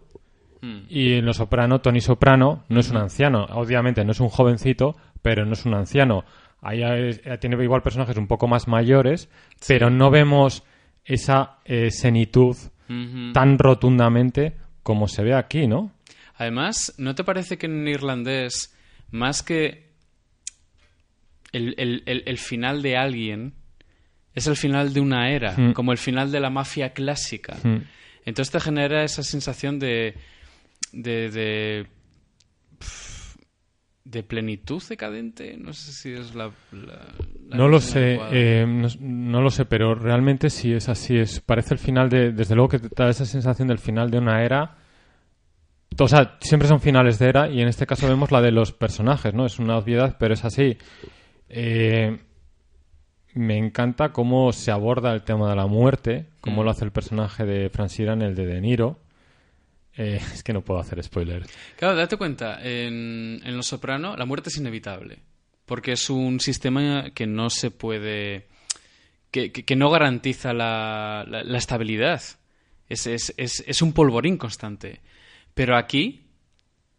Hmm. 0.62 0.82
Y 0.88 1.14
en 1.14 1.26
Los 1.26 1.36
Soprano, 1.38 1.80
Tony 1.80 2.00
Soprano 2.00 2.64
no 2.68 2.78
es 2.80 2.90
un 2.90 2.96
anciano. 2.98 3.44
Obviamente 3.50 4.04
no 4.04 4.12
es 4.12 4.20
un 4.20 4.28
jovencito, 4.28 4.96
pero 5.26 5.44
no 5.44 5.54
es 5.54 5.64
un 5.66 5.74
anciano. 5.74 6.24
Ahí 6.60 6.82
eh, 6.84 7.36
tiene 7.40 7.60
igual 7.64 7.82
personajes 7.82 8.16
un 8.16 8.28
poco 8.28 8.46
más 8.46 8.68
mayores, 8.68 9.28
pero 9.66 9.90
no 9.90 10.08
vemos 10.08 10.62
esa 11.04 11.58
eh, 11.64 11.90
senitud 11.90 12.56
tan 13.32 13.58
rotundamente 13.58 14.56
como 14.84 15.08
se 15.08 15.24
ve 15.24 15.34
aquí, 15.34 15.66
¿no? 15.66 15.90
Además, 16.36 16.94
¿no 16.98 17.16
te 17.16 17.24
parece 17.24 17.58
que 17.58 17.66
en 17.66 17.88
irlandés, 17.88 18.72
más 19.10 19.42
que 19.42 19.88
el, 21.50 21.74
el- 21.76 22.04
el- 22.06 22.22
el 22.24 22.38
final 22.38 22.82
de 22.82 22.96
alguien, 22.96 23.54
es 24.32 24.46
el 24.46 24.54
final 24.56 24.92
de 24.92 25.00
una 25.00 25.30
era, 25.30 25.54
Mm. 25.56 25.72
como 25.72 25.90
el 25.90 25.98
final 25.98 26.30
de 26.30 26.38
la 26.38 26.50
mafia 26.50 26.90
clásica? 26.90 27.56
Mm. 27.64 27.78
Entonces 28.26 28.52
te 28.52 28.60
genera 28.60 29.02
esa 29.02 29.24
sensación 29.24 29.80
de. 29.80 30.14
de. 30.92 31.30
de, 31.30 31.86
de 34.08 34.22
plenitud 34.22 34.82
decadente. 34.88 35.56
No 35.56 35.72
sé 35.72 35.92
si 35.92 36.12
es 36.12 36.34
la. 36.34 36.50
la- 36.72 37.06
la 37.48 37.56
No 37.56 37.68
lo 37.68 37.80
sé, 37.80 38.18
eh, 38.30 38.64
no, 38.66 38.88
no 39.00 39.42
lo 39.42 39.50
sé, 39.50 39.64
pero 39.64 39.94
realmente 39.94 40.48
sí 40.50 40.72
es 40.72 40.88
así. 40.88 41.16
Es, 41.18 41.40
parece 41.40 41.74
el 41.74 41.78
final 41.80 42.08
de. 42.08 42.32
Desde 42.32 42.54
luego 42.54 42.68
que 42.68 42.78
te 42.78 42.88
da 43.02 43.10
esa 43.10 43.24
sensación 43.26 43.68
del 43.68 43.78
final 43.78 44.10
de 44.10 44.18
una 44.18 44.44
era 44.44 44.76
O 45.98 46.08
sea, 46.08 46.36
siempre 46.40 46.68
son 46.68 46.80
finales 46.80 47.18
de 47.18 47.28
era 47.28 47.48
y 47.48 47.60
en 47.62 47.68
este 47.68 47.86
caso 47.86 48.06
vemos 48.08 48.30
la 48.30 48.40
de 48.42 48.52
los 48.52 48.72
personajes, 48.72 49.32
¿no? 49.34 49.46
Es 49.46 49.58
una 49.58 49.76
obviedad, 49.78 50.16
pero 50.18 50.34
es 50.34 50.44
así. 50.44 50.76
Eh, 51.48 52.18
me 53.34 53.56
encanta 53.58 54.12
cómo 54.12 54.52
se 54.52 54.70
aborda 54.70 55.12
el 55.14 55.22
tema 55.22 55.48
de 55.50 55.56
la 55.56 55.66
muerte, 55.66 56.26
cómo 56.40 56.62
Mm. 56.62 56.64
lo 56.64 56.70
hace 56.70 56.84
el 56.84 56.90
personaje 56.92 57.44
de 57.44 57.70
Franz 57.70 57.98
en 58.00 58.22
el 58.22 58.34
de 58.34 58.46
De 58.46 58.60
Niro. 58.60 58.98
Eh, 59.96 60.20
es 60.34 60.42
que 60.42 60.52
no 60.52 60.62
puedo 60.62 60.80
hacer 60.80 61.02
spoilers. 61.02 61.48
Claro, 61.76 61.96
date 61.96 62.16
cuenta, 62.16 62.60
en, 62.62 63.40
en 63.44 63.56
Los 63.56 63.66
Soprano 63.66 64.16
la 64.16 64.24
muerte 64.26 64.48
es 64.50 64.56
inevitable. 64.56 65.18
Porque 65.64 65.92
es 65.92 66.08
un 66.10 66.38
sistema 66.38 67.10
que 67.10 67.26
no 67.26 67.50
se 67.50 67.70
puede. 67.72 68.46
que, 69.32 69.50
no 69.76 69.90
garantiza 69.90 70.52
la, 70.52 71.24
la- 71.26 71.58
estabilidad. 71.58 72.22
Es, 72.88 73.06
un 73.82 73.92
polvorín 73.92 74.36
constante. 74.36 75.00
Pero 75.54 75.76
aquí 75.76 76.22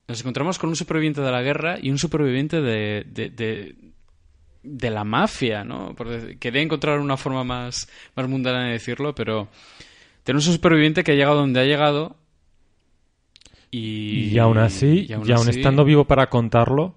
nos 0.07 0.19
encontramos 0.19 0.59
con 0.59 0.69
un 0.69 0.75
superviviente 0.75 1.21
de 1.21 1.31
la 1.31 1.41
guerra 1.41 1.77
y 1.81 1.89
un 1.91 1.97
superviviente 1.97 2.59
de, 2.61 3.05
de, 3.07 3.29
de- 3.29 3.75
de 4.63 4.89
la 4.89 5.05
mafia, 5.05 5.63
¿no? 5.63 5.95
Por 5.95 6.09
decir- 6.09 6.37
quería 6.37 6.61
encontrar 6.61 6.99
una 6.99 7.15
forma 7.15 7.45
más, 7.45 7.87
más 8.17 8.27
mundana 8.27 8.65
de 8.65 8.73
decirlo, 8.73 9.15
pero 9.15 9.47
tenemos 10.23 10.45
un 10.47 10.53
superviviente 10.53 11.05
que 11.05 11.13
ha 11.13 11.15
llegado 11.15 11.37
donde 11.37 11.61
ha 11.61 11.65
llegado 11.65 12.17
y, 13.71 14.29
Y, 14.33 14.39
aún 14.39 14.57
así, 14.57 15.05
y 15.09 15.13
aún, 15.13 15.31
así- 15.31 15.49
estando 15.49 15.83
vivo 15.83 16.05
para 16.05 16.29
contarlo 16.29 16.95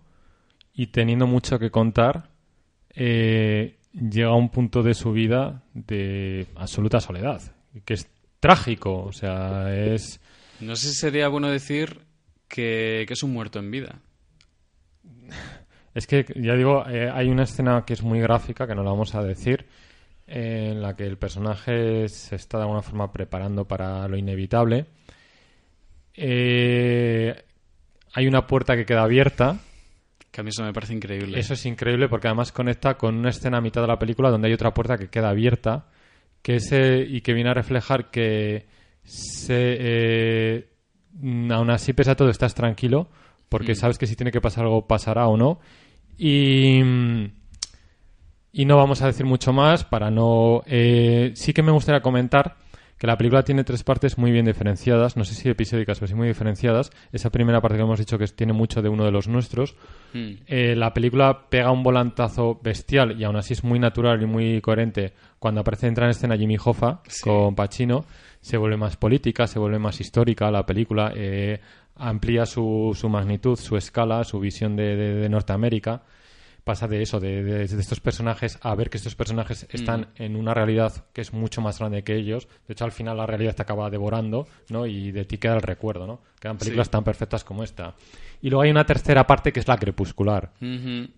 y 0.75 0.89
teniendo 0.89 1.27
mucho 1.27 1.59
que 1.59 1.71
contar, 1.71 2.31
eh, 2.95 3.77
llega 3.93 4.29
a 4.31 4.35
un 4.37 4.51
punto 4.51 4.83
de 4.83 4.95
su 4.95 5.13
vida 5.13 5.63
de 5.75 6.47
absoluta 6.57 7.01
soledad, 7.01 7.41
que 7.85 7.95
es 7.95 8.09
trágico, 8.41 9.03
o 9.05 9.13
sea, 9.13 9.75
es... 9.75 10.21
No 10.61 10.77
sé 10.77 10.89
si 10.89 10.95
sería 10.95 11.29
bueno 11.29 11.49
decir 11.49 12.01
que, 12.49 13.05
que 13.07 13.15
es 13.15 13.23
un 13.23 13.33
muerto 13.33 13.59
en 13.59 13.71
vida. 13.71 14.01
Es 15.95 16.07
que, 16.07 16.25
ya 16.37 16.55
digo, 16.55 16.85
eh, 16.89 17.11
hay 17.13 17.29
una 17.29 17.43
escena 17.43 17.85
que 17.85 17.95
es 17.95 18.03
muy 18.03 18.21
gráfica, 18.21 18.67
que 18.67 18.75
no 18.75 18.85
la 18.85 18.91
vamos 18.91 19.15
a 19.15 19.23
decir, 19.25 19.67
eh, 20.27 20.69
en 20.73 20.83
la 20.83 20.95
que 20.95 21.05
el 21.05 21.19
personaje 21.19 22.09
se 22.09 22.37
está 22.37 22.59
de 22.59 22.63
alguna 22.65 22.83
forma 22.83 23.13
preparando 23.13 23.67
para 23.67 24.07
lo 24.07 24.17
inevitable. 24.17 24.87
Eh, 26.15 27.35
hay 28.15 28.27
una 28.27 28.47
puerta 28.47 28.77
que 28.77 28.85
queda 28.85 29.03
abierta. 29.03 29.59
Que 30.31 30.41
a 30.41 30.45
mí 30.45 30.51
eso 30.51 30.63
me 30.63 30.73
parece 30.73 30.95
increíble. 30.95 31.39
Eso 31.39 31.55
es 31.55 31.67
increíble 31.67 32.09
porque 32.09 32.29
además 32.29 32.53
conecta 32.53 32.95
con 32.97 33.17
una 33.17 33.31
escena 33.31 33.59
a 33.59 33.61
mitad 33.61 33.81
de 33.83 33.89
la 33.89 33.99
película 33.99 34.31
donde 34.31 34.49
hay 34.49 34.55
otra 34.55 34.73
puerta 34.73 34.97
que 34.97 35.09
queda 35.09 35.31
abierta 35.31 35.87
que 36.43 36.57
ese, 36.57 37.01
y 37.01 37.21
que 37.21 37.35
viene 37.35 37.51
a 37.51 37.55
reflejar 37.55 38.11
que 38.11 38.67
se, 39.05 39.77
eh, 39.81 40.69
aún 41.51 41.71
así, 41.71 41.93
pese 41.93 42.13
a 42.13 42.17
todo, 42.17 42.31
estás 42.31 42.55
tranquilo 42.55 43.09
porque 43.49 43.73
Mm. 43.73 43.77
sabes 43.77 43.99
que 43.99 44.07
si 44.07 44.15
tiene 44.17 44.31
que 44.31 44.41
pasar 44.41 44.65
algo 44.65 44.87
pasará 44.87 45.27
o 45.27 45.37
no. 45.37 45.59
Y, 46.17 46.81
y 48.53 48.65
no 48.65 48.77
vamos 48.77 49.03
a 49.03 49.07
decir 49.07 49.27
mucho 49.27 49.53
más 49.53 49.85
para 49.85 50.11
no... 50.11 50.63
eh, 50.67 51.33
sí 51.35 51.53
que 51.53 51.63
me 51.63 51.73
gustaría 51.73 52.01
comentar 52.03 52.57
que 53.01 53.07
la 53.07 53.17
película 53.17 53.43
tiene 53.43 53.65
tres 53.65 53.83
partes 53.83 54.19
muy 54.19 54.31
bien 54.31 54.45
diferenciadas, 54.45 55.17
no 55.17 55.25
sé 55.25 55.35
si 55.35 55.49
episódicas, 55.49 55.99
pero 55.99 56.09
sí 56.09 56.15
muy 56.15 56.29
diferenciadas. 56.29 56.91
Esa 57.13 57.31
primera 57.31 57.63
parte 57.63 57.79
que 57.79 57.83
hemos 57.83 57.99
dicho 57.99 58.19
que 58.19 58.27
tiene 58.27 58.53
mucho 58.53 58.83
de 58.83 58.91
uno 58.91 59.07
de 59.07 59.11
los 59.11 59.27
nuestros. 59.27 59.75
Mm. 60.13 60.33
Eh, 60.47 60.75
la 60.77 60.93
película 60.93 61.47
pega 61.49 61.71
un 61.71 61.83
volantazo 61.83 62.61
bestial 62.63 63.19
y 63.19 63.25
aún 63.25 63.37
así 63.37 63.55
es 63.55 63.65
muy 63.65 63.79
natural 63.79 64.21
y 64.23 64.27
muy 64.27 64.61
coherente. 64.61 65.15
Cuando 65.39 65.63
aparece 65.63 65.87
entra 65.87 66.05
en 66.05 66.11
escena 66.11 66.37
Jimmy 66.37 66.59
Hoffa 66.63 67.01
Sí. 67.09 67.23
con 67.25 67.55
Pacino, 67.55 68.05
se 68.43 68.59
vuelve 68.59 68.77
más 68.77 68.99
política, 68.99 69.47
se 69.47 69.59
vuelve 69.59 69.79
más 69.79 69.99
histórica 69.99 70.51
la 70.51 70.67
película, 70.67 71.11
eh, 71.17 71.59
amplía 71.97 72.45
su, 72.45 72.95
su 72.95 73.09
magnitud, 73.09 73.57
su 73.57 73.79
escala, 73.79 74.25
su 74.25 74.39
visión 74.41 74.77
de, 74.77 74.95
de- 74.97 75.15
de 75.15 75.29
Norteamérica. 75.31 76.03
Pasa 76.65 76.87
de 76.87 77.03
eso, 77.03 77.21
de, 77.21 77.43
de- 77.43 77.67
de 77.67 77.81
estos 77.81 78.01
personajes, 78.01 78.59
a 78.63 78.75
ver 78.75 78.91
que 78.91 78.99
estos 78.99 79.15
personajes 79.15 79.67
están 79.71 80.09
en 80.17 80.37
una 80.37 80.53
realidad 80.55 80.93
que 81.13 81.21
es 81.23 81.33
mucho 81.33 81.61
más 81.63 81.79
grande 81.79 82.03
que 82.05 82.15
ellos. 82.17 82.49
De 82.69 82.73
hecho, 82.75 82.85
al 82.85 82.93
final 82.93 83.17
la 83.17 83.27
realidad 83.27 83.55
te 83.55 83.63
acaba 83.63 83.89
devorando, 83.91 84.47
¿no? 84.69 84.87
Y 84.87 85.11
de 85.11 85.25
ti 85.25 85.39
queda 85.39 85.55
el 85.55 85.63
recuerdo, 85.63 86.07
¿no? 86.07 86.21
Quedan 86.39 86.59
películas 86.59 86.89
Sí. 86.89 86.91
tan 86.93 87.05
perfectas 87.05 87.45
como 87.45 87.65
esta. 87.65 87.95
Y 88.43 88.51
luego 88.51 88.63
hay 88.63 88.71
una 88.71 88.85
tercera 88.85 89.27
parte 89.27 89.53
que 89.53 89.61
es 89.61 89.69
la 89.69 89.77
crepuscular 89.79 90.51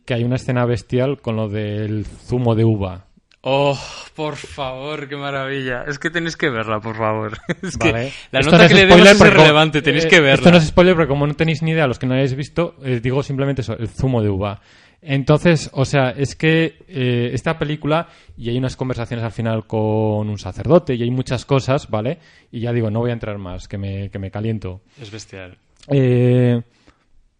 que 0.04 0.14
hay 0.14 0.24
una 0.24 0.36
escena 0.36 0.64
bestial 0.64 1.20
con 1.20 1.36
lo 1.36 1.48
del 1.48 2.06
zumo 2.06 2.54
de 2.54 2.64
uva. 2.64 3.06
Oh, 3.44 3.76
por 4.14 4.36
favor, 4.36 5.08
qué 5.08 5.16
maravilla. 5.16 5.82
Es 5.88 5.98
que 5.98 6.10
tenéis 6.10 6.36
que 6.36 6.48
verla, 6.48 6.78
por 6.78 6.96
favor. 6.96 7.32
Es 7.62 7.76
¿vale? 7.76 7.92
que 7.92 8.12
la 8.30 8.38
Esto 8.40 8.52
nota 8.52 8.62
no 8.64 8.68
que 8.68 8.74
es 8.74 8.80
le 8.80 8.86
demos 8.86 9.08
es 9.10 9.20
irrelevante, 9.20 9.82
tenéis 9.82 10.04
eh, 10.04 10.08
que 10.08 10.20
verla. 10.20 10.34
Esto 10.34 10.50
no 10.52 10.58
es 10.58 10.66
spoiler 10.68 10.94
porque 10.94 11.08
como 11.08 11.26
no 11.26 11.34
tenéis 11.34 11.60
ni 11.62 11.72
idea, 11.72 11.88
los 11.88 11.98
que 11.98 12.06
no 12.06 12.14
hayáis 12.14 12.36
visto, 12.36 12.76
eh, 12.84 13.00
digo 13.00 13.20
simplemente 13.24 13.62
eso, 13.62 13.76
el 13.76 13.88
zumo 13.88 14.22
de 14.22 14.28
uva. 14.30 14.60
Entonces, 15.04 15.68
o 15.72 15.84
sea, 15.84 16.10
es 16.10 16.36
que 16.36 16.76
eh, 16.86 17.30
esta 17.32 17.58
película, 17.58 18.08
y 18.36 18.48
hay 18.50 18.56
unas 18.58 18.76
conversaciones 18.76 19.24
al 19.24 19.32
final 19.32 19.66
con 19.66 20.28
un 20.28 20.38
sacerdote, 20.38 20.94
y 20.94 21.02
hay 21.02 21.10
muchas 21.10 21.44
cosas, 21.44 21.90
¿vale? 21.90 22.18
Y 22.52 22.60
ya 22.60 22.72
digo, 22.72 22.88
no 22.88 23.00
voy 23.00 23.10
a 23.10 23.14
entrar 23.14 23.36
más, 23.38 23.66
que 23.66 23.78
me, 23.78 24.10
que 24.10 24.18
me 24.20 24.30
caliento. 24.30 24.80
Es 25.00 25.10
bestial. 25.10 25.56
Eh, 25.88 26.62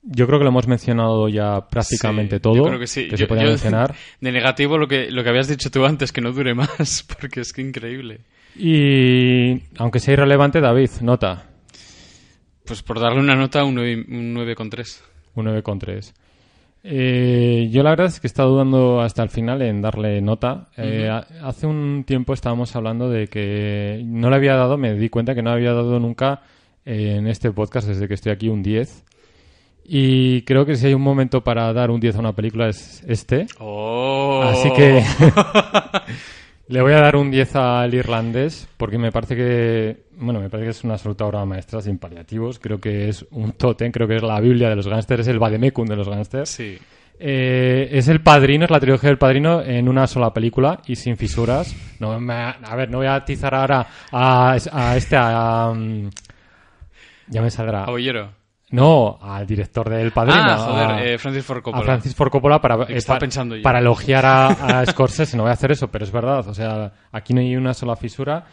yo 0.03 0.27
creo 0.27 0.40
que 0.40 0.44
lo 0.44 0.51
hemos 0.51 0.66
mencionado 0.66 1.29
ya 1.29 1.68
prácticamente 1.68 2.37
Sí, 2.37 2.40
todo 2.42 2.57
Yo 2.57 2.64
creo 2.64 2.81
que 2.81 2.88
sí. 2.88 3.09
Yo- 3.14 3.29
podía 3.29 3.44
yo- 3.44 3.51
mencionar. 3.51 3.94
De 4.20 4.33
negativo 4.33 4.77
lo 4.77 4.88
que, 4.88 5.12
lo 5.12 5.22
que 5.22 5.31
habías 5.31 5.46
dicho 5.46 5.70
tú 5.70 5.85
antes, 5.87 6.11
que 6.11 6.20
no 6.20 6.33
dure 6.33 6.55
más, 6.55 7.07
porque 7.20 7.42
es 7.42 7.53
que 7.53 7.62
increíble. 7.62 8.22
Y 8.57 9.62
aunque 9.79 10.01
sea 10.01 10.14
irrelevante, 10.14 10.61
David, 10.61 10.90
nota. 11.01 11.44
Pues 12.64 12.83
por 12.83 12.98
darle 13.01 13.20
una 13.20 13.37
nota, 13.37 13.62
un 13.64 13.77
9 13.77 14.05
un 14.09 14.35
9,3. 14.35 15.01
Un 15.37 15.46
9,3. 15.46 16.12
Eh, 16.85 17.68
yo 17.71 17.83
la 17.83 17.90
verdad 17.90 18.07
es 18.07 18.18
que 18.21 18.27
he 18.27 18.29
estado 18.29 18.51
dudando 18.51 19.01
hasta 19.01 19.23
el 19.23 19.29
final 19.29 19.62
en 19.62 19.81
darle 19.83 20.21
nota. 20.21 20.68
Eh, 20.77 21.09
ha- 21.11 21.27
Hace 21.47 21.66
un 21.66 22.05
tiempo 22.05 22.33
estábamos 22.35 22.75
hablando 22.75 23.09
de 23.09 23.29
que 23.29 24.03
no 24.05 24.31
le 24.31 24.37
había 24.37 24.55
dado, 24.57 24.77
me 24.77 24.95
di 24.95 25.09
cuenta 25.09 25.35
que 25.35 25.42
no 25.42 25.51
había 25.51 25.73
dado 25.73 26.01
nunca 26.01 26.42
eh, 26.85 27.16
en 27.18 27.27
este 27.29 27.53
podcast 27.53 27.87
desde 27.88 28.09
que 28.09 28.14
estoy 28.14 28.33
aquí 28.33 28.49
un 28.49 28.62
10. 28.62 29.05
Y 29.85 30.42
creo 30.42 30.64
que 30.64 30.77
si 30.77 30.87
hay 30.87 30.95
un 30.95 31.03
momento 31.03 31.42
para 31.42 31.73
dar 31.73 31.90
un 31.90 32.01
10 32.01 32.16
a 32.16 32.21
una 32.21 32.33
película 32.35 32.68
es 32.68 33.03
este. 33.07 33.47
Oh. 33.59 34.42
Así 34.45 34.71
que 34.73 35.03
le 36.68 36.83
voy 36.83 36.92
a 36.92 37.01
dar 37.01 37.16
un 37.16 37.31
10 37.31 37.57
al 37.57 37.92
irlandés 37.95 38.68
porque 38.77 38.99
me 38.99 39.11
parece 39.12 39.37
que, 39.37 39.97
bueno, 40.16 40.40
me 40.40 40.48
parece 40.51 40.66
que 40.66 40.70
es 40.70 40.85
una 40.85 40.94
absoluta 40.94 41.25
obra 41.27 41.44
maestra 41.44 41.81
sin 41.81 41.98
paliativos. 41.98 42.59
Creo 42.59 42.81
que 42.81 43.09
es 43.09 43.25
un 43.31 43.53
tótem, 43.53 43.90
creo 43.92 44.07
que 44.09 44.16
es 44.16 44.22
la 44.22 44.40
Biblia 44.40 44.68
de 44.68 44.77
los 44.77 44.87
gángsters, 44.88 45.22
es 45.22 45.29
el 45.29 45.38
Vademecum 45.38 45.87
de 45.87 45.96
los 45.96 46.09
gángsters. 46.09 46.48
Sí. 46.51 46.79
Eh, 47.25 47.88
es 47.92 48.09
el 48.09 48.20
padrino, 48.20 48.64
es 48.64 48.70
la 48.70 48.81
trilogía 48.81 49.09
del 49.09 49.18
padrino 49.18 49.62
en 49.62 49.88
una 49.88 50.07
sola 50.09 50.33
película 50.33 50.81
y 50.87 50.96
sin 50.96 51.16
fisuras. 51.16 51.75
No 52.01 52.18
me- 52.18 52.33
a 52.35 52.75
ver, 52.77 52.90
no 52.90 52.98
voy 52.98 53.07
a 53.07 53.14
atizar 53.14 53.55
ahora 53.55 53.87
a, 54.11 54.57
a 54.72 54.96
este, 54.96 55.16
a, 55.16 55.68
um, 55.70 56.11
ya 57.29 57.42
me 57.42 57.51
saldrá. 57.51 57.85
Abollero. 57.85 58.31
No, 58.70 59.18
al 59.20 59.46
director 59.46 59.88
del 59.90 60.11
padrino. 60.12 60.40
Ah, 60.42 60.57
joder, 60.59 60.90
a- 60.90 61.05
eh, 61.05 61.18
Francis 61.18 61.44
Ford 61.44 61.62
Coppola. 61.62 61.83
a 61.83 61.85
Francis 61.85 62.14
Ford 62.14 62.31
Coppola 62.31 62.61
para, 62.61 62.85
eh, 62.88 62.98
pa- 63.07 63.18
pensando 63.18 63.55
para 63.62 63.79
elogiar 63.81 64.25
a, 64.27 64.46
a 64.81 64.87
Scorsese. 64.87 65.37
No 65.37 65.42
voy 65.44 65.51
a 65.51 65.53
hacer 65.53 65.72
eso, 65.72 65.88
pero 65.90 66.05
es 66.05 66.11
verdad. 66.11 66.48
O 66.48 66.55
sea, 66.55 66.90
aquí 67.12 67.35
no 67.35 67.40
hay 67.40 67.55
una 67.55 67.75
sola 67.75 67.94
fisura. 67.96 68.46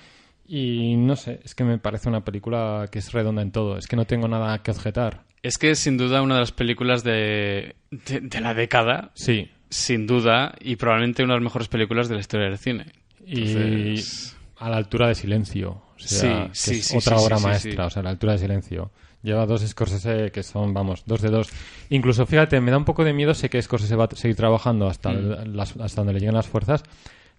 Y 0.51 0.95
no 0.97 1.15
sé, 1.15 1.39
es 1.43 1.53
que 1.53 1.63
me 1.63 1.77
parece 1.77 2.09
una 2.09 2.25
película 2.25 2.87
que 2.91 2.97
es 2.97 3.11
redonda 3.11 3.43
en 3.43 3.51
todo. 3.51 3.77
Es 3.77 3.85
que 3.85 3.95
no 3.95 4.05
tengo 4.05 4.27
nada 4.27 4.57
que 4.63 4.71
objetar. 4.71 5.25
Es 5.43 5.59
que 5.59 5.69
es 5.71 5.79
sin 5.79 5.95
duda 5.95 6.23
una 6.23 6.33
de 6.33 6.39
las 6.41 6.51
películas 6.51 7.03
de, 7.03 7.75
de, 7.91 8.19
de 8.21 8.41
la 8.41 8.55
década, 8.55 9.11
Sí. 9.13 9.51
sin 9.69 10.07
duda, 10.07 10.55
y 10.59 10.75
probablemente 10.75 11.23
una 11.23 11.35
de 11.35 11.39
las 11.39 11.43
mejores 11.43 11.67
películas 11.67 12.09
de 12.09 12.15
la 12.15 12.21
historia 12.21 12.47
del 12.47 12.57
cine. 12.57 12.87
Y 13.25 13.51
Entonces- 13.51 14.35
a 14.57 14.69
la 14.69 14.77
altura 14.77 15.07
de 15.07 15.15
silencio. 15.15 15.69
O 15.71 15.99
sea, 15.99 16.47
que 16.47 16.55
Sí, 16.55 16.73
sí, 16.73 16.79
es 16.79 16.87
sí, 16.87 16.97
otra 16.97 17.17
obra 17.17 17.37
maestra. 17.39 17.85
O 17.85 17.89
sea, 17.91 17.99
a 17.99 18.03
la 18.03 18.09
altura 18.09 18.33
de 18.33 18.39
silencio. 18.39 18.91
Lleva 19.21 19.45
dos 19.45 19.61
Scorsese 19.67 20.31
que 20.31 20.41
son, 20.43 20.73
vamos, 20.73 21.03
dos 21.05 21.21
de 21.21 21.29
dos. 21.29 21.49
Incluso, 21.89 22.25
fíjate, 22.25 22.59
me 22.59 22.71
da 22.71 22.77
un 22.77 22.85
poco 22.85 23.03
de 23.03 23.13
miedo. 23.13 23.33
Sé 23.35 23.49
que 23.49 23.61
Scorsese 23.61 23.95
va 23.95 24.05
a 24.05 24.15
seguir 24.15 24.35
trabajando 24.35 24.87
hasta, 24.87 25.11
Mm. 25.11 25.55
las- 25.55 25.77
hasta 25.77 26.01
donde 26.01 26.13
le 26.13 26.19
lleguen 26.19 26.35
las 26.35 26.47
fuerzas. 26.47 26.83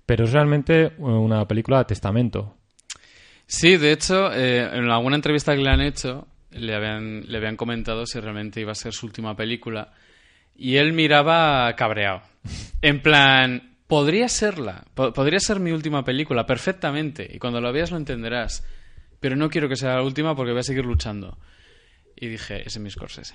Pero 0.06 0.24
es 0.24 0.32
realmente 0.32 0.92
una 0.98 1.46
película 1.48 1.78
de 1.78 1.84
testamento. 1.86 2.54
Sí, 3.52 3.76
de 3.78 3.90
hecho, 3.90 4.32
eh, 4.32 4.60
en 4.78 4.88
alguna 4.90 5.16
entrevista 5.16 5.56
que 5.56 5.60
le 5.62 5.70
han 5.70 5.80
hecho, 5.80 6.28
le 6.52 6.72
habían, 6.72 7.24
le 7.26 7.36
habían 7.36 7.56
comentado 7.56 8.06
si 8.06 8.20
realmente 8.20 8.60
iba 8.60 8.70
a 8.70 8.76
ser 8.76 8.92
su 8.92 9.06
última 9.06 9.34
película. 9.34 9.92
Y 10.56 10.76
él 10.76 10.92
miraba 10.92 11.74
cabreado. 11.74 12.22
En 12.80 13.02
plan, 13.02 13.74
podría 13.88 14.28
serla. 14.28 14.84
po- 14.94 15.12
podría 15.12 15.40
ser 15.40 15.58
mi 15.58 15.72
última 15.72 16.04
película, 16.04 16.46
perfectamente. 16.46 17.28
Y 17.28 17.40
cuando 17.40 17.60
la 17.60 17.72
veas 17.72 17.90
lo 17.90 17.96
entenderás. 17.96 18.64
Pero 19.18 19.34
no 19.34 19.50
quiero 19.50 19.68
que 19.68 19.74
sea 19.74 19.96
la 19.96 20.02
última 20.04 20.36
porque 20.36 20.52
voy 20.52 20.60
a 20.60 20.62
seguir 20.62 20.84
luchando. 20.84 21.36
Y 22.22 22.28
dije, 22.28 22.58
ese 22.60 22.68
es 22.68 22.78
mi 22.78 22.90
Scorsese. 22.90 23.34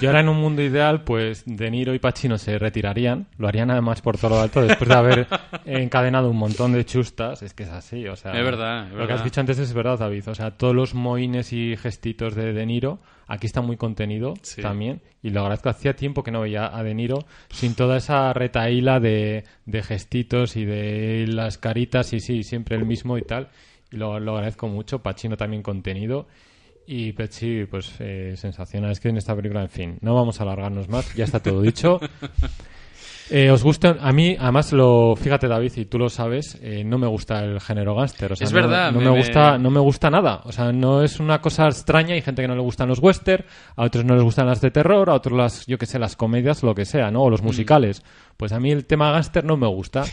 Y 0.00 0.06
ahora 0.06 0.18
en 0.20 0.28
un 0.28 0.36
mundo 0.38 0.62
ideal, 0.62 1.04
pues 1.04 1.44
De 1.46 1.70
Niro 1.70 1.94
y 1.94 2.00
Pacino 2.00 2.36
se 2.36 2.58
retirarían, 2.58 3.28
lo 3.38 3.46
harían 3.46 3.70
además 3.70 4.02
por 4.02 4.18
todo 4.18 4.30
lo 4.30 4.40
alto 4.40 4.60
después 4.62 4.88
de 4.88 4.94
haber 4.96 5.26
encadenado 5.64 6.28
un 6.28 6.36
montón 6.38 6.72
de 6.72 6.84
chustas. 6.84 7.40
Es 7.42 7.54
que 7.54 7.62
es 7.62 7.68
así, 7.68 8.06
o 8.08 8.16
sea. 8.16 8.32
Es 8.32 8.44
verdad, 8.44 8.88
es 8.88 8.94
Lo 8.94 9.06
que 9.06 9.12
has 9.12 9.22
dicho 9.22 9.40
antes 9.40 9.58
es 9.60 9.72
verdad, 9.72 9.96
David. 9.98 10.28
O 10.28 10.34
sea, 10.34 10.50
todos 10.50 10.74
los 10.74 10.94
moines 10.94 11.52
y 11.52 11.76
gestitos 11.76 12.34
de 12.34 12.52
De 12.52 12.66
Niro 12.66 12.98
aquí 13.28 13.46
está 13.46 13.60
muy 13.60 13.76
contenido 13.76 14.34
Sí. 14.42 14.60
también. 14.60 15.00
Y 15.22 15.30
lo 15.30 15.42
agradezco. 15.42 15.68
Hacía 15.68 15.94
tiempo 15.94 16.24
que 16.24 16.32
no 16.32 16.40
veía 16.40 16.76
a 16.76 16.82
De 16.82 16.94
Niro 16.94 17.26
sin 17.48 17.74
toda 17.76 17.98
esa 17.98 18.32
retaíla 18.32 18.98
de, 18.98 19.44
de 19.66 19.82
gestitos 19.84 20.56
y 20.56 20.64
de 20.64 21.26
las 21.28 21.58
caritas 21.58 22.12
y 22.12 22.18
sí, 22.18 22.42
siempre 22.42 22.74
el 22.76 22.84
mismo 22.86 23.18
y 23.18 23.22
tal. 23.22 23.50
Y 23.92 23.96
lo, 23.98 24.18
lo 24.18 24.32
agradezco 24.34 24.66
mucho. 24.66 25.00
Pacino 25.00 25.36
también 25.36 25.62
contenido. 25.62 26.26
Y 26.90 27.12
Pecci, 27.12 27.66
pues 27.66 27.92
eh, 28.00 28.32
sensacional. 28.36 28.92
Es 28.92 29.00
que 29.00 29.10
en 29.10 29.18
esta 29.18 29.36
película, 29.36 29.60
en 29.60 29.68
fin, 29.68 29.98
no 30.00 30.14
vamos 30.14 30.40
a 30.40 30.44
alargarnos 30.44 30.88
más, 30.88 31.14
ya 31.14 31.24
está 31.24 31.38
todo 31.40 31.60
dicho. 31.62 32.00
Eh, 33.30 33.50
¿Os 33.50 33.62
gusta? 33.62 33.98
A 34.00 34.10
mí, 34.10 34.38
además, 34.40 34.72
lo 34.72 35.14
fíjate, 35.14 35.48
David, 35.48 35.72
y 35.76 35.84
tú 35.84 35.98
lo 35.98 36.08
sabes, 36.08 36.58
eh, 36.62 36.82
no 36.82 36.96
me 36.96 37.06
gusta 37.06 37.44
el 37.44 37.60
género 37.60 37.94
gángster. 37.94 38.32
O 38.32 38.36
sea, 38.36 38.46
Es 38.46 38.54
no- 38.54 38.58
verdad, 38.62 38.90
No, 38.90 39.00
me- 39.02 39.18
gusta, 39.18 39.58
no 39.58 39.70
me 39.70 39.80
gusta 39.80 40.08
nada. 40.08 40.40
O 40.44 40.50
sea, 40.52 40.72
no 40.72 41.02
es 41.02 41.20
una 41.20 41.38
cosa 41.42 41.66
extraña. 41.66 42.14
Hay 42.14 42.22
gente 42.22 42.40
que 42.40 42.48
no 42.48 42.54
le 42.54 42.62
gustan 42.62 42.88
los 42.88 43.00
western, 43.00 43.44
a 43.76 43.84
otros 43.84 44.06
no 44.06 44.14
les 44.14 44.22
gustan 44.24 44.46
las 44.46 44.62
de 44.62 44.70
terror, 44.70 45.10
a 45.10 45.12
otros 45.12 45.36
las, 45.36 45.66
yo 45.66 45.76
qué 45.76 45.84
sé, 45.84 45.98
las 45.98 46.16
comedias, 46.16 46.62
lo 46.62 46.74
que 46.74 46.86
sea, 46.86 47.10
¿no? 47.10 47.20
O 47.20 47.28
Mm. 47.28 47.30
los 47.32 47.42
musicales. 47.42 48.02
Pues 48.38 48.52
a 48.52 48.60
mí 48.60 48.70
el 48.70 48.86
tema 48.86 49.10
gángster 49.10 49.44
no 49.44 49.56
me 49.56 49.66
gusta. 49.66 50.04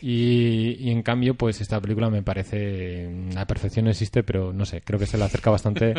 Y, 0.00 0.76
y 0.80 0.90
en 0.90 1.02
cambio, 1.02 1.34
pues 1.34 1.60
esta 1.60 1.80
película 1.80 2.08
me 2.08 2.22
parece. 2.22 3.08
La 3.34 3.46
perfección 3.46 3.84
no 3.84 3.90
existe, 3.90 4.22
pero 4.22 4.54
no 4.54 4.64
sé, 4.64 4.80
creo 4.80 4.98
que 4.98 5.06
se 5.06 5.18
le 5.18 5.24
acerca 5.24 5.50
bastante 5.50 5.94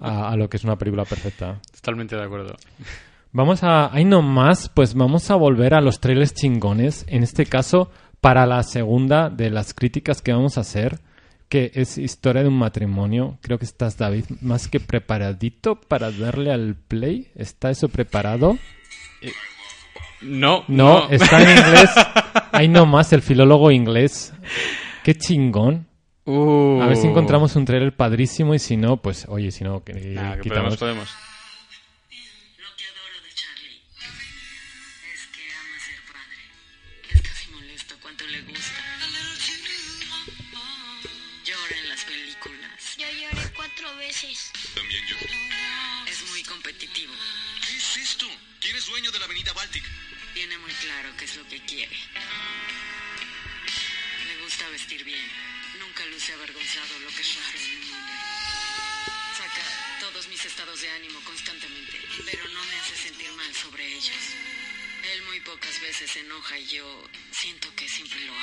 a, 0.00 0.30
a 0.30 0.36
lo 0.36 0.48
que 0.48 0.56
es 0.58 0.64
una 0.64 0.78
película 0.78 1.04
perfecta. 1.04 1.60
Totalmente 1.74 2.14
de 2.14 2.22
acuerdo. 2.22 2.54
Vamos 3.32 3.64
a. 3.64 3.92
Ahí 3.92 4.04
nomás, 4.04 4.68
pues 4.68 4.94
vamos 4.94 5.28
a 5.32 5.34
volver 5.34 5.74
a 5.74 5.80
los 5.80 5.98
trailers 5.98 6.34
chingones. 6.34 7.04
En 7.08 7.24
este 7.24 7.46
caso, 7.46 7.90
para 8.20 8.46
la 8.46 8.62
segunda 8.62 9.28
de 9.28 9.50
las 9.50 9.74
críticas 9.74 10.22
que 10.22 10.32
vamos 10.32 10.56
a 10.56 10.60
hacer, 10.60 11.00
que 11.48 11.72
es 11.74 11.98
historia 11.98 12.42
de 12.42 12.48
un 12.48 12.58
matrimonio. 12.58 13.38
Creo 13.42 13.58
que 13.58 13.64
estás, 13.64 13.98
David, 13.98 14.26
más 14.40 14.68
que 14.68 14.78
preparadito 14.78 15.80
para 15.80 16.12
darle 16.12 16.52
al 16.52 16.76
play. 16.76 17.32
¿Está 17.34 17.70
eso 17.70 17.88
preparado? 17.88 18.56
No, 20.24 20.64
No, 20.68 21.08
está 21.10 21.40
en 21.42 21.50
inglés. 21.58 21.90
Ahí 22.52 22.68
nomás, 22.68 23.12
el 23.12 23.22
filólogo 23.22 23.70
inglés. 23.70 24.32
Qué 25.02 25.14
chingón. 25.14 25.86
Uh. 26.24 26.80
A 26.80 26.86
ver 26.86 26.96
si 26.96 27.06
encontramos 27.06 27.54
un 27.56 27.64
trailer 27.64 27.94
padrísimo 27.94 28.54
y 28.54 28.58
si 28.58 28.76
no, 28.76 28.96
pues, 28.96 29.26
oye, 29.28 29.50
si 29.50 29.62
no, 29.64 29.84
que, 29.84 29.92
Nah, 29.92 30.36
que 30.36 30.42
quitamos. 30.42 30.76
podemos, 30.76 31.08
podemos. 31.08 31.08
Avergonzado, 56.44 56.92
lo 57.00 57.08
que 57.08 57.22
es 57.22 57.36
raro 57.36 57.58
en 57.58 57.70
un 57.72 57.82
hombre. 57.94 58.14
Saca 59.32 59.64
todos 60.00 60.28
mis 60.28 60.44
estados 60.44 60.78
de 60.80 60.90
ánimo 60.90 61.18
constantemente, 61.24 61.98
pero 62.30 62.44
no 62.44 62.62
me 62.64 62.76
hace 62.80 62.96
sentir 62.96 63.32
mal 63.32 63.54
sobre 63.54 63.86
ellos. 63.86 64.34
Él 65.12 65.22
muy 65.28 65.40
pocas 65.40 65.80
veces 65.80 66.10
se 66.10 66.20
enoja 66.20 66.58
y 66.58 66.66
yo 66.66 67.08
siento 67.30 67.74
que 67.74 67.88
siempre 67.88 68.20
lo 68.26 68.32
hago. 68.32 68.42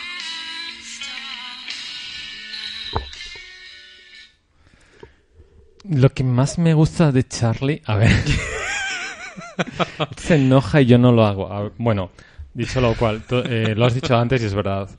Lo 5.83 6.13
que 6.13 6.23
más 6.23 6.57
me 6.57 6.73
gusta 6.73 7.11
de 7.11 7.27
Charlie, 7.27 7.83
a 7.85 7.95
ver, 7.95 8.11
se 10.17 10.35
enoja 10.35 10.81
y 10.81 10.87
yo 10.87 10.97
no 10.97 11.11
lo 11.11 11.25
hago. 11.25 11.51
Ver, 11.51 11.69
bueno, 11.77 12.11
dicho 12.53 12.81
lo 12.81 12.95
cual, 12.95 13.23
eh, 13.45 13.73
lo 13.75 13.85
has 13.85 13.93
dicho 13.95 14.15
antes 14.15 14.41
y 14.41 14.45
es 14.45 14.53
verdad. 14.53 14.89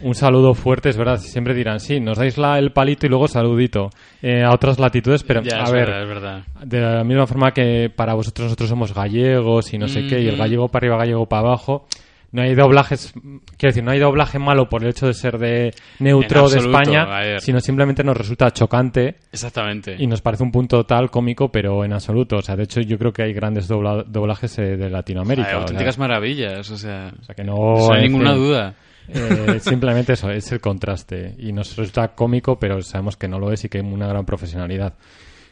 Un 0.00 0.14
saludo 0.14 0.54
fuerte, 0.54 0.88
es 0.88 0.96
verdad. 0.96 1.18
Siempre 1.18 1.54
dirán, 1.54 1.78
sí, 1.80 2.00
nos 2.00 2.18
dais 2.18 2.38
la, 2.38 2.58
el 2.58 2.72
palito 2.72 3.06
y 3.06 3.08
luego 3.08 3.28
saludito 3.28 3.90
eh, 4.20 4.42
a 4.42 4.52
otras 4.52 4.78
latitudes, 4.78 5.22
pero 5.22 5.42
Ya, 5.42 5.64
a 5.64 5.70
ver, 5.70 5.86
verdad, 5.86 6.02
es 6.02 6.08
verdad. 6.08 6.42
de 6.64 6.80
la 6.80 7.04
misma 7.04 7.26
forma 7.26 7.52
que 7.52 7.90
para 7.94 8.14
vosotros 8.14 8.46
nosotros 8.46 8.68
somos 8.70 8.94
gallegos 8.94 9.72
y 9.72 9.78
no 9.78 9.88
sé 9.88 10.06
qué, 10.06 10.20
y 10.20 10.26
el 10.26 10.34
Ujú. 10.34 10.42
gallego 10.42 10.68
para 10.68 10.84
arriba, 10.84 10.96
gallego 10.98 11.26
para 11.26 11.48
abajo. 11.48 11.86
No 12.32 12.40
hay 12.42 12.54
doblajes, 12.54 13.12
quiero 13.12 13.70
decir, 13.72 13.84
no 13.84 13.90
hay 13.90 13.98
doblaje 13.98 14.38
malo 14.38 14.66
por 14.68 14.82
el 14.82 14.88
hecho 14.88 15.06
de 15.06 15.12
ser 15.12 15.36
de 15.38 15.74
neutro 15.98 16.48
de 16.48 16.60
España, 16.60 17.06
sino 17.38 17.60
simplemente 17.60 18.02
nos 18.02 18.16
resulta 18.16 18.50
chocante 18.52 19.16
Exactamente. 19.30 19.96
y 19.98 20.06
nos 20.06 20.22
parece 20.22 20.42
un 20.42 20.50
punto 20.50 20.84
tal 20.84 21.10
cómico, 21.10 21.50
pero 21.52 21.84
en 21.84 21.92
absoluto. 21.92 22.36
O 22.36 22.42
sea, 22.42 22.56
de 22.56 22.62
hecho, 22.62 22.80
yo 22.80 22.98
creo 22.98 23.12
que 23.12 23.22
hay 23.22 23.34
grandes 23.34 23.68
dobla- 23.68 24.04
doblajes 24.06 24.58
eh, 24.58 24.76
de 24.78 24.88
Latinoamérica. 24.88 25.46
Hay 25.48 25.54
o 25.54 25.58
sea, 25.58 25.60
auténticas 25.60 25.98
maravillas, 25.98 26.70
o 26.70 26.76
sea, 26.78 27.12
o 27.20 27.22
sea, 27.22 27.34
que 27.34 27.44
no. 27.44 27.94
en 27.94 28.00
ninguna 28.02 28.32
duda. 28.32 28.74
eh, 29.08 29.58
simplemente 29.60 30.14
eso, 30.14 30.30
es 30.30 30.50
el 30.52 30.60
contraste. 30.60 31.34
Y 31.38 31.52
nos 31.52 31.76
resulta 31.76 32.14
cómico, 32.14 32.58
pero 32.58 32.80
sabemos 32.80 33.18
que 33.18 33.28
no 33.28 33.38
lo 33.38 33.52
es 33.52 33.62
y 33.64 33.68
que 33.68 33.78
hay 33.78 33.84
una 33.84 34.06
gran 34.06 34.24
profesionalidad. 34.24 34.94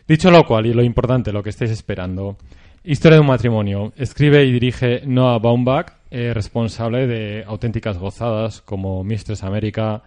Dicho 0.08 0.30
lo 0.30 0.44
cual, 0.44 0.64
y 0.64 0.72
lo 0.72 0.82
importante, 0.82 1.30
lo 1.30 1.42
que 1.42 1.50
estáis 1.50 1.70
esperando. 1.72 2.38
Historia 2.84 3.16
de 3.16 3.20
un 3.20 3.26
matrimonio. 3.26 3.92
Escribe 3.96 4.42
y 4.44 4.50
dirige 4.52 5.02
Noah 5.04 5.38
Baumbach, 5.38 5.99
eh, 6.10 6.32
responsable 6.34 7.06
de 7.06 7.44
auténticas 7.46 7.98
gozadas 7.98 8.60
como 8.62 9.02
Mistress 9.04 9.42
América. 9.44 10.02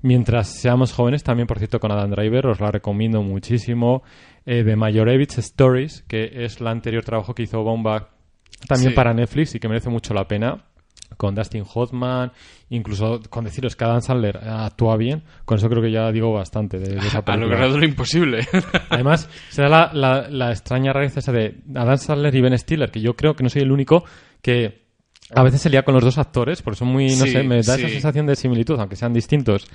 Mientras 0.00 0.48
seamos 0.60 0.92
jóvenes, 0.92 1.24
también 1.24 1.46
por 1.48 1.58
cierto 1.58 1.80
con 1.80 1.90
Adam 1.90 2.10
Driver, 2.10 2.46
os 2.46 2.60
la 2.60 2.70
recomiendo 2.70 3.22
muchísimo. 3.22 4.02
Eh, 4.46 4.62
de 4.62 4.76
Majorevich 4.76 5.36
Stories, 5.38 6.04
que 6.08 6.44
es 6.44 6.60
el 6.60 6.68
anterior 6.68 7.04
trabajo 7.04 7.34
que 7.34 7.42
hizo 7.42 7.62
Baumbach 7.64 8.04
también 8.66 8.90
Sí. 8.90 8.94
para 8.96 9.12
Netflix 9.12 9.54
y 9.54 9.60
que 9.60 9.68
merece 9.68 9.90
mucho 9.90 10.14
la 10.14 10.26
pena. 10.26 10.64
Con 11.16 11.34
Dustin 11.34 11.64
Hoffman, 11.74 12.32
incluso 12.68 13.20
con 13.30 13.44
deciros 13.44 13.74
que 13.76 13.84
Adam 13.84 14.00
Sandler 14.02 14.36
actúa 14.46 14.96
bien, 14.98 15.22
con 15.46 15.56
eso 15.58 15.68
creo 15.70 15.82
que 15.82 15.90
ya 15.90 16.12
digo 16.12 16.32
bastante 16.34 16.78
de, 16.78 16.94
de 16.94 16.98
esa 16.98 17.18
Ha 17.20 17.24
película. 17.24 17.50
logrado 17.56 17.78
lo 17.78 17.84
imposible. 17.84 18.46
Además, 18.90 19.28
se 19.48 19.62
da 19.62 19.68
la, 19.68 19.90
la, 19.94 20.28
la 20.30 20.50
extraña 20.50 20.92
rareza 20.92 21.20
esa 21.20 21.32
de 21.32 21.56
Adam 21.74 21.96
Sandler 21.96 22.34
y 22.34 22.40
Ben 22.42 22.58
Stiller, 22.58 22.90
que 22.90 23.00
yo 23.00 23.16
creo 23.16 23.34
que 23.34 23.42
no 23.42 23.48
soy 23.48 23.62
el 23.62 23.72
único 23.72 24.04
que 24.42 24.86
a 25.34 25.42
veces 25.42 25.60
se 25.60 25.70
lía 25.70 25.82
con 25.84 25.94
los 25.94 26.04
dos 26.04 26.18
actores, 26.18 26.62
porque 26.62 26.78
son 26.78 26.88
muy, 26.88 27.06
no 27.16 27.24
Sí, 27.24 27.30
sé, 27.32 27.42
me 27.42 27.62
da 27.62 27.76
esa 27.76 27.88
sensación 27.88 28.26
de 28.26 28.36
similitud, 28.36 28.78
aunque 28.78 28.96
sean 28.96 29.12
distintos. 29.12 29.66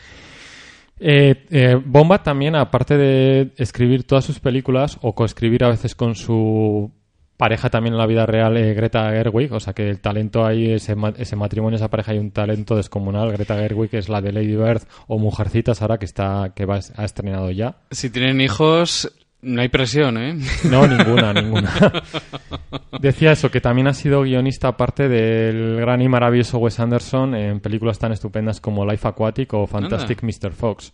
Eh, 1.00 1.46
eh, 1.50 1.76
Bomba 1.84 2.24
también, 2.24 2.56
aparte 2.56 2.98
de 2.98 3.52
escribir 3.58 4.04
todas 4.06 4.24
sus 4.26 4.40
películas 4.40 4.98
o 5.02 5.14
coescribir 5.16 5.64
a 5.64 5.70
veces 5.70 5.96
con 5.96 6.16
su 6.16 6.92
pareja 7.36 7.70
también 7.70 7.94
en 7.94 7.98
la 7.98 8.06
vida 8.06 8.26
real, 8.26 8.56
eh, 8.58 8.74
Greta 8.74 9.10
Gerwig, 9.10 9.52
o 9.52 9.60
sea 9.60 9.74
que 9.74 9.90
el 9.90 10.00
talento 10.00 10.46
ahí, 10.46 10.72
ese, 10.72 10.96
ese 11.18 11.36
matrimonio, 11.36 11.76
esa 11.76 11.90
pareja 11.90 12.12
hay 12.14 12.20
un 12.20 12.32
talento 12.32 12.76
descomunal. 12.76 13.32
Greta 13.34 13.56
Gerwig 13.58 13.94
es 13.96 14.08
la 14.08 14.22
de 14.22 14.32
Lady 14.32 14.56
Bird 14.56 14.84
o 15.08 15.18
Mujercitas 15.18 15.82
ahora 15.82 15.98
que 15.98 16.06
está 16.06 16.54
que 16.56 16.66
va, 16.66 16.80
ha 16.96 17.04
estrenado 17.04 17.50
ya. 17.52 17.78
si 17.92 18.10
tienen 18.10 18.40
hijos, 18.40 19.12
no 19.44 19.62
hay 19.62 19.70
presión, 19.70 20.18
¿eh? 20.18 20.38
No, 20.70 20.88
ninguna, 20.88 21.34
ninguna. 21.34 21.72
Decía 23.00 23.34
eso, 23.34 23.52
que 23.52 23.62
también 23.62 23.88
ha 23.88 23.94
sido 23.94 24.22
guionista 24.22 24.70
aparte 24.70 25.08
del 25.10 25.78
gran 25.78 26.02
y 26.02 26.10
maravilloso 26.10 26.58
Wes 26.58 26.80
Anderson 26.80 27.36
en 27.36 27.60
películas 27.60 28.00
tan 28.00 28.12
estupendas 28.12 28.62
como 28.62 28.86
Life 28.86 29.08
Aquatic 29.08 29.54
o 29.54 29.68
Fantastic 29.68 30.24
Mr. 30.24 30.52
Fox. 30.52 30.94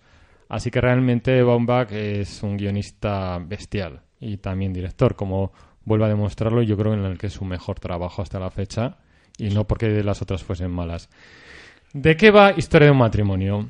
Así 0.50 0.72
que 0.72 0.82
realmente 0.82 1.44
Baumbach 1.44 1.92
es 1.92 2.42
un 2.42 2.58
guionista 2.58 3.38
bestial 3.40 4.02
y 4.20 4.38
también 4.38 4.74
director, 4.74 5.16
como 5.16 5.54
vuelve 5.86 6.06
a 6.06 6.10
demostrarlo, 6.10 6.62
y 6.62 6.66
yo 6.66 6.76
creo 6.76 6.94
en 6.94 7.06
el 7.06 7.18
que 7.18 7.28
es 7.28 7.34
su 7.34 7.46
mejor 7.46 7.80
trabajo 7.80 8.22
hasta 8.22 8.40
la 8.40 8.50
fecha, 8.50 8.98
y 9.38 9.50
no 9.50 9.66
porque 9.66 10.04
las 10.04 10.22
otras 10.22 10.44
fuesen 10.44 10.72
malas. 10.72 11.10
¿De 11.94 12.18
qué 12.18 12.32
va 12.32 12.54
Historia 12.56 12.88
de 12.88 12.92
un 12.92 12.98
matrimonio? 12.98 13.70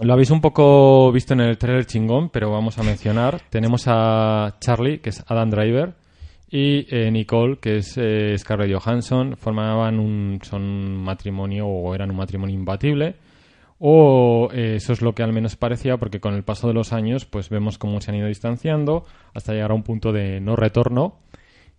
Lo 0.00 0.14
habéis 0.14 0.30
un 0.30 0.40
poco 0.40 1.12
visto 1.12 1.34
en 1.34 1.40
el 1.40 1.58
trailer 1.58 1.84
chingón, 1.84 2.30
pero 2.30 2.50
vamos 2.50 2.78
a 2.78 2.82
mencionar. 2.82 3.40
Tenemos 3.50 3.84
a 3.86 4.56
Charlie, 4.58 5.00
que 5.00 5.10
es 5.10 5.22
Adam 5.28 5.50
Driver, 5.50 5.94
y 6.50 6.86
eh, 6.88 7.10
Nicole, 7.10 7.58
que 7.58 7.76
es 7.76 7.98
eh, 7.98 8.34
Scarlett 8.38 8.72
Johansson. 8.72 9.36
Formaban 9.36 10.00
un, 10.00 10.38
son 10.42 10.96
matrimonio 10.96 11.66
o 11.66 11.94
eran 11.94 12.10
un 12.10 12.16
matrimonio 12.16 12.54
imbatible. 12.54 13.16
O 13.78 14.48
eh, 14.52 14.76
eso 14.76 14.94
es 14.94 15.02
lo 15.02 15.14
que 15.14 15.22
al 15.24 15.34
menos 15.34 15.56
parecía, 15.56 15.98
porque 15.98 16.20
con 16.20 16.34
el 16.34 16.42
paso 16.42 16.68
de 16.68 16.74
los 16.74 16.94
años, 16.94 17.26
pues 17.26 17.50
vemos 17.50 17.76
cómo 17.76 18.00
se 18.00 18.10
han 18.10 18.16
ido 18.16 18.28
distanciando 18.28 19.04
hasta 19.34 19.52
llegar 19.52 19.72
a 19.72 19.74
un 19.74 19.82
punto 19.82 20.10
de 20.10 20.40
no 20.40 20.56
retorno. 20.56 21.18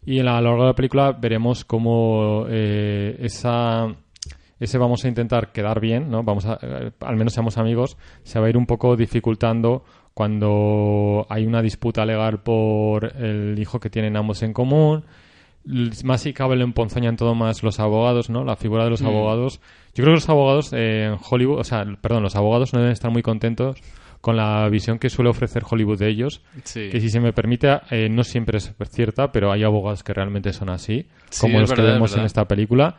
Y 0.05 0.19
a 0.19 0.23
lo 0.23 0.41
largo 0.41 0.61
de 0.61 0.67
la 0.67 0.75
película 0.75 1.13
veremos 1.13 1.65
cómo 1.65 2.45
esa 2.47 3.87
ese 4.63 4.77
vamos 4.77 5.03
a 5.05 5.07
intentar 5.07 5.51
quedar 5.51 5.79
bien, 5.79 6.09
¿no? 6.09 6.23
Vamos 6.23 6.45
a, 6.45 6.57
eh, 6.61 6.91
al 7.01 7.15
menos 7.15 7.33
seamos 7.33 7.57
amigos, 7.57 7.97
se 8.23 8.39
va 8.39 8.47
a 8.47 8.49
ir 8.49 8.57
un 8.57 8.65
poco 8.65 8.95
dificultando 8.95 9.83
cuando 10.13 11.25
hay 11.29 11.45
una 11.45 11.61
disputa 11.61 12.05
legal 12.05 12.41
por 12.41 13.05
el 13.17 13.57
hijo 13.59 13.79
que 13.79 13.89
tienen 13.89 14.15
ambos 14.17 14.43
en 14.43 14.53
común. 14.53 15.05
Más 16.03 16.21
si 16.21 16.33
cabe 16.33 16.57
le 16.57 16.63
emponzoñan 16.63 17.15
todo 17.15 17.35
más 17.35 17.63
los 17.63 17.79
abogados, 17.79 18.29
¿no? 18.29 18.43
La 18.43 18.55
figura 18.57 18.83
de 18.83 18.89
los 18.89 19.01
Mm. 19.01 19.07
abogados. 19.07 19.61
Yo 19.95 20.03
creo 20.03 20.07
que 20.07 20.19
los 20.19 20.29
abogados 20.29 20.73
eh, 20.73 21.05
en 21.05 21.17
Hollywood, 21.29 21.59
o 21.59 21.63
sea, 21.63 21.85
perdón, 22.01 22.23
los 22.23 22.35
abogados 22.35 22.73
no 22.73 22.79
deben 22.79 22.91
estar 22.91 23.11
muy 23.11 23.21
contentos 23.21 23.77
con 24.19 24.35
la 24.37 24.67
visión 24.69 24.99
que 24.99 25.09
suele 25.09 25.29
ofrecer 25.29 25.63
Hollywood 25.69 25.99
de 25.99 26.09
ellos, 26.09 26.41
Sí. 26.63 26.89
que 26.89 26.99
si 27.01 27.09
se 27.09 27.19
me 27.19 27.33
permite, 27.33 27.79
eh, 27.91 28.07
no 28.09 28.23
siempre 28.23 28.57
es 28.57 28.73
cierta, 28.89 29.31
pero 29.31 29.51
hay 29.51 29.63
abogados 29.63 30.03
que 30.03 30.13
realmente 30.13 30.51
son 30.53 30.69
así, 30.69 31.07
Sí, 31.29 31.41
como 31.41 31.59
los 31.59 31.71
que 31.71 31.81
verdad, 31.81 31.93
vemos 31.95 32.15
en 32.17 32.23
esta 32.23 32.45
película, 32.45 32.95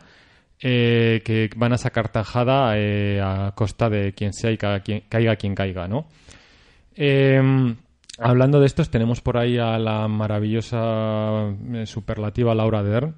eh, 0.61 1.21
que 1.25 1.49
van 1.55 1.73
a 1.73 1.77
sacar 1.77 2.09
tajada 2.09 2.73
eh, 2.77 3.21
a 3.23 3.51
costa 3.55 3.89
de 3.89 4.13
quien 4.13 4.33
sea 4.33 4.51
y 4.51 4.57
ca- 4.57 4.79
quien- 4.81 5.03
caiga 5.09 5.35
quien 5.35 5.53
caiga, 5.55 5.87
¿no? 5.87 6.05
Eh, 6.95 7.41
hablando 8.19 8.59
de 8.59 8.65
estos, 8.65 8.89
tenemos 8.89 9.21
por 9.21 9.37
ahí 9.37 9.57
a 9.57 9.77
la 9.77 10.07
maravillosa 10.07 11.49
eh, 11.73 11.85
superlativa 11.85 12.55
Laura 12.55 12.83
Dern, 12.83 13.15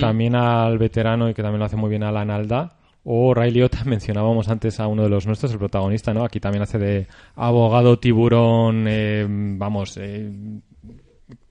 también 0.00 0.34
al 0.34 0.76
veterano 0.78 1.30
y 1.30 1.34
que 1.34 1.42
también 1.42 1.60
lo 1.60 1.64
hace 1.64 1.76
muy 1.76 1.88
bien 1.90 2.02
Alan 2.02 2.30
Alda. 2.30 2.76
O 3.06 3.32
Ray 3.34 3.50
Liotta, 3.50 3.82
mencionábamos 3.86 4.48
antes 4.48 4.80
a 4.80 4.86
uno 4.88 5.02
de 5.04 5.08
los 5.10 5.26
nuestros, 5.26 5.52
el 5.52 5.58
protagonista, 5.58 6.12
¿no? 6.12 6.24
Aquí 6.24 6.40
también 6.40 6.62
hace 6.62 6.78
de 6.78 7.06
abogado 7.36 7.98
tiburón, 7.98 8.86
eh, 8.88 9.26
vamos, 9.28 9.96
eh, 9.98 10.30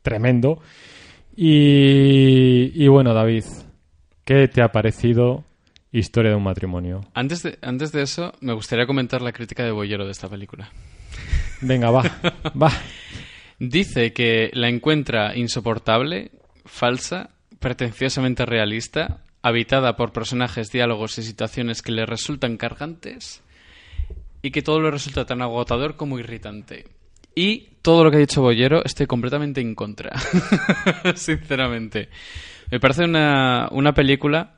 tremendo. 0.01 0.59
Y, 1.36 2.71
y 2.76 2.88
bueno, 2.88 3.13
David, 3.13 3.43
¿qué 4.26 4.47
te 4.47 4.61
ha 4.61 4.71
parecido 4.71 5.43
Historia 5.91 6.32
de 6.32 6.38
un 6.38 6.43
matrimonio? 6.43 7.01
Antes 7.13 7.43
de, 7.43 7.59
antes 7.61 7.91
de 7.91 8.01
eso, 8.01 8.34
me 8.41 8.53
gustaría 8.53 8.88
comentar 8.88 9.21
la 9.21 9.32
crítica 9.32 9.63
de 9.63 9.71
Boyero 9.71 10.05
de 10.05 10.11
esta 10.11 10.28
película. 10.28 10.71
Venga, 11.61 11.91
va, 11.91 12.01
va. 12.61 12.71
Dice 13.59 14.11
que 14.11 14.49
la 14.53 14.69
encuentra 14.69 15.38
insoportable, 15.38 16.32
falsa, 16.65 17.30
pretenciosamente 17.59 18.45
realista, 18.45 19.21
habitada 19.43 19.95
por 19.95 20.11
personajes, 20.11 20.71
diálogos 20.71 21.19
y 21.19 21.24
situaciones 21.24 21.84
que 21.84 21.91
le 21.91 22.07
resultan 22.07 22.57
cargantes 22.57 23.43
y 24.41 24.49
que 24.49 24.63
todo 24.63 24.82
le 24.82 24.89
resulta 24.89 25.26
tan 25.26 25.43
agotador 25.43 25.95
como 25.95 26.17
irritante. 26.17 26.88
Y 27.36 27.69
todo 27.82 28.03
lo 28.03 28.11
que 28.11 28.17
ha 28.17 28.19
dicho 28.19 28.41
Boyero 28.41 28.84
estoy 28.84 29.05
completamente 29.05 29.61
en 29.61 29.76
contra. 29.76 30.11
Sinceramente. 31.15 32.09
Me 32.74 32.80
parece 32.80 33.03
una, 33.03 33.69
una 33.69 33.93
película 33.93 34.55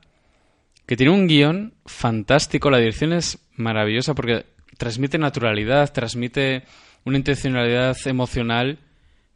que 0.86 0.96
tiene 0.96 1.12
un 1.12 1.26
guion 1.26 1.74
fantástico, 1.84 2.70
la 2.70 2.78
dirección 2.78 3.12
es 3.12 3.38
maravillosa 3.56 4.14
porque 4.14 4.46
transmite 4.78 5.18
naturalidad, 5.18 5.92
transmite 5.92 6.62
una 7.04 7.18
intencionalidad 7.18 7.94
emocional 8.06 8.78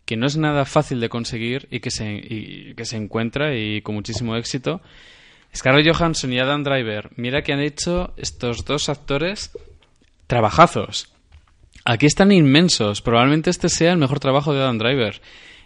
que 0.07 0.17
no 0.17 0.27
es 0.27 0.39
nada 0.39 0.65
fácil 0.65 0.99
de 0.99 1.11
conseguir 1.11 1.69
y 1.71 1.81
que 1.81 1.91
se, 1.91 2.11
y 2.11 2.73
que 2.75 2.87
se 2.87 2.97
encuentra 2.97 3.55
y 3.55 3.83
con 3.83 3.97
muchísimo 3.97 4.35
éxito. 4.35 4.81
Scarlett 5.55 5.95
Johansson 5.95 6.33
y 6.33 6.39
Adam 6.39 6.65
Driver, 6.65 7.11
mira 7.17 7.43
que 7.43 7.53
han 7.53 7.61
hecho 7.61 8.15
estos 8.17 8.65
dos 8.65 8.89
actores 8.89 9.51
trabajazos. 10.27 11.13
Aquí 11.85 12.07
están 12.07 12.33
inmensos. 12.33 13.03
Probablemente 13.03 13.51
este 13.51 13.69
sea 13.69 13.93
el 13.93 13.99
mejor 13.99 14.21
trabajo 14.21 14.55
de 14.55 14.61
Adam 14.61 14.79
Driver. 14.79 15.21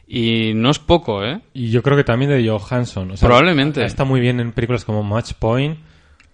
Y 0.06 0.52
no 0.54 0.70
es 0.70 0.78
poco, 0.78 1.24
¿eh? 1.24 1.40
Y 1.54 1.70
yo 1.70 1.82
creo 1.82 1.96
que 1.96 2.04
también 2.04 2.30
de 2.30 2.48
Johansson. 2.48 3.12
o 3.12 3.16
sea, 3.16 3.26
Probablemente. 3.26 3.84
Está 3.84 4.04
muy 4.04 4.20
bien 4.20 4.40
en 4.40 4.52
películas 4.52 4.84
como 4.84 5.02
Match 5.02 5.32
Point. 5.38 5.78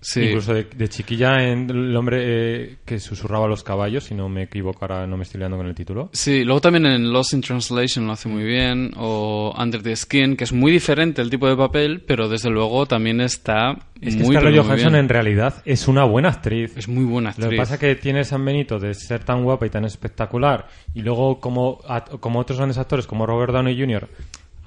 Sí. 0.00 0.22
Incluso 0.22 0.54
de, 0.54 0.64
de 0.64 0.88
chiquilla 0.88 1.42
en 1.46 1.68
el 1.68 1.94
hombre 1.94 2.18
eh, 2.22 2.76
que 2.84 2.98
susurraba 2.98 3.46
a 3.46 3.48
los 3.48 3.62
caballos, 3.62 4.04
si 4.04 4.14
no 4.14 4.28
me 4.28 4.44
equivoco, 4.44 4.78
ahora 4.82 5.06
no 5.06 5.16
me 5.16 5.24
estoy 5.24 5.38
liando 5.38 5.56
con 5.56 5.66
el 5.66 5.74
título. 5.74 6.08
Sí, 6.12 6.42
luego 6.44 6.60
también 6.60 6.86
en 6.86 7.12
Lost 7.12 7.34
in 7.34 7.42
Translation 7.42 8.06
lo 8.06 8.12
hace 8.12 8.28
muy 8.28 8.42
bien, 8.42 8.92
o 8.96 9.54
Under 9.58 9.82
the 9.82 9.94
Skin, 9.94 10.36
que 10.36 10.44
es 10.44 10.52
muy 10.52 10.72
diferente 10.72 11.20
el 11.20 11.28
tipo 11.28 11.48
de 11.48 11.56
papel, 11.56 12.02
pero 12.06 12.28
desde 12.28 12.50
luego 12.50 12.86
también 12.86 13.20
está 13.20 13.76
Es 14.00 14.16
que 14.16 14.22
muy, 14.22 14.34
Scarlett 14.34 14.62
Johansson 14.62 14.94
en 14.94 15.08
realidad 15.08 15.62
es 15.64 15.86
una 15.86 16.04
buena 16.04 16.30
actriz. 16.30 16.76
Es 16.76 16.88
muy 16.88 17.04
buena 17.04 17.30
actriz. 17.30 17.44
Lo 17.44 17.50
que 17.50 17.56
pasa 17.56 17.74
es 17.74 17.80
que 17.80 17.94
tiene 17.96 18.24
San 18.24 18.44
Benito 18.44 18.78
de 18.78 18.94
ser 18.94 19.22
tan 19.24 19.44
guapa 19.44 19.66
y 19.66 19.70
tan 19.70 19.84
espectacular 19.84 20.66
y 20.94 21.02
luego 21.02 21.40
como, 21.40 21.80
como 22.20 22.40
otros 22.40 22.58
grandes 22.58 22.78
actores 22.78 23.06
como 23.06 23.26
Robert 23.26 23.52
Downey 23.52 23.78
Jr., 23.78 24.08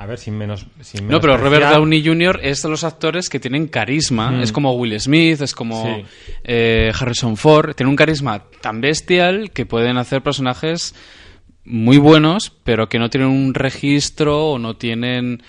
a 0.03 0.05
ver, 0.05 0.17
sin 0.19 0.37
menos... 0.37 0.65
Sin 0.81 1.07
No, 1.07 1.19
pero 1.21 1.37
Robert 1.37 1.65
Downey 1.69 2.05
Jr. 2.05 2.39
es 2.43 2.61
de 2.61 2.69
los 2.69 2.83
actores 2.83 3.29
que 3.29 3.39
tienen 3.39 3.67
carisma. 3.67 4.41
Es 4.43 4.51
como 4.51 4.73
Will 4.73 4.99
Smith, 4.99 5.41
es 5.41 5.55
como 5.55 5.83
Sí. 5.83 6.05
eh, 6.43 6.91
Harrison 6.99 7.37
Ford. 7.37 7.73
Tiene 7.73 7.89
un 7.89 7.95
carisma 7.95 8.43
tan 8.61 8.81
bestial 8.81 9.51
que 9.51 9.65
pueden 9.65 9.97
hacer 9.97 10.21
personajes 10.21 10.93
muy 11.65 11.97
buenos, 11.97 12.51
pero 12.63 12.89
que 12.89 12.99
no 12.99 13.09
tienen 13.09 13.29
un 13.29 13.53
registro 13.53 14.47
o 14.51 14.59
no 14.59 14.75
tienen 14.75 15.41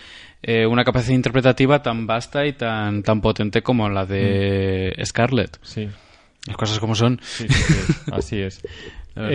eh, 0.42 0.66
una 0.66 0.84
capacidad 0.84 1.14
interpretativa 1.14 1.82
tan 1.82 2.06
vasta 2.06 2.46
y 2.46 2.52
tan, 2.52 3.02
tan 3.02 3.20
potente 3.20 3.62
como 3.62 3.88
la 3.88 4.06
de 4.06 4.94
Scarlett. 5.04 5.58
Sí, 5.62 5.88
Las 6.46 6.56
cosas 6.56 6.78
como 6.78 6.94
son. 6.94 7.20
sí, 7.24 7.46
sí, 7.48 7.62
sí, 7.62 7.82
así 8.12 8.38
es. 8.40 8.62
La 9.16 9.28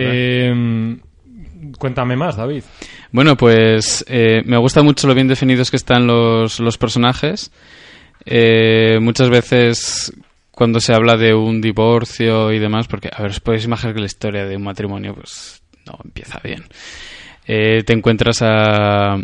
cuéntame 1.78 2.16
más, 2.16 2.36
David. 2.36 2.64
Bueno, 3.12 3.36
pues 3.36 4.04
eh, 4.08 4.42
me 4.44 4.56
gusta 4.56 4.82
mucho 4.82 5.06
lo 5.06 5.14
bien 5.14 5.28
definidos 5.28 5.70
que 5.70 5.76
están 5.76 6.06
los, 6.06 6.60
los 6.60 6.78
personajes. 6.78 7.50
Eh, 8.24 8.98
muchas 9.00 9.30
veces 9.30 10.12
cuando 10.50 10.78
se 10.80 10.92
habla 10.92 11.16
de 11.16 11.32
un 11.32 11.60
divorcio 11.60 12.52
y 12.52 12.58
demás, 12.58 12.86
porque, 12.86 13.08
a 13.10 13.22
ver, 13.22 13.30
os 13.30 13.40
podéis 13.40 13.64
imaginar 13.64 13.94
que 13.94 14.00
la 14.00 14.06
historia 14.06 14.44
de 14.44 14.56
un 14.56 14.62
matrimonio, 14.62 15.14
pues, 15.14 15.62
no 15.86 15.98
empieza 16.04 16.38
bien. 16.44 16.64
Eh, 17.46 17.82
te 17.84 17.94
encuentras 17.94 18.42
a... 18.42 19.16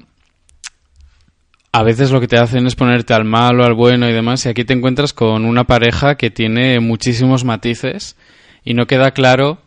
A 1.72 1.82
veces 1.82 2.10
lo 2.10 2.22
que 2.22 2.26
te 2.26 2.38
hacen 2.38 2.66
es 2.66 2.74
ponerte 2.74 3.12
al 3.12 3.26
malo, 3.26 3.62
al 3.62 3.74
bueno 3.74 4.08
y 4.08 4.14
demás, 4.14 4.46
y 4.46 4.48
aquí 4.48 4.64
te 4.64 4.72
encuentras 4.72 5.12
con 5.12 5.44
una 5.44 5.64
pareja 5.64 6.14
que 6.14 6.30
tiene 6.30 6.80
muchísimos 6.80 7.44
matices 7.44 8.16
y 8.64 8.72
no 8.72 8.86
queda 8.86 9.10
claro 9.10 9.58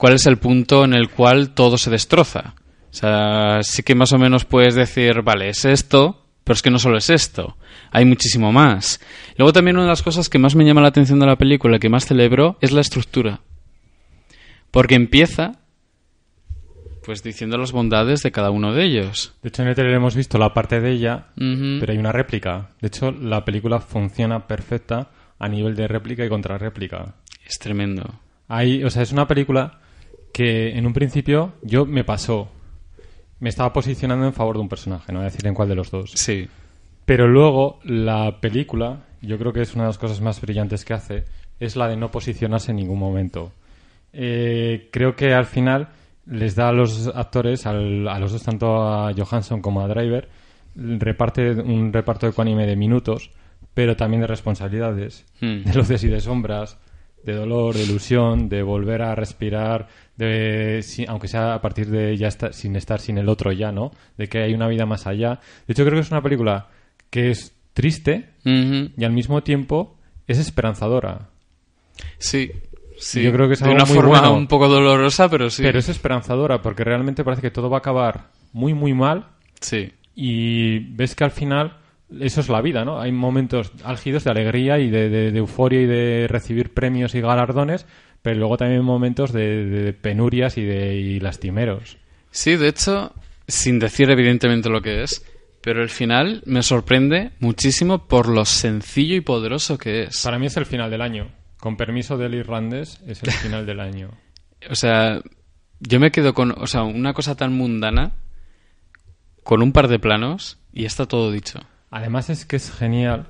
cuál 0.00 0.14
es 0.14 0.24
el 0.24 0.38
punto 0.38 0.82
en 0.84 0.94
el 0.94 1.10
cual 1.10 1.50
todo 1.50 1.76
se 1.76 1.90
destroza. 1.90 2.54
O 2.90 2.94
sea, 2.94 3.58
sí 3.62 3.82
que 3.82 3.94
más 3.94 4.14
o 4.14 4.18
menos 4.18 4.46
puedes 4.46 4.74
decir, 4.74 5.20
vale, 5.20 5.50
es 5.50 5.66
esto, 5.66 6.24
pero 6.42 6.54
es 6.54 6.62
que 6.62 6.70
no 6.70 6.78
solo 6.78 6.96
es 6.96 7.10
esto, 7.10 7.58
hay 7.90 8.06
muchísimo 8.06 8.50
más. 8.50 8.98
Luego 9.36 9.52
también 9.52 9.76
una 9.76 9.84
de 9.84 9.90
las 9.90 10.02
cosas 10.02 10.30
que 10.30 10.38
más 10.38 10.56
me 10.56 10.64
llama 10.64 10.80
la 10.80 10.88
atención 10.88 11.20
de 11.20 11.26
la 11.26 11.36
película, 11.36 11.78
que 11.78 11.90
más 11.90 12.06
celebro, 12.06 12.56
es 12.62 12.72
la 12.72 12.80
estructura. 12.80 13.40
Porque 14.70 14.94
empieza, 14.94 15.60
pues 17.04 17.22
diciendo 17.22 17.58
las 17.58 17.72
bondades 17.72 18.22
de 18.22 18.32
cada 18.32 18.50
uno 18.50 18.72
de 18.72 18.84
ellos. 18.84 19.34
De 19.42 19.50
hecho, 19.50 19.60
en 19.60 19.68
el 19.68 19.74
trailer 19.74 19.96
hemos 19.96 20.16
visto 20.16 20.38
la 20.38 20.54
parte 20.54 20.80
de 20.80 20.92
ella, 20.92 21.26
pero 21.36 21.92
hay 21.92 21.98
una 21.98 22.12
réplica. 22.12 22.70
De 22.80 22.88
hecho, 22.88 23.12
la 23.12 23.44
película 23.44 23.80
funciona 23.80 24.46
perfecta 24.46 25.10
a 25.38 25.46
nivel 25.46 25.76
de 25.76 25.88
réplica 25.88 26.24
y 26.24 26.30
contrarréplica. 26.30 27.16
Es 27.46 27.58
tremendo. 27.58 28.18
Hay, 28.48 28.82
o 28.82 28.88
sea, 28.88 29.02
es 29.02 29.12
una 29.12 29.28
película 29.28 29.79
que 30.40 30.70
en 30.78 30.86
un 30.86 30.92
principio 30.94 31.52
yo 31.62 31.84
me 31.84 32.02
pasó. 32.04 32.48
Me 33.40 33.48
estaba 33.50 33.72
posicionando 33.72 34.24
en 34.26 34.32
favor 34.32 34.56
de 34.56 34.62
un 34.62 34.68
personaje, 34.68 35.12
no 35.12 35.18
voy 35.18 35.26
a 35.26 35.30
decir 35.30 35.46
en 35.46 35.54
cuál 35.54 35.68
de 35.68 35.74
los 35.74 35.90
dos. 35.90 36.12
Sí. 36.14 36.48
Pero 37.04 37.26
luego 37.28 37.78
la 37.84 38.40
película, 38.40 39.00
yo 39.20 39.36
creo 39.38 39.52
que 39.52 39.60
es 39.62 39.74
una 39.74 39.84
de 39.84 39.88
las 39.90 39.98
cosas 39.98 40.20
más 40.20 40.40
brillantes 40.40 40.84
que 40.84 40.94
hace, 40.94 41.24
es 41.58 41.76
la 41.76 41.88
de 41.88 41.96
no 41.96 42.10
posicionarse 42.10 42.70
en 42.70 42.76
ningún 42.76 42.98
momento. 42.98 43.52
Eh, 44.12 44.88
creo 44.92 45.14
que 45.16 45.32
al 45.34 45.46
final 45.46 45.88
les 46.26 46.54
da 46.54 46.68
a 46.68 46.72
los 46.72 47.08
actores, 47.14 47.66
al- 47.66 48.08
a 48.08 48.18
los 48.18 48.32
dos, 48.32 48.42
tanto 48.42 48.82
a 48.82 49.12
Johansson 49.14 49.60
como 49.60 49.80
a 49.82 49.88
Driver, 49.88 50.28
reparte 50.76 51.50
un 51.52 51.92
reparto 51.92 52.26
ecuánime 52.28 52.66
de 52.66 52.76
minutos, 52.76 53.30
pero 53.74 53.96
también 53.96 54.20
de 54.22 54.26
responsabilidades, 54.26 55.24
Hmm. 55.40 55.64
de 55.64 55.74
luces 55.74 56.02
y 56.04 56.08
de 56.08 56.20
sombras, 56.20 56.78
de 57.24 57.34
dolor, 57.34 57.74
de 57.74 57.82
ilusión, 57.82 58.48
de 58.48 58.62
volver 58.62 59.02
a 59.02 59.14
respirar, 59.14 59.88
de 60.16 60.80
si- 60.82 61.04
aunque 61.06 61.28
sea 61.28 61.54
a 61.54 61.60
partir 61.60 61.88
de 61.90 62.16
ya 62.16 62.28
estar, 62.28 62.52
sin 62.54 62.76
estar 62.76 63.00
sin 63.00 63.18
el 63.18 63.28
otro 63.28 63.52
ya, 63.52 63.72
¿no? 63.72 63.90
De 64.18 64.28
que 64.28 64.38
hay 64.42 64.54
una 64.54 64.68
vida 64.68 64.86
más 64.86 65.06
allá. 65.06 65.40
De 65.66 65.72
hecho, 65.72 65.84
creo 65.84 65.94
que 65.96 66.00
es 66.00 66.10
una 66.10 66.22
película 66.22 66.68
que 67.10 67.30
es 67.30 67.54
triste 67.72 68.30
y 68.44 69.04
al 69.04 69.12
mismo 69.12 69.42
tiempo 69.42 69.96
es 70.26 70.38
esperanzadora. 70.38 71.28
Sí. 72.18 72.50
Sí. 72.98 73.22
Yo 73.22 73.32
creo 73.32 73.46
que 73.48 73.54
es 73.54 73.60
de 73.60 73.70
una 73.70 73.84
muy 73.86 73.94
forma 73.94 74.20
bueno. 74.20 74.34
un 74.34 74.46
poco 74.46 74.68
dolorosa, 74.68 75.28
pero 75.30 75.48
sí. 75.48 75.62
Pero 75.62 75.78
es 75.78 75.88
esperanzadora 75.88 76.60
porque 76.60 76.84
realmente 76.84 77.24
parece 77.24 77.40
que 77.42 77.50
todo 77.50 77.70
va 77.70 77.78
a 77.78 77.80
acabar 77.80 78.28
muy, 78.52 78.74
muy 78.74 78.92
mal 78.92 79.28
Sí. 79.60 79.92
y 80.14 80.80
ves 80.94 81.14
que 81.14 81.24
al 81.24 81.30
final 81.30 81.78
eso 82.20 82.40
es 82.40 82.48
la 82.48 82.60
vida, 82.62 82.84
¿no? 82.84 83.00
Hay 83.00 83.12
momentos 83.12 83.72
álgidos 83.84 84.24
de 84.24 84.30
alegría 84.30 84.78
y 84.78 84.90
de, 84.90 85.08
de- 85.08 85.30
de 85.32 85.38
euforia 85.38 85.80
y 85.82 85.86
de 85.86 86.26
recibir 86.28 86.72
premios 86.74 87.14
y 87.14 87.20
galardones, 87.20 87.86
pero 88.22 88.38
luego 88.38 88.56
también 88.56 88.82
momentos 88.82 89.32
de, 89.32 89.64
de 89.66 89.92
penurias 89.92 90.58
y 90.58 90.64
de 90.64 90.96
y 90.96 91.20
lastimeros. 91.20 91.98
Sí, 92.30 92.56
de 92.56 92.68
hecho, 92.68 93.12
sin 93.46 93.78
decir 93.78 94.10
evidentemente 94.10 94.68
lo 94.68 94.82
que 94.82 95.02
es, 95.02 95.24
pero 95.62 95.82
el 95.82 95.88
final 95.90 96.42
me 96.46 96.62
sorprende 96.62 97.32
muchísimo 97.38 98.06
por 98.08 98.28
lo 98.28 98.44
sencillo 98.44 99.14
y 99.16 99.20
poderoso 99.20 99.78
que 99.78 100.04
es. 100.04 100.22
Para 100.22 100.38
mí 100.38 100.46
es 100.46 100.56
el 100.56 100.66
final 100.66 100.90
del 100.90 101.02
año. 101.02 101.28
Con 101.58 101.76
permiso 101.76 102.16
del 102.16 102.34
irlandés, 102.34 103.00
es 103.06 103.22
el 103.22 103.30
final 103.42 103.66
del 103.66 103.80
año. 103.80 104.10
O 104.70 104.74
sea, 104.74 105.20
Yo 105.80 106.00
me 106.00 106.10
quedo 106.10 106.32
con, 106.34 106.52
o 106.56 106.66
sea, 106.66 106.82
una 106.82 107.12
cosa 107.14 107.34
tan 107.36 107.52
mundana, 107.52 108.12
con 109.42 109.62
un 109.62 109.72
par 109.72 109.88
de 109.88 109.98
planos, 109.98 110.58
y 110.72 110.84
está 110.84 111.06
todo 111.06 111.30
dicho. 111.32 111.58
Además 111.90 112.30
es 112.30 112.44
que 112.46 112.56
es 112.56 112.70
genial 112.72 113.26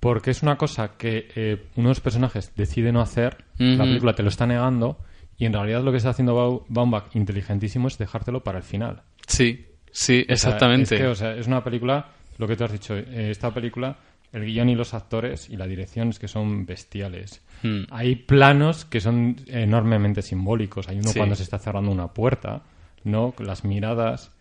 porque 0.00 0.30
es 0.30 0.42
una 0.42 0.56
cosa 0.56 0.92
que 0.96 1.28
eh, 1.34 1.66
uno 1.76 1.88
de 1.88 1.90
los 1.90 2.00
personajes 2.00 2.52
decide 2.56 2.92
no 2.92 3.00
hacer, 3.00 3.44
la 3.58 3.84
película 3.84 4.14
te 4.14 4.22
lo 4.22 4.28
está 4.28 4.46
negando 4.46 4.98
y 5.38 5.46
en 5.46 5.52
realidad 5.52 5.82
lo 5.82 5.90
que 5.92 5.96
está 5.98 6.10
haciendo 6.10 6.34
Bau- 6.36 6.64
Baumbach 6.68 7.14
inteligentísimo 7.14 7.88
es 7.88 7.98
dejártelo 7.98 8.42
para 8.42 8.58
el 8.58 8.64
final. 8.64 9.02
Sí, 9.26 9.66
sí, 9.90 10.22
O 10.22 10.24
sea, 10.26 10.34
exactamente. 10.34 10.94
es 10.96 11.00
que, 11.00 11.06
o 11.06 11.14
sea, 11.14 11.34
es 11.36 11.46
una 11.46 11.62
película, 11.62 12.08
lo 12.38 12.46
que 12.48 12.56
tú 12.56 12.64
has 12.64 12.72
dicho, 12.72 12.96
eh, 12.96 13.30
esta 13.30 13.52
película, 13.52 13.96
el 14.32 14.44
guion 14.46 14.68
y 14.70 14.74
los 14.74 14.94
actores 14.94 15.48
y 15.50 15.56
la 15.56 15.66
dirección 15.66 16.08
es 16.08 16.18
que 16.18 16.26
son 16.28 16.64
bestiales. 16.66 17.40
Hmm. 17.62 17.82
Hay 17.90 18.16
planos 18.16 18.84
que 18.84 19.00
son 19.00 19.36
enormemente 19.46 20.22
simbólicos. 20.22 20.88
Hay 20.88 20.98
uno 20.98 21.10
Sí. 21.10 21.18
cuando 21.18 21.34
se 21.36 21.42
está 21.44 21.58
cerrando 21.58 21.90
una 21.92 22.08
puerta, 22.08 22.62
¿no? 23.04 23.32
Con 23.32 23.46
Las 23.46 23.64
miradas. 23.64 24.32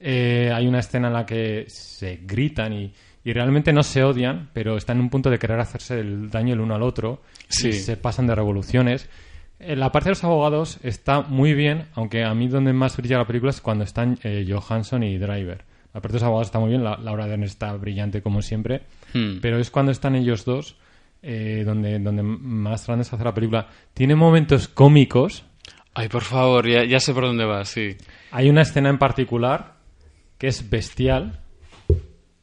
Eh, 0.00 0.50
hay 0.54 0.66
una 0.66 0.80
escena 0.80 1.08
en 1.08 1.14
la 1.14 1.24
que 1.24 1.64
se 1.68 2.20
gritan 2.24 2.72
y, 2.74 2.92
y 3.26 3.32
realmente 3.32 3.72
no 3.72 3.82
se 3.82 4.04
odian, 4.04 4.50
pero 4.52 4.76
están 4.76 4.98
en 4.98 5.02
un 5.02 5.10
punto 5.10 5.30
de 5.30 5.38
querer 5.40 5.58
hacerse 5.58 5.98
el 5.98 6.30
daño 6.30 6.54
el 6.54 6.60
uno 6.60 6.76
al 6.76 6.82
otro. 6.84 7.22
Sí. 7.48 7.70
Y 7.70 7.72
se 7.72 7.96
pasan 7.96 8.28
de 8.28 8.36
revoluciones. 8.36 9.10
La 9.58 9.90
parte 9.90 10.10
de 10.10 10.12
los 10.12 10.22
abogados 10.22 10.78
está 10.84 11.22
muy 11.22 11.52
bien, 11.52 11.86
aunque 11.94 12.22
a 12.22 12.32
mí 12.34 12.46
donde 12.46 12.72
más 12.72 12.96
brilla 12.96 13.18
la 13.18 13.26
película 13.26 13.50
es 13.50 13.60
cuando 13.60 13.82
están 13.82 14.16
eh, 14.22 14.46
Johansson 14.48 15.02
y 15.02 15.18
Driver. 15.18 15.64
La 15.92 16.00
parte 16.00 16.12
de 16.12 16.20
los 16.20 16.22
abogados 16.22 16.46
está 16.46 16.60
muy 16.60 16.68
bien, 16.68 16.84
la, 16.84 16.98
Laura 16.98 17.26
Dern 17.26 17.42
está 17.42 17.72
brillante 17.72 18.22
como 18.22 18.42
siempre, 18.42 18.82
Hmm. 19.12 19.38
pero 19.42 19.58
es 19.58 19.72
cuando 19.72 19.90
están 19.90 20.14
ellos 20.14 20.44
dos 20.44 20.76
eh, 21.20 21.64
donde, 21.66 21.98
donde 21.98 22.22
más 22.22 22.86
grande 22.86 23.04
se 23.04 23.16
hace 23.16 23.24
la 23.24 23.34
película. 23.34 23.66
Tiene 23.92 24.14
momentos 24.14 24.68
cómicos. 24.68 25.44
Ay, 25.94 26.08
por 26.08 26.22
favor, 26.22 26.68
ya, 26.68 26.84
ya 26.84 27.00
sé 27.00 27.12
por 27.12 27.24
dónde 27.24 27.44
vas, 27.44 27.70
sí. 27.70 27.96
Hay 28.30 28.48
una 28.48 28.62
escena 28.62 28.88
en 28.88 28.98
particular 28.98 29.74
que 30.38 30.46
es 30.46 30.70
bestial, 30.70 31.40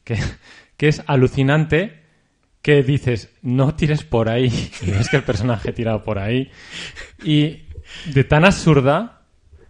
que, 0.04 0.18
que 0.76 0.88
es 0.88 1.02
alucinante, 1.06 2.02
que 2.62 2.82
dices, 2.82 3.30
no 3.42 3.74
tires 3.74 4.04
por 4.04 4.28
ahí. 4.28 4.50
Y 4.82 4.90
ves 4.90 5.08
que 5.08 5.16
el 5.16 5.22
personaje 5.24 5.72
tira 5.72 6.02
por 6.02 6.18
ahí. 6.18 6.50
Y 7.22 7.64
de 8.12 8.24
tan 8.24 8.44
absurda, 8.44 9.22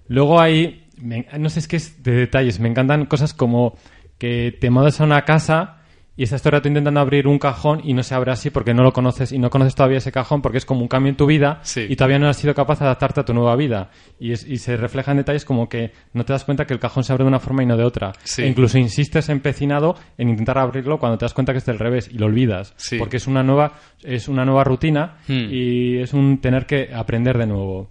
luego 0.09 0.41
hay, 0.41 0.89
me- 0.99 1.27
no 1.39 1.49
sé, 1.51 1.59
es 1.61 1.69
que 1.69 1.77
es 1.77 2.03
de 2.03 2.13
detalles, 2.13 2.61
me 2.61 2.69
encantan 2.69 3.07
cosas 3.07 3.35
como 3.35 3.77
que 4.19 4.57
te 4.61 4.71
mudas 4.71 5.01
a 5.01 5.05
una 5.05 5.25
casa 5.25 5.83
y 6.17 6.23
estás 6.23 6.43
todo 6.43 6.51
el 6.51 6.59
rato 6.61 6.69
intentando 6.69 7.01
abrir 7.01 7.27
un 7.27 7.39
cajón 7.39 7.81
y 7.83 7.93
no 7.93 8.03
se 8.03 8.15
abre 8.15 8.31
así 8.33 8.51
porque 8.51 8.73
no 8.73 8.83
lo 8.85 8.93
conoces 8.93 9.33
y 9.33 9.39
no 9.39 9.51
conoces 9.51 9.75
todavía 9.75 9.99
ese 9.99 10.13
cajón 10.13 10.43
porque 10.43 10.59
es 10.59 10.65
como 10.65 10.81
un 10.83 10.89
cambio 10.89 11.11
en 11.11 11.17
tu 11.17 11.27
vida 11.27 11.59
Sí. 11.63 11.87
y 11.89 11.97
todavía 11.97 12.19
no 12.21 12.29
has 12.29 12.37
sido 12.37 12.55
capaz 12.55 12.79
de 12.79 12.85
adaptarte 12.85 13.21
a 13.21 13.25
tu 13.25 13.35
nueva 13.35 13.57
vida. 13.57 13.91
Y, 14.21 14.33
es- 14.33 14.47
y 14.47 14.59
se 14.59 14.77
refleja 14.77 15.11
en 15.11 15.17
detalles 15.19 15.45
como 15.45 15.69
que 15.69 15.93
no 16.13 16.25
te 16.25 16.33
das 16.33 16.45
cuenta 16.45 16.67
que 16.67 16.75
el 16.75 16.81
cajón 16.81 17.03
se 17.05 17.13
abre 17.13 17.25
de 17.25 17.29
una 17.29 17.41
forma 17.41 17.63
y 17.63 17.67
no 17.67 17.77
de 17.77 17.85
otra. 17.85 18.13
Sí. 18.23 18.43
E 18.43 18.47
incluso 18.47 18.79
insistes 18.79 19.29
empecinado 19.29 19.97
en 20.17 20.29
intentar 20.29 20.59
abrirlo 20.59 20.99
cuando 20.99 21.19
te 21.19 21.25
das 21.25 21.35
cuenta 21.35 21.53
que 21.53 21.59
es 21.59 21.67
del 21.67 21.79
revés 21.79 22.09
y 22.13 22.19
lo 22.19 22.27
olvidas. 22.27 22.75
Sí. 22.77 22.97
Porque 22.99 23.17
es 23.17 23.27
una 23.27 23.43
nueva, 23.43 23.73
es 24.03 24.29
una 24.29 24.45
nueva 24.45 24.63
rutina 24.65 25.19
Hmm. 25.27 25.49
y 25.51 25.99
es 25.99 26.13
un 26.15 26.39
tener 26.41 26.67
que 26.67 26.91
aprender 26.95 27.39
de 27.39 27.47
nuevo. 27.47 27.91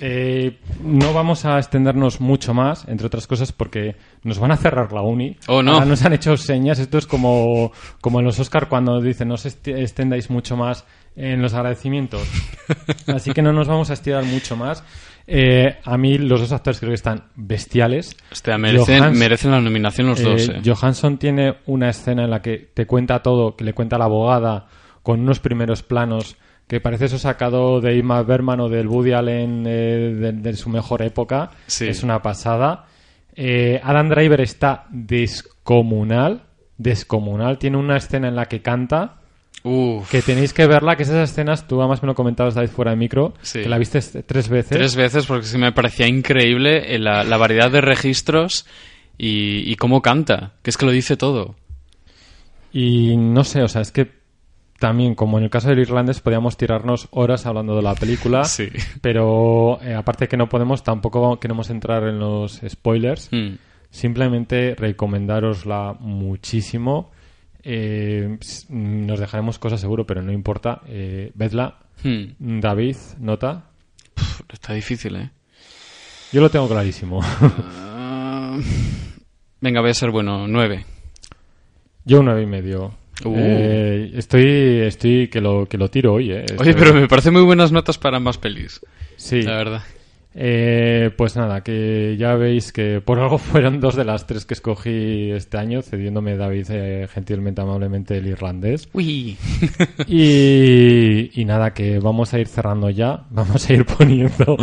Eh, 0.00 0.58
no 0.82 1.12
vamos 1.14 1.44
a 1.44 1.56
extendernos 1.58 2.20
mucho 2.20 2.52
más, 2.52 2.86
entre 2.88 3.06
otras 3.06 3.26
cosas, 3.28 3.52
porque 3.52 3.94
nos 4.24 4.38
van 4.40 4.50
a 4.50 4.56
cerrar 4.56 4.92
la 4.92 5.02
uni. 5.02 5.36
Oh, 5.46 5.62
no. 5.62 5.74
Ahora 5.74 5.86
nos 5.86 6.04
han 6.04 6.12
hecho 6.12 6.36
señas. 6.36 6.78
Esto 6.80 6.98
es 6.98 7.06
como, 7.06 7.70
como 8.00 8.18
en 8.18 8.26
los 8.26 8.38
Oscar 8.40 8.68
cuando 8.68 9.00
dicen 9.00 9.28
no 9.28 9.34
os 9.34 9.46
extendáis 9.46 10.30
mucho 10.30 10.56
más 10.56 10.84
en 11.16 11.40
los 11.40 11.54
agradecimientos. 11.54 12.22
Así 13.06 13.32
que 13.32 13.40
no 13.42 13.52
nos 13.52 13.68
vamos 13.68 13.90
a 13.90 13.92
estirar 13.92 14.24
mucho 14.24 14.56
más. 14.56 14.82
Eh, 15.26 15.78
a 15.84 15.96
mí 15.96 16.18
los 16.18 16.40
dos 16.40 16.52
actores 16.52 16.80
creo 16.80 16.90
que 16.90 16.96
están 16.96 17.28
bestiales. 17.36 18.16
Hostia, 18.32 18.58
merecen, 18.58 19.00
Johans- 19.02 19.16
merecen 19.16 19.50
la 19.52 19.60
nominación 19.60 20.08
los 20.08 20.20
dos, 20.22 20.48
eh, 20.48 20.56
eh. 20.56 20.62
Johansson 20.64 21.18
tiene 21.18 21.54
una 21.66 21.88
escena 21.88 22.24
en 22.24 22.30
la 22.30 22.42
que 22.42 22.58
te 22.74 22.84
cuenta 22.86 23.22
todo, 23.22 23.56
que 23.56 23.64
le 23.64 23.72
cuenta 23.72 23.96
a 23.96 24.00
la 24.00 24.04
abogada 24.06 24.66
con 25.02 25.20
unos 25.20 25.38
primeros 25.38 25.82
planos 25.82 26.36
que 26.66 26.80
parece 26.80 27.04
eso 27.06 27.18
sacado 27.18 27.80
de 27.80 27.96
Ingmar 27.96 28.24
Bergman 28.24 28.60
o 28.60 28.68
del 28.68 28.88
Woody 28.88 29.12
Allen 29.12 29.64
eh, 29.66 30.14
de, 30.18 30.32
de 30.32 30.56
su 30.56 30.68
mejor 30.70 31.02
época. 31.02 31.50
Sí. 31.66 31.86
Es 31.88 32.02
una 32.02 32.22
pasada. 32.22 32.86
Eh, 33.36 33.80
Adam 33.82 34.08
Driver 34.08 34.40
está 34.40 34.86
descomunal, 34.90 36.42
descomunal. 36.78 37.58
Tiene 37.58 37.76
una 37.76 37.96
escena 37.96 38.28
en 38.28 38.36
la 38.36 38.46
que 38.46 38.62
canta 38.62 39.16
Uf, 39.62 40.10
que 40.10 40.20
tenéis 40.22 40.52
que 40.52 40.66
verla, 40.66 40.94
que 40.96 41.04
esas 41.04 41.30
escenas, 41.30 41.66
tú 41.66 41.80
además 41.80 42.02
me 42.02 42.06
lo 42.06 42.14
comentabas 42.14 42.54
David 42.54 42.68
fuera 42.68 42.90
de 42.90 42.96
micro, 42.98 43.32
Sí. 43.42 43.62
que 43.62 43.68
la 43.68 43.78
viste 43.78 44.00
tres 44.22 44.48
veces. 44.50 44.76
tres 44.76 44.94
veces 44.94 45.24
porque 45.26 45.46
sí 45.46 45.56
me 45.58 45.72
parecía 45.72 46.06
increíble 46.06 46.94
eh, 46.94 46.98
la, 46.98 47.24
la 47.24 47.36
variedad 47.38 47.70
de 47.70 47.80
registros 47.80 48.66
y, 49.16 49.70
y 49.70 49.76
cómo 49.76 50.02
canta, 50.02 50.52
que 50.62 50.68
es 50.70 50.76
que 50.76 50.84
lo 50.86 50.92
dice 50.92 51.16
todo. 51.16 51.54
Y 52.72 53.16
no 53.16 53.42
sé, 53.44 53.62
o 53.62 53.68
sea, 53.68 53.80
es 53.82 53.90
que 53.92 54.10
también, 54.84 55.14
como 55.14 55.38
en 55.38 55.44
el 55.44 55.50
caso 55.50 55.70
del 55.70 55.78
irlandés, 55.78 56.20
podíamos 56.20 56.58
tirarnos 56.58 57.08
horas 57.10 57.46
hablando 57.46 57.74
de 57.74 57.80
la 57.80 57.94
película. 57.94 58.44
Sí. 58.54 58.68
Pero 59.00 59.80
eh, 59.80 59.94
aparte 59.94 60.28
que 60.28 60.36
no 60.36 60.50
podemos, 60.50 60.82
tampoco 60.82 61.40
queremos 61.40 61.70
entrar 61.70 62.06
en 62.06 62.18
los 62.18 62.60
spoilers. 62.68 63.30
Mm. 63.32 63.54
Simplemente 63.88 64.74
recomendárosla 64.74 65.96
muchísimo. 65.98 67.12
Eh, 67.62 68.36
nos 68.68 69.18
dejaremos 69.18 69.58
cosas 69.58 69.80
seguro, 69.80 70.06
pero 70.06 70.20
no 70.20 70.32
importa. 70.32 70.82
Eh, 70.86 71.32
vedla. 71.34 71.78
Mm. 72.02 72.60
David, 72.60 72.96
nota. 73.20 73.70
Está 74.52 74.74
difícil, 74.74 75.16
¿eh? 75.16 75.30
Yo 76.30 76.42
lo 76.42 76.50
tengo 76.50 76.68
clarísimo. 76.68 77.20
Ah, 77.24 78.58
venga, 79.62 79.80
voy 79.80 79.90
a 79.90 79.94
ser 79.94 80.10
bueno, 80.10 80.46
nueve. 80.46 80.84
Yo 82.04 82.22
nueve 82.22 82.42
y 82.42 82.46
medio. 82.46 83.03
Uh. 83.24 83.34
Eh, 83.36 84.10
estoy, 84.14 84.80
estoy 84.86 85.28
que 85.28 85.40
lo, 85.40 85.66
que 85.66 85.78
lo 85.78 85.88
tiro 85.90 86.14
hoy, 86.14 86.32
eh. 86.32 86.46
Oye, 86.58 86.74
pero 86.74 86.92
me 86.94 87.06
parecen 87.08 87.32
muy 87.32 87.42
buenas 87.42 87.70
notas 87.72 87.98
para 87.98 88.16
ambas 88.16 88.38
pelis, 88.38 88.80
Sí. 89.16 89.42
la 89.42 89.56
verdad. 89.56 89.82
Eh, 90.36 91.12
pues 91.16 91.36
nada, 91.36 91.62
que 91.62 92.16
ya 92.18 92.34
veis 92.34 92.72
que 92.72 93.00
por 93.00 93.20
algo 93.20 93.38
fueron 93.38 93.78
dos 93.78 93.94
de 93.94 94.04
las 94.04 94.26
tres 94.26 94.44
que 94.44 94.54
escogí 94.54 95.30
este 95.30 95.58
año, 95.58 95.80
cediéndome 95.80 96.36
David 96.36 96.66
eh, 96.70 97.06
gentilmente, 97.08 97.60
amablemente 97.60 98.18
el 98.18 98.26
irlandés. 98.26 98.88
Uy. 98.94 99.36
Y, 100.08 101.30
y 101.40 101.44
nada, 101.44 101.72
que 101.72 102.00
vamos 102.00 102.34
a 102.34 102.40
ir 102.40 102.48
cerrando 102.48 102.90
ya, 102.90 103.26
vamos 103.30 103.70
a 103.70 103.74
ir 103.74 103.84
poniendo 103.86 104.56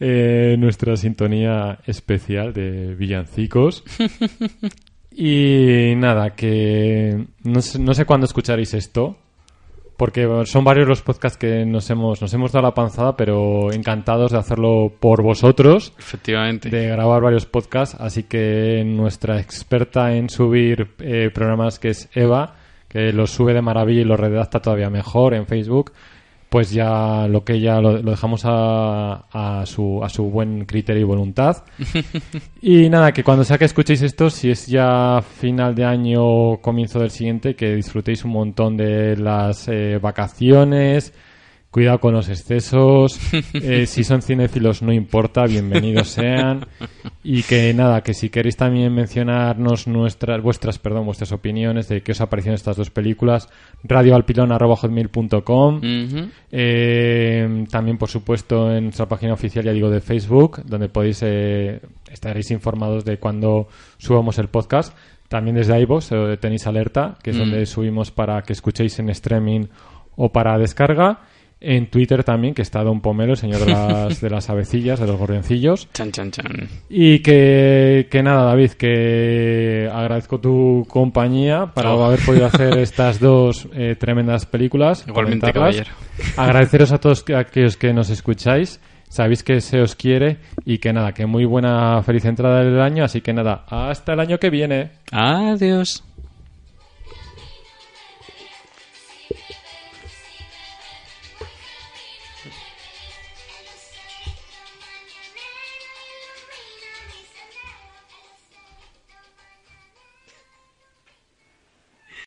eh, 0.00 0.56
nuestra 0.58 0.96
sintonía 0.96 1.78
especial 1.86 2.54
de 2.54 2.94
villancicos. 2.94 3.84
Y 5.20 5.96
nada, 5.96 6.36
que 6.36 7.26
no 7.42 7.60
sé, 7.60 7.80
no 7.80 7.92
sé 7.92 8.04
cuándo 8.04 8.24
escucharéis 8.24 8.72
esto, 8.72 9.16
porque 9.96 10.28
son 10.44 10.62
varios 10.62 10.86
los 10.86 11.02
podcasts 11.02 11.36
que 11.36 11.66
nos 11.66 11.90
hemos, 11.90 12.22
nos 12.22 12.32
hemos 12.34 12.52
dado 12.52 12.68
la 12.68 12.72
panzada, 12.72 13.16
pero 13.16 13.72
encantados 13.72 14.30
de 14.30 14.38
hacerlo 14.38 14.92
por 15.00 15.24
vosotros, 15.24 15.92
Efectivamente. 15.98 16.70
de 16.70 16.86
grabar 16.86 17.20
varios 17.20 17.46
podcasts, 17.46 17.96
así 17.98 18.22
que 18.22 18.84
nuestra 18.86 19.40
experta 19.40 20.14
en 20.14 20.30
subir 20.30 20.90
eh, 21.00 21.30
programas, 21.34 21.80
que 21.80 21.88
es 21.88 22.08
Eva, 22.14 22.54
que 22.88 23.12
los 23.12 23.32
sube 23.32 23.54
de 23.54 23.60
maravilla 23.60 24.02
y 24.02 24.04
los 24.04 24.20
redacta 24.20 24.60
todavía 24.60 24.88
mejor 24.88 25.34
en 25.34 25.48
Facebook, 25.48 25.90
pues 26.48 26.70
ya 26.70 27.26
lo 27.28 27.44
que 27.44 27.60
ya 27.60 27.80
lo, 27.80 28.00
lo 28.02 28.10
dejamos 28.10 28.42
a, 28.44 29.24
a, 29.30 29.66
su, 29.66 30.02
a 30.02 30.08
su 30.08 30.24
buen 30.24 30.64
criterio 30.64 31.02
y 31.02 31.04
voluntad. 31.04 31.64
y 32.62 32.88
nada, 32.88 33.12
que 33.12 33.22
cuando 33.22 33.44
sea 33.44 33.58
que 33.58 33.66
escuchéis 33.66 34.02
esto, 34.02 34.30
si 34.30 34.50
es 34.50 34.66
ya 34.66 35.20
final 35.20 35.74
de 35.74 35.84
año 35.84 36.24
o 36.24 36.60
comienzo 36.60 37.00
del 37.00 37.10
siguiente, 37.10 37.54
que 37.54 37.74
disfrutéis 37.74 38.24
un 38.24 38.32
montón 38.32 38.76
de 38.76 39.16
las 39.16 39.68
eh, 39.68 39.98
vacaciones. 40.00 41.12
Cuidado 41.70 42.00
con 42.00 42.14
los 42.14 42.30
excesos. 42.30 43.20
eh, 43.52 43.84
si 43.86 44.02
son 44.02 44.22
cinéfilos, 44.22 44.80
no 44.80 44.90
importa, 44.90 45.44
bienvenidos 45.44 46.08
sean. 46.08 46.66
Y 47.22 47.42
que 47.42 47.74
nada, 47.74 48.00
que 48.02 48.14
si 48.14 48.30
queréis 48.30 48.56
también 48.56 48.94
mencionarnos 48.94 49.86
nuestras, 49.86 50.42
vuestras, 50.42 50.78
perdón, 50.78 51.04
vuestras 51.04 51.30
opiniones 51.32 51.86
de 51.88 52.00
qué 52.02 52.12
os 52.12 52.20
ha 52.22 52.30
parecido 52.30 52.54
estas 52.54 52.78
dos 52.78 52.88
películas, 52.90 53.50
radioalpilon.com. 53.84 55.76
Ujú. 55.76 56.28
Eh, 56.50 57.66
también, 57.70 57.98
por 57.98 58.08
supuesto, 58.08 58.72
en 58.72 58.84
nuestra 58.84 59.06
página 59.06 59.34
oficial, 59.34 59.64
ya 59.66 59.72
digo, 59.72 59.90
de 59.90 60.00
Facebook, 60.00 60.62
donde 60.64 60.88
podéis 60.88 61.20
eh, 61.22 61.80
estaréis 62.10 62.50
informados 62.50 63.04
de 63.04 63.18
cuando 63.18 63.68
subamos 63.98 64.38
el 64.38 64.48
podcast. 64.48 64.96
También 65.28 65.56
desde 65.56 65.78
iVoox 65.82 66.12
eh, 66.12 66.36
tenéis 66.40 66.66
alerta, 66.66 67.18
que 67.22 67.30
es 67.30 67.36
Mm. 67.36 67.40
donde 67.40 67.66
subimos 67.66 68.10
para 68.10 68.40
que 68.40 68.54
escuchéis 68.54 68.98
en 69.00 69.10
streaming 69.10 69.66
o 70.16 70.32
para 70.32 70.56
descarga. 70.56 71.20
En 71.60 71.90
Twitter 71.90 72.22
también, 72.22 72.54
que 72.54 72.62
está 72.62 72.84
Don 72.84 73.00
Pomelo, 73.00 73.32
el 73.32 73.36
señor 73.36 73.60
de 73.64 73.72
las, 73.72 74.20
de 74.22 74.30
las 74.30 74.48
avecillas, 74.48 75.00
de 75.00 75.06
los 75.08 75.16
gorrioncillos. 75.16 75.88
Chan, 75.92 76.12
chan, 76.12 76.30
chan. 76.30 76.68
Y 76.88 77.18
que, 77.18 78.06
que 78.10 78.22
nada, 78.22 78.44
David, 78.44 78.72
que 78.72 79.88
agradezco 79.92 80.38
tu 80.40 80.86
compañía 80.88 81.66
para 81.74 81.94
Oh. 81.94 82.04
haber 82.04 82.20
podido 82.24 82.46
hacer 82.46 82.78
estas 82.78 83.18
dos 83.18 83.68
eh, 83.74 83.96
tremendas 83.98 84.46
películas. 84.46 85.04
Igualmente, 85.08 85.52
caballero. 85.52 85.90
Agradeceros 86.36 86.92
a 86.92 86.98
todos 86.98 87.22
que- 87.24 87.34
aquellos 87.34 87.76
que 87.76 87.92
nos 87.92 88.10
escucháis. 88.10 88.80
sabéis 89.08 89.42
que 89.42 89.60
se 89.62 89.80
os 89.80 89.94
quiere 89.96 90.36
y 90.66 90.78
que 90.78 90.92
nada, 90.92 91.12
que 91.12 91.24
muy 91.26 91.44
buena 91.46 92.02
feliz 92.02 92.24
entrada 92.26 92.62
del 92.62 92.78
año, 92.80 93.04
así 93.04 93.20
que 93.22 93.32
nada, 93.32 93.64
hasta 93.68 94.12
el 94.12 94.20
año 94.20 94.38
que 94.38 94.50
viene. 94.50 94.90
Adiós. 95.10 96.04